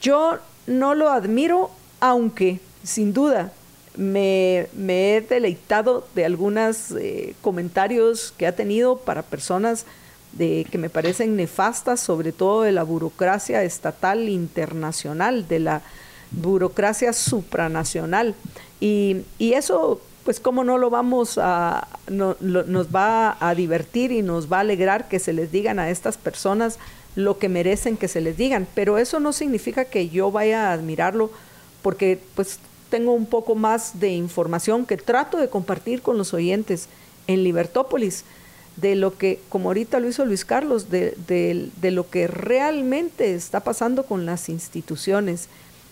[0.00, 1.70] Yo no lo admiro,
[2.00, 3.52] aunque sin duda
[3.98, 9.84] me, he deleitado de algunos eh, comentarios que ha tenido para personas
[10.32, 15.82] de que me parecen nefastas, sobre todo de la burocracia estatal internacional, de la
[16.30, 18.34] burocracia supranacional.
[18.80, 24.58] Y, eso, pues, ¿cómo no lo vamos a, nos va a divertir y nos va
[24.58, 26.78] a alegrar que se les digan a estas personas
[27.16, 28.66] lo que merecen que se les digan?
[28.74, 31.30] Pero eso no significa que yo vaya a admirarlo,
[31.82, 32.60] porque, pues,
[32.90, 36.88] tengo un poco más de información que trato de compartir con los oyentes
[37.26, 38.24] en Libertópolis
[38.76, 43.60] de lo que, como ahorita lo hizo Luis Carlos, de, de, lo que realmente está
[43.60, 45.48] pasando con las instituciones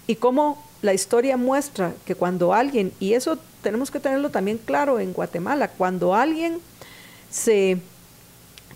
[0.07, 5.01] y cómo la historia muestra que cuando alguien, y eso tenemos que tenerlo también claro
[5.01, 6.59] en Guatemala, cuando alguien
[7.29, 7.79] se,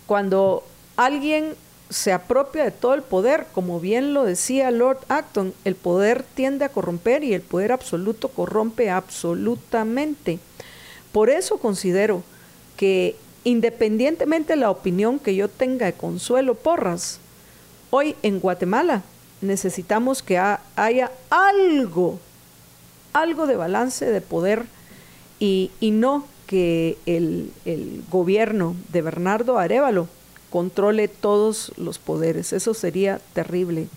[0.07, 0.65] cuando
[0.97, 1.55] alguien
[1.91, 6.63] se apropia de todo el poder, como bien lo decía Lord Acton, el poder tiende
[6.63, 10.39] a corromper y el poder absoluto corrompe absolutamente.
[11.11, 12.23] Por eso considero
[12.77, 17.19] que independientemente de la opinión que yo tenga de Consuelo Porras,
[17.89, 19.03] hoy en Guatemala
[19.41, 22.19] necesitamos que haya algo,
[23.11, 24.63] algo de balance de poder
[25.39, 30.07] y, no que el, el, gobierno de Bernardo Arevalo
[30.51, 32.53] controle todos los poderes.
[32.53, 33.87] Eso sería terrible.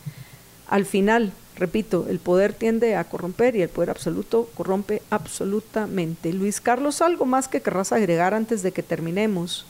[0.66, 6.32] Al final, Repito, el poder tiende a corromper y el poder absoluto corrompe absolutamente.
[6.32, 9.64] Luis Carlos, ¿algo más que querrás agregar antes de que terminemos?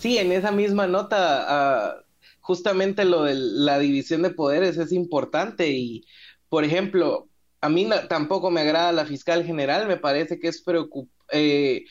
[0.00, 1.96] Sí, en esa misma nota, ah,
[2.40, 6.04] justamente lo de la división de poderes es importante y,
[6.48, 7.28] por ejemplo,
[7.60, 10.62] a mí tampoco me agrada la fiscal general, me parece que es
[11.30, 11.84] eh,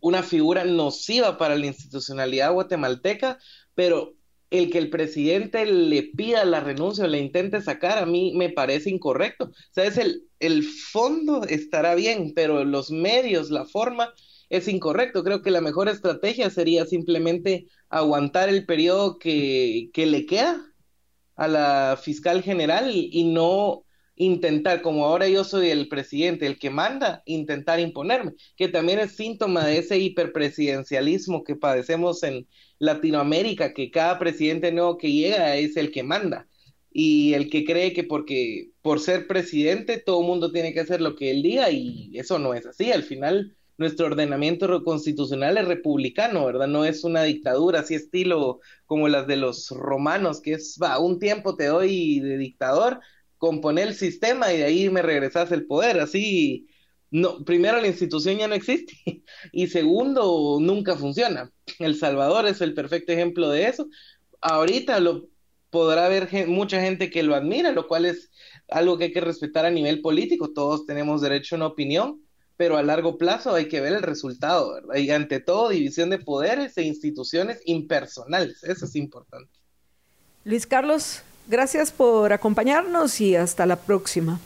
[0.00, 3.38] una figura nociva para la institucionalidad guatemalteca,
[3.74, 4.14] pero
[4.50, 8.50] el que el presidente le pida la renuncia o le intente sacar, a mí me
[8.50, 9.50] parece incorrecto.
[9.70, 9.98] ¿Sabes?
[9.98, 14.12] El, el fondo estará bien, pero los medios, la forma,
[14.48, 15.22] es incorrecto.
[15.22, 20.64] Creo que la mejor estrategia sería simplemente aguantar el periodo que, que le queda
[21.36, 23.84] a la fiscal general y no
[24.18, 29.16] intentar, como ahora yo soy el presidente, el que manda, intentar imponerme, que también es
[29.16, 32.46] síntoma de ese hiperpresidencialismo que padecemos en
[32.78, 36.48] Latinoamérica, que cada presidente nuevo que llega es el que manda
[36.90, 41.00] y el que cree que porque por ser presidente todo el mundo tiene que hacer
[41.00, 42.92] lo que él diga y eso no es así.
[42.92, 46.66] Al final nuestro ordenamiento constitucional es republicano, ¿verdad?
[46.66, 51.20] No es una dictadura así estilo como las de los romanos, que es, va, un
[51.20, 53.00] tiempo te doy de dictador,
[53.38, 56.00] componer el sistema y de ahí me regresas el poder.
[56.00, 56.68] Así,
[57.10, 58.94] no, primero la institución ya no existe
[59.52, 61.50] y segundo, nunca funciona.
[61.78, 63.88] El Salvador es el perfecto ejemplo de eso.
[64.40, 65.28] Ahorita lo
[65.70, 68.30] podrá haber mucha gente que lo admira, lo cual es
[68.68, 70.52] algo que hay que respetar a nivel político.
[70.52, 72.22] Todos tenemos derecho a una opinión,
[72.56, 74.96] pero a largo plazo hay que ver el resultado, ¿verdad?
[74.96, 78.64] Y ante todo, división de poderes e instituciones impersonales.
[78.64, 79.52] Eso es importante.
[80.44, 84.38] Luis Carlos, Gracias por acompañarnos y hasta la próxima.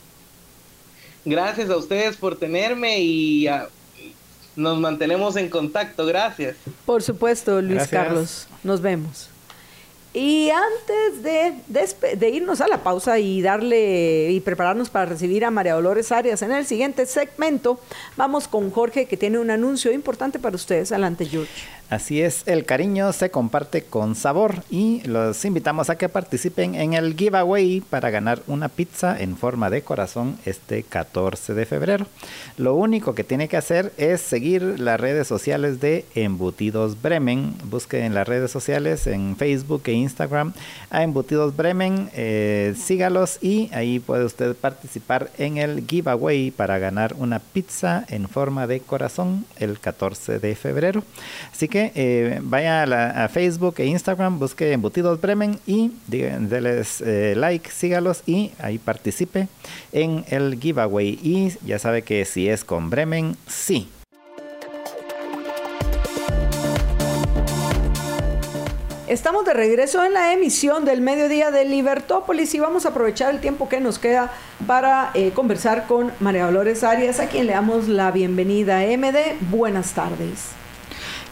[1.24, 3.68] Gracias a ustedes por tenerme y ah,
[4.54, 6.06] nos mantenemos en contacto.
[6.06, 6.56] Gracias.
[6.86, 8.46] Por supuesto, Luis Carlos.
[8.62, 9.28] Nos vemos.
[10.14, 15.50] Y antes de, de, irnos a la pausa y darle y prepararnos para recibir a
[15.50, 17.80] María Dolores Arias en el siguiente segmento,
[18.16, 20.92] vamos con Jorge que tiene un anuncio importante para ustedes.
[20.92, 21.64] Adelante, George.
[21.92, 26.94] Así es, el cariño se comparte con sabor y los invitamos a que participen en
[26.94, 32.06] el giveaway para ganar una pizza en forma de corazón este 14 de febrero.
[32.56, 37.56] Lo único que tiene que hacer es seguir las redes sociales de Embutidos Bremen.
[37.64, 40.54] Busque en las redes sociales, en Facebook e Instagram
[40.88, 47.14] a Embutidos Bremen, eh, sígalos y ahí puede usted participar en el giveaway para ganar
[47.18, 51.04] una pizza en forma de corazón el 14 de febrero.
[51.52, 57.70] Así que eh, vaya a, Facebook e Instagram, busque Embutidos Bremen y déles eh, like,
[57.70, 59.48] sígalos y ahí participe
[59.92, 61.18] en el giveaway.
[61.22, 63.88] Y ya sabe que si es con Bremen, sí.
[69.12, 73.42] Estamos de regreso en la emisión del mediodía de Libertópolis y vamos a aprovechar el
[73.42, 74.32] tiempo que nos queda
[74.66, 78.78] para eh, conversar con María Dolores Arias, a quien le damos la bienvenida.
[78.78, 80.61] MD, buenas tardes.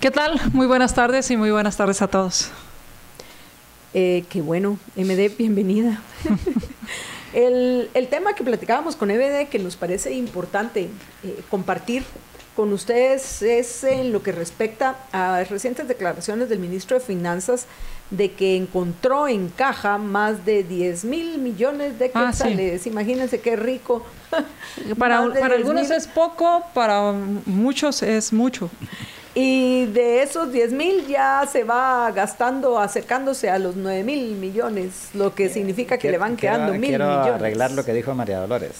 [0.00, 0.40] ¿Qué tal?
[0.54, 2.48] Muy buenas tardes y muy buenas tardes a todos.
[3.92, 6.00] Eh, qué bueno, MD, bienvenida.
[7.34, 10.88] el, tema que platicábamos con MD que nos parece importante
[11.22, 12.02] eh, compartir
[12.56, 17.66] con ustedes es en lo que respecta a recientes declaraciones del ministro de Finanzas
[18.08, 22.86] de que encontró en caja más de 10 mil millones de ah, quetzales.
[22.86, 24.02] Imagínense qué rico.
[24.98, 27.12] para, para algunos es poco, para
[27.44, 28.70] muchos es mucho.
[29.34, 35.10] Y de esos 10 mil ya se va gastando, acercándose a los 9 mil millones,
[35.14, 37.34] lo que significa que le van quedando mil quiero millones.
[37.34, 38.72] arreglar lo que dijo María Dolores.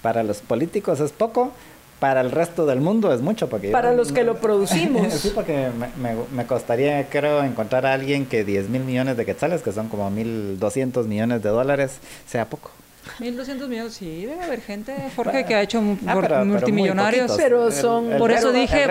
[0.00, 1.52] Para los políticos es poco,
[1.98, 3.48] para el resto del mundo es mucho.
[3.48, 5.12] Porque para los que lo producimos.
[5.12, 9.60] sí, porque me, me, costaría, creo, encontrar a alguien que 10 mil millones de quetzales,
[9.62, 12.70] que son como 1.200 millones de dólares, sea poco.
[13.18, 17.32] 1.200 millones, sí, debe haber gente, Jorge, que ha hecho ah, multimillonarios.
[17.36, 18.16] Pero, son...
[18.18, 18.86] por eso dije...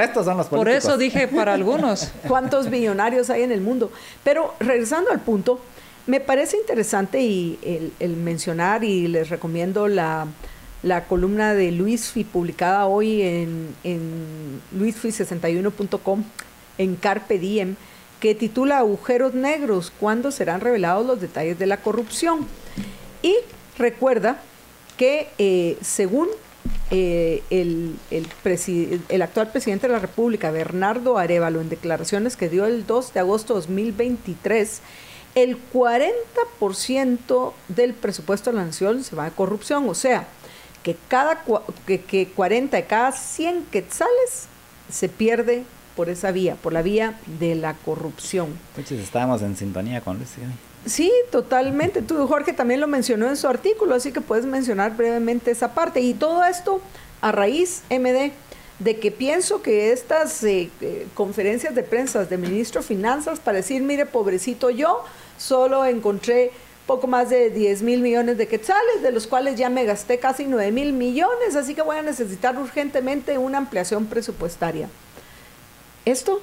[0.50, 2.12] por eso dije para algunos.
[2.28, 3.92] ¿Cuántos millonarios hay en el mundo?
[4.24, 5.60] Pero regresando al punto,
[6.08, 10.28] me parece interesante y el, mencionar y les recomiendo la,
[10.84, 16.24] la columna de Luis Fi publicada hoy en, en luisfi61.com
[16.78, 17.76] en Carpe Diem
[18.20, 22.46] que titula Agujeros Negros, ¿cuándo serán revelados los detalles de la corrupción?
[23.22, 23.36] Y
[23.80, 24.40] recuerda
[24.98, 26.28] que eh, según
[26.92, 27.98] eh, el,
[29.22, 33.54] actual presidente de la República, Bernardo Arevalo, en declaraciones que dio el 2 de agosto
[33.54, 34.82] de 2023,
[35.36, 40.28] el 40% del presupuesto de la nación se va a corrupción, o sea,
[40.84, 41.44] que cada
[41.86, 44.48] que, que 40 de cada 100 quetzales
[44.92, 45.64] se pierde
[45.96, 48.58] por esa vía, por la vía de la corrupción.
[48.70, 50.30] Entonces estábamos en sintonía con Luis.
[50.86, 52.02] Sí, totalmente.
[52.02, 56.00] Tú, Jorge, también lo mencionó en su artículo, así que puedes mencionar brevemente esa parte.
[56.02, 56.82] Y todo esto
[57.22, 58.32] a raíz, MD,
[58.80, 63.58] de que pienso que estas eh, eh, conferencias de prensa de ministro de Finanzas para
[63.58, 65.04] decir, mire, pobrecito yo,
[65.38, 66.52] solo encontré
[66.88, 70.46] poco más de 10 mil millones de quetzales, de los cuales ya me gasté casi
[70.46, 74.90] 9 mil millones, así que voy a necesitar urgentemente una ampliación presupuestaria.
[76.06, 76.42] Esto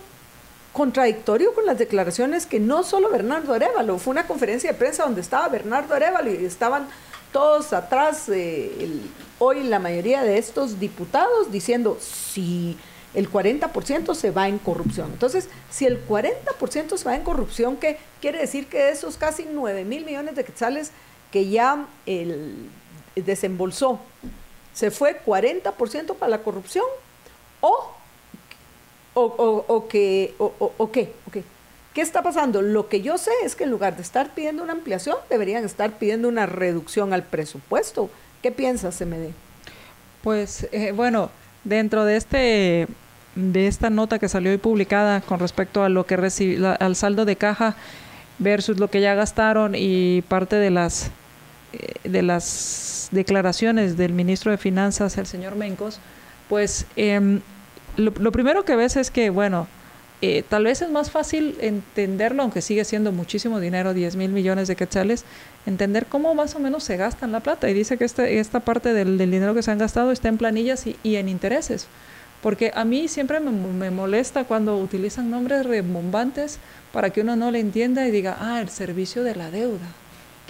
[0.76, 5.22] contradictorio con las declaraciones que no solo Bernardo Arevalo, fue una conferencia de prensa donde
[5.22, 6.86] estaba Bernardo Arevalo y estaban
[7.32, 8.30] todos atrás,
[9.38, 12.76] hoy la mayoría de estos diputados diciendo si
[13.14, 15.12] el 40% se va en corrupción.
[15.12, 19.82] Entonces, si el 40% se va en corrupción, ¿qué quiere decir que esos casi 9
[19.86, 20.90] mil millones de quetzales
[21.32, 22.68] que ya el,
[23.14, 23.98] desembolsó,
[24.74, 26.84] se fue 40% para la corrupción?
[27.62, 27.95] ¿O
[29.18, 31.12] o, o, que, o, qué,
[31.94, 32.60] ¿Qué está pasando?
[32.60, 35.92] Lo que yo sé es que en lugar de estar pidiendo una ampliación, deberían estar
[35.92, 38.10] pidiendo una reducción al presupuesto.
[38.42, 39.30] ¿Qué piensas, MD?
[40.22, 41.30] Pues eh, bueno,
[41.64, 42.88] dentro de este
[43.34, 47.24] de esta nota que salió hoy publicada con respecto a lo que recibe, al saldo
[47.24, 47.76] de caja
[48.38, 51.10] versus lo que ya gastaron y parte de las
[51.72, 56.00] eh, de las declaraciones del ministro de Finanzas, el señor Mencos,
[56.48, 57.40] pues eh,
[57.96, 59.66] lo, primero que ves es que, bueno,
[60.22, 64.68] eh, tal vez es más fácil entenderlo, aunque sigue siendo muchísimo dinero, 10 mil millones
[64.68, 65.24] de quetzales,
[65.66, 67.68] entender cómo más o menos se gastan la plata.
[67.68, 70.86] Y dice que este, esta parte del, dinero que se han gastado está en planillas
[70.86, 71.86] y, en intereses.
[72.42, 76.58] Porque a mí siempre me, me, molesta cuando utilizan nombres rebombantes
[76.92, 79.86] para que uno no le entienda y diga, ah, el servicio de la deuda.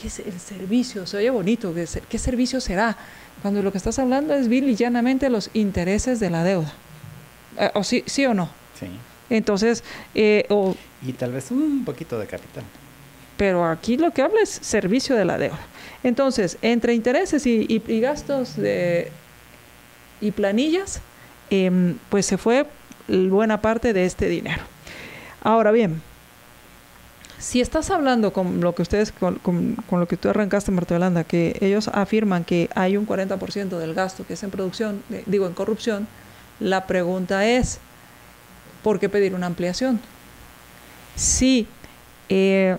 [0.00, 1.06] ¿Qué es el servicio?
[1.06, 1.72] Se oye bonito.
[1.74, 2.96] ¿Qué, qué servicio será?
[3.40, 6.72] Cuando lo que estás hablando es vil y llanamente los intereses de la deuda.
[7.58, 8.48] Eh, o sí, sí o no.
[8.78, 8.86] Sí.
[9.30, 9.82] Entonces,
[10.14, 12.64] eh, o, y tal vez un poquito de capital.
[13.36, 15.58] Pero aquí lo que habla es servicio de la deuda.
[16.02, 19.10] Entonces, entre intereses y, gastos de,
[20.20, 21.00] y planillas,
[21.50, 22.66] em, pues se fue
[23.08, 24.62] buena parte de este dinero.
[25.42, 26.00] Ahora bien,
[27.38, 31.56] si estás hablando con lo que ustedes, con, lo que tú arrancaste, Marta Yolanda, que
[31.60, 36.08] ellos afirman que hay un 40% del gasto que es en producción, digo en corrupción,
[36.60, 37.78] la pregunta es,
[38.82, 40.00] ¿por qué pedir una ampliación?
[41.14, 41.66] Si
[42.28, 42.76] eh,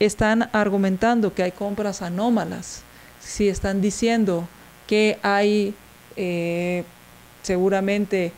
[0.00, 2.82] están argumentando que hay compras anómalas,
[3.20, 4.48] si están diciendo
[4.86, 5.74] que hay
[6.16, 6.84] eh,
[7.42, 8.32] seguramente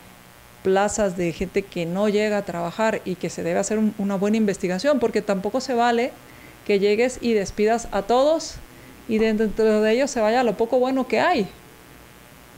[0.63, 4.37] plazas de gente que no llega a trabajar y que se debe hacer una buena
[4.37, 6.11] investigación, porque tampoco se vale
[6.65, 8.55] que llegues y despidas a todos
[9.07, 11.47] y dentro de ellos se vaya lo poco bueno que hay.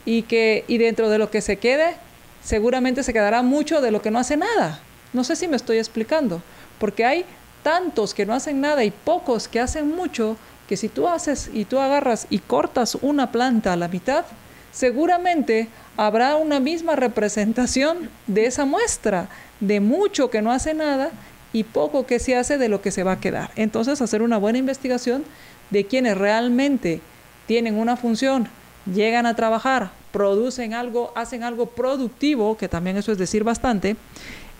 [0.05, 1.95] Y que y dentro de lo que se quede,
[2.43, 4.79] seguramente se quedará mucho de lo que no hace nada.
[5.13, 6.41] No sé si me estoy explicando,
[6.79, 7.25] porque hay
[7.63, 10.37] tantos que no hacen nada y pocos que hacen mucho,
[10.67, 14.25] que si tú haces y tú agarras y cortas una planta a la mitad,
[14.71, 15.67] seguramente
[15.97, 19.29] habrá una misma representación de esa muestra,
[19.59, 21.09] de mucho que no hace nada
[21.51, 23.51] y poco que se hace de lo que se va a quedar.
[23.55, 25.25] Entonces, hacer una buena investigación
[25.71, 27.01] de quienes realmente
[27.47, 28.47] tienen una función,
[28.85, 33.95] llegan a trabajar, producen algo, hacen algo productivo, que también eso es decir bastante,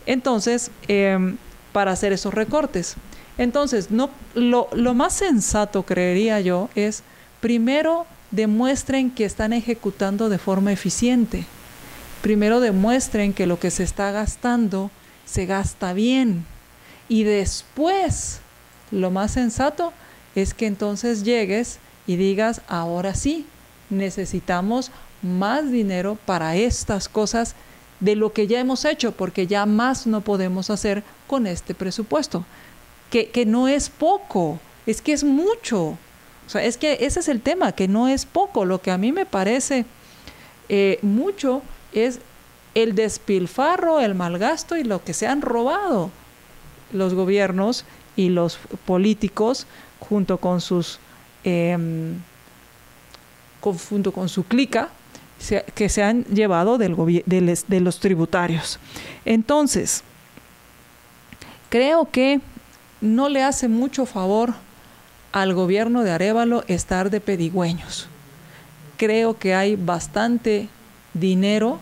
[0.06, 1.36] entonces, em,
[1.72, 2.96] para hacer esos recortes.
[3.38, 7.02] Entonces, no, lo, lo más sensato, creería yo, es
[7.40, 11.44] primero demuestren que están ejecutando de forma eficiente.
[12.22, 14.90] Primero demuestren que lo que se está gastando
[15.24, 16.44] se gasta bien.
[17.08, 18.40] Y después,
[18.90, 19.92] lo más sensato
[20.34, 23.46] es que entonces llegues y digas, ahora sí,
[23.88, 24.90] necesitamos
[25.22, 27.54] más dinero para estas cosas
[28.00, 32.44] de lo que ya hemos hecho, porque ya más no podemos hacer con este presupuesto.
[33.10, 35.82] Que, que no es poco, es que es mucho.
[36.46, 38.64] O sea, es que ese es el tema, que no es poco.
[38.64, 39.84] Lo que a mí me parece
[40.68, 42.20] eh, mucho es
[42.74, 46.10] el despilfarro, el malgasto y lo que se han robado
[46.92, 47.84] los gobiernos
[48.16, 49.66] y los políticos
[50.00, 50.98] junto con sus
[51.44, 52.14] em,
[53.60, 54.90] junto con su clica
[55.74, 56.94] que se han llevado del
[57.26, 58.78] de, de los tributarios.
[59.24, 60.02] Entonces,
[61.68, 62.40] creo que
[63.00, 64.54] no le hace mucho favor
[65.32, 68.08] al gobierno de Arevalo estar de pedigüeños.
[68.96, 70.68] Creo que hay bastante
[71.14, 71.78] dinero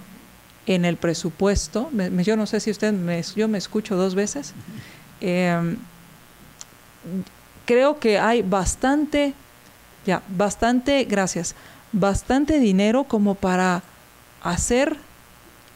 [0.67, 1.91] en el presupuesto.
[1.93, 4.53] yo no sé si usted me, yo me escucho dos veces.
[5.21, 5.77] Em,
[7.65, 9.33] creo que hay bastante,
[10.07, 11.55] ya, bastante, gracias,
[11.93, 13.83] bastante dinero como para
[14.43, 14.97] hacer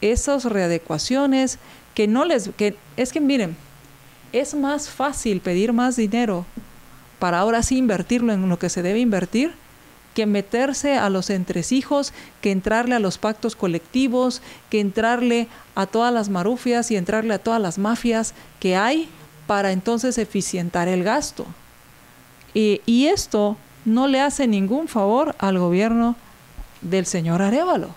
[0.01, 1.59] esas readecuaciones
[1.93, 3.55] que no les, que es que miren,
[4.31, 6.45] es más fácil pedir más dinero
[7.19, 9.53] para ahora sí invertirlo en lo que se debe invertir,
[10.13, 16.13] que meterse a los entresijos, que entrarle a los pactos colectivos, que entrarle a todas
[16.13, 19.07] las marufias y entrarle a todas las mafias que hay
[19.47, 21.45] para entonces eficientar el gasto.
[22.53, 26.15] Y, y esto no le hace ningún favor al gobierno
[26.81, 27.89] del señor Arevalo.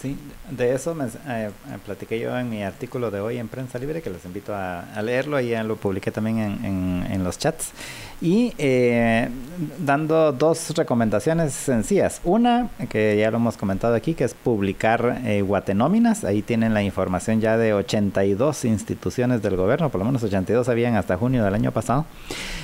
[0.00, 0.16] Sí,
[0.50, 1.50] de eso me eh,
[1.84, 5.38] platiqué yo en mi artículo de hoy en Prensa Libre, que les invito a, leerlo,
[5.40, 7.72] y ya lo publiqué también en, en, los chats.
[8.22, 9.28] Y eh,
[9.78, 12.20] dando dos recomendaciones sencillas.
[12.24, 16.24] Una, que ya lo hemos comentado aquí, que es publicar eh, guatenóminas.
[16.24, 20.96] Ahí tienen la información ya de 82 instituciones del gobierno, por lo menos 82 habían
[20.96, 22.04] hasta junio del año pasado.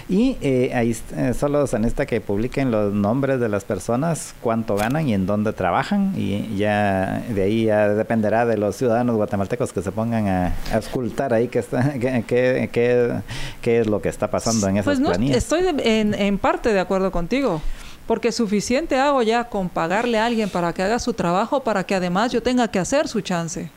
[0.09, 0.95] Y eh, ahí
[1.35, 5.53] solo se necesita que publiquen los nombres de las personas, cuánto ganan y en dónde
[5.53, 6.13] trabajan.
[6.17, 10.79] Y ya de ahí ya dependerá de los ciudadanos guatemaltecos que se pongan a, a
[10.79, 13.21] escultar ahí qué, está, qué,
[13.65, 15.13] es lo que está pasando en esas pues no,
[15.47, 17.63] Estoy en, en parte de acuerdo contigo.
[18.09, 21.95] Porque suficiente hago ya con pagarle a alguien para que haga su trabajo, para que
[21.95, 23.71] además yo tenga que hacer su chance.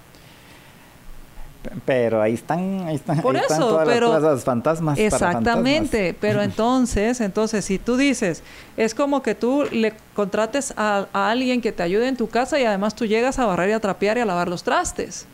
[1.86, 4.98] Pero ahí están, ahí están, Por eso, todas pero, las fantasmas.
[4.98, 8.42] Exactamente, pero entonces, entonces, si tú dices,
[8.76, 12.64] es como que tú le contrates a, alguien que te ayude en tu casa y
[12.64, 15.28] además tú llegas a barrer y a trapear y a lavar los trastes.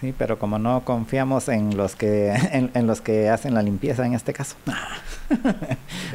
[0.00, 4.14] Sí, pero como no confiamos en los que en, los que hacen la limpieza en
[4.14, 4.56] este caso.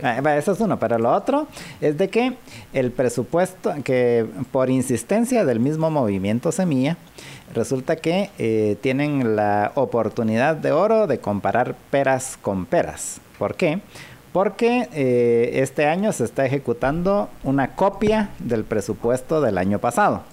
[0.01, 1.47] Ah, eso es uno, pero lo otro
[1.81, 2.37] es de que
[2.71, 6.95] el presupuesto que por insistencia del mismo movimiento Semilla
[7.53, 13.19] resulta que eh, tienen la oportunidad de oro de comparar peras con peras.
[13.37, 13.81] ¿Por qué?
[14.31, 20.23] Porque eh, este año se está ejecutando una copia del presupuesto del año pasado.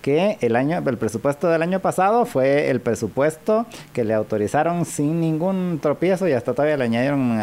[0.00, 5.20] Que el año el presupuesto del año pasado fue el presupuesto que le autorizaron sin
[5.20, 7.38] ningún tropiezo y hasta todavía le añadieron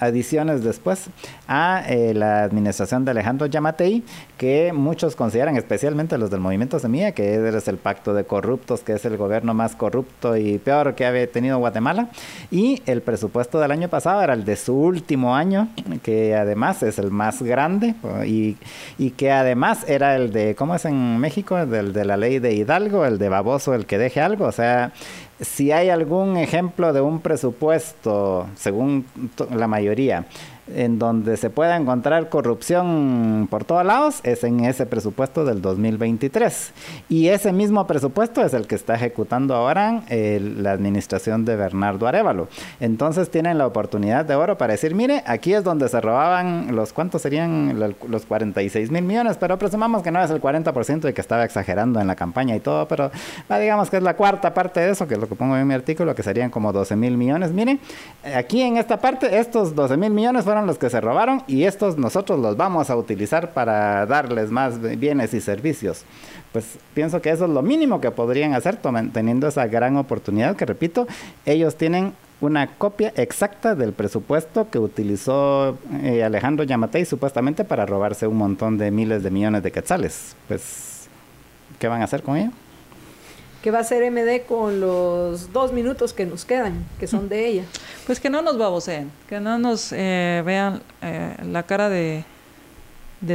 [0.00, 1.08] adiciones después
[1.48, 4.02] a eh, la administración de Alejandro Yamatei
[4.38, 8.92] que muchos consideran especialmente los del movimiento Semilla que es el pacto de corruptos que
[8.92, 12.08] es el gobierno más corrupto y peor que había tenido Guatemala
[12.50, 15.68] y el presupuesto del año pasado era el de su último año
[16.02, 17.94] que además es el más grande
[18.26, 18.56] y,
[18.98, 21.53] y que además era el de ¿cómo es en México?
[21.54, 24.46] Del de la ley de Hidalgo, el de baboso, el que deje algo.
[24.46, 24.92] O sea,
[25.40, 29.06] si hay algún ejemplo de un presupuesto, según
[29.54, 30.26] la mayoría,
[30.72, 36.72] en donde se pueda encontrar corrupción por todos lados es en ese presupuesto del 2023.
[37.08, 42.48] Y ese mismo presupuesto es el que está ejecutando ahora la administración de Bernardo Arevalo.
[42.80, 46.92] Entonces tienen la oportunidad de oro para decir, mire, aquí es donde se robaban los,
[46.92, 47.78] ¿cuántos serían
[48.08, 49.36] los 46 mil millones?
[49.38, 52.60] Pero presumamos que no es el 40% y que estaba exagerando en la campaña y
[52.60, 53.10] todo, pero
[53.60, 55.74] digamos que es la cuarta parte de eso, que es lo que pongo en mi
[55.74, 57.52] artículo, que serían como 12 mil millones.
[57.52, 57.78] Mire,
[58.34, 61.98] aquí en esta parte, estos 12 mil millones fueron los que se robaron y estos
[61.98, 66.04] nosotros los vamos a utilizar para darles más bienes y servicios.
[66.52, 68.78] Pues pienso que eso es lo mínimo que podrían hacer
[69.12, 71.06] teniendo esa gran oportunidad que repito,
[71.44, 78.26] ellos tienen una copia exacta del presupuesto que utilizó eh, Alejandro Yamatei supuestamente para robarse
[78.26, 80.36] un montón de miles de millones de quetzales.
[80.48, 81.08] Pues,
[81.78, 82.50] ¿qué van a hacer con ello?
[83.64, 87.48] ¿Qué va a hacer MD con los dos minutos que nos quedan, que son de
[87.48, 87.64] ella?
[88.04, 92.24] Pues que no nos baboseen, que no nos eh, vean eh, la cara de,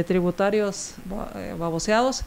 [0.06, 0.94] tributarios
[1.34, 2.22] eh, baboseados,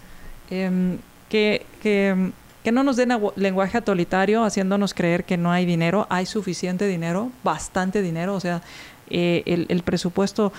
[0.49, 0.97] em,
[1.29, 2.33] que, que,
[2.73, 3.07] no nos den
[3.37, 8.61] lenguaje atolitario haciéndonos creer que no hay dinero, hay suficiente dinero, bastante dinero, o sea,
[9.09, 10.51] el, el presupuesto,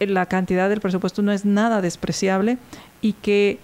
[0.00, 2.58] la cantidad del presupuesto no es nada despreciable
[3.00, 3.60] y que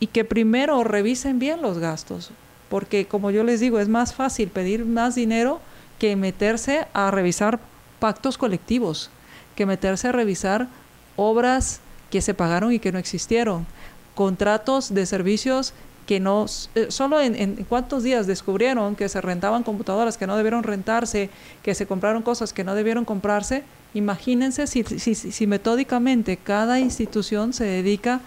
[0.00, 2.30] y que primero revisen bien los gastos,
[2.68, 5.60] porque como yo les digo, es más fácil pedir más dinero
[5.98, 7.58] que meterse a revisar
[7.98, 9.10] pactos colectivos,
[9.54, 10.68] que meterse a revisar
[11.16, 13.66] obras que se pagaron y que no existieron,
[14.14, 15.72] contratos de servicios
[16.06, 16.46] que no,
[16.76, 21.30] eh, solo en, en, cuántos días descubrieron que se rentaban computadoras que no debieron rentarse,
[21.64, 27.52] que se compraron cosas que no debieron comprarse, imagínense si, si, si metódicamente cada institución
[27.52, 28.20] se dedica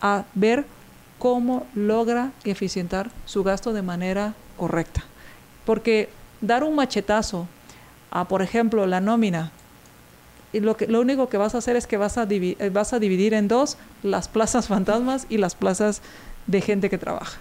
[0.00, 0.64] a ver
[1.24, 5.02] cómo logra eficientar su gasto de manera correcta.
[5.64, 6.10] Porque
[6.42, 7.48] dar un machetazo
[8.10, 9.50] a, por ejemplo, la nómina,
[10.52, 12.92] y lo, que, lo único que vas a hacer es que vas a, eh, vas
[12.92, 16.02] a dividir en dos las plazas fantasmas y las plazas
[16.46, 17.40] de gente que trabaja.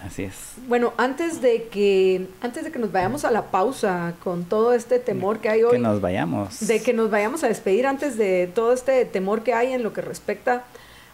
[0.00, 0.52] Así es.
[0.68, 5.00] Bueno, antes de que antes de que nos vayamos a la pausa con todo este
[5.00, 8.48] temor que hay hoy, que nos vayamos, de que nos vayamos a despedir antes de
[8.54, 10.64] todo este temor que hay en lo que respecta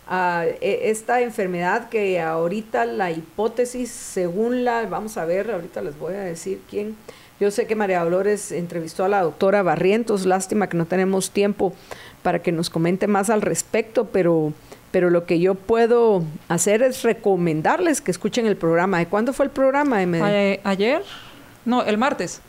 [0.06, 5.98] a e, esta enfermedad que ahorita la hipótesis, según la, vamos a ver, ahorita les
[5.98, 6.96] voy a decir quién.
[7.40, 11.72] Yo sé que María Dolores entrevistó a la doctora Barrientos, lástima que no tenemos tiempo
[12.22, 14.52] para que nos comente más al respecto, pero,
[14.92, 18.98] pero lo que yo puedo hacer es recomendarles que escuchen el programa.
[18.98, 19.98] ¿De cuándo fue el programa?
[19.98, 21.02] Ayer,
[21.64, 22.40] no, el martes.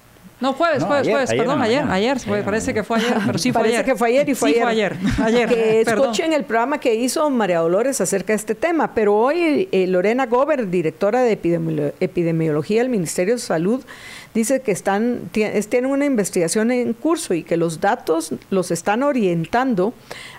[0.41, 3.77] No, jueves, jueves, jueves, perdón, ayer, ayer, parece que fue ayer, pero sí fue parece
[3.77, 3.85] ayer.
[3.85, 4.97] que fue ayer y fue sí ayer.
[4.97, 9.15] fue ayer, Que escuchen el programa que hizo María Dolores acerca de este tema, pero
[9.15, 11.31] hoy eh, Lorena Gober, directora de
[12.01, 13.81] epidemiología del Ministerio de Salud,
[14.33, 19.93] dice que están tienen una investigación en curso y que los datos los están orientando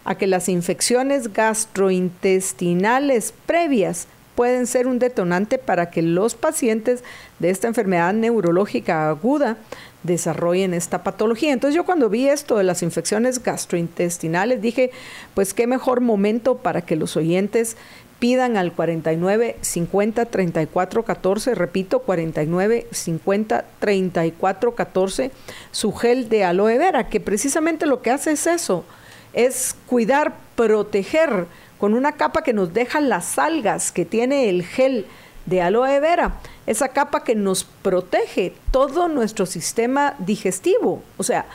[0.05, 7.03] a que las infecciones gastrointestinales previas pueden ser un detonante para que los pacientes
[7.41, 9.57] de esta enfermedad neurológica aguda
[10.03, 11.53] desarrollen esta patología.
[11.53, 14.91] Entonces yo cuando vi esto de las infecciones gastrointestinales dije,
[15.35, 17.77] pues qué mejor momento para que los oyentes
[18.19, 25.31] pidan al 49 50 34 14, repito, 49 50 34 14,
[25.71, 28.85] su gel de aloe vera, que precisamente lo que hace es eso,
[29.33, 31.47] es cuidar, proteger
[31.79, 35.07] con una capa que nos deja las algas que tiene el gel
[35.45, 41.47] de aloe vera, esa capa que nos protege todo nuestro sistema digestivo, o sea,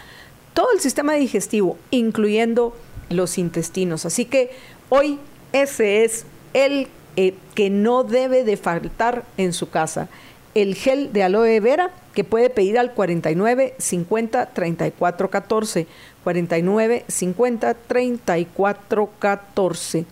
[0.54, 2.76] todo el sistema digestivo, incluyendo
[3.10, 4.06] los intestinos.
[4.06, 4.52] Así que
[4.90, 5.20] hoy
[5.54, 10.08] ese es el eh, que no debe de faltar en su casa.
[10.54, 15.88] El gel de aloe vera que puede pedir al 49 50 34 14.
[16.24, 20.06] 49 50 34 14.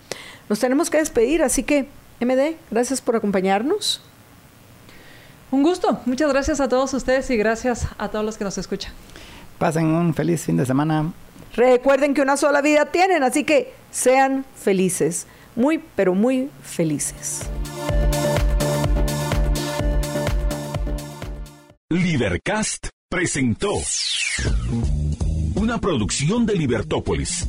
[0.48, 1.86] Nos tenemos que despedir, así que
[2.20, 4.02] MD, gracias por acompañarnos.
[5.50, 6.00] Un gusto.
[6.06, 8.92] Muchas gracias a todos ustedes y gracias a todos los que nos escuchan.
[9.58, 11.12] Pasen un feliz fin de semana.
[11.54, 15.26] Recuerden que una sola vida tienen, así que sean felices.
[15.56, 17.42] Muy, pero muy felices.
[21.90, 23.72] Libercast presentó
[25.56, 27.48] una producción de Libertópolis.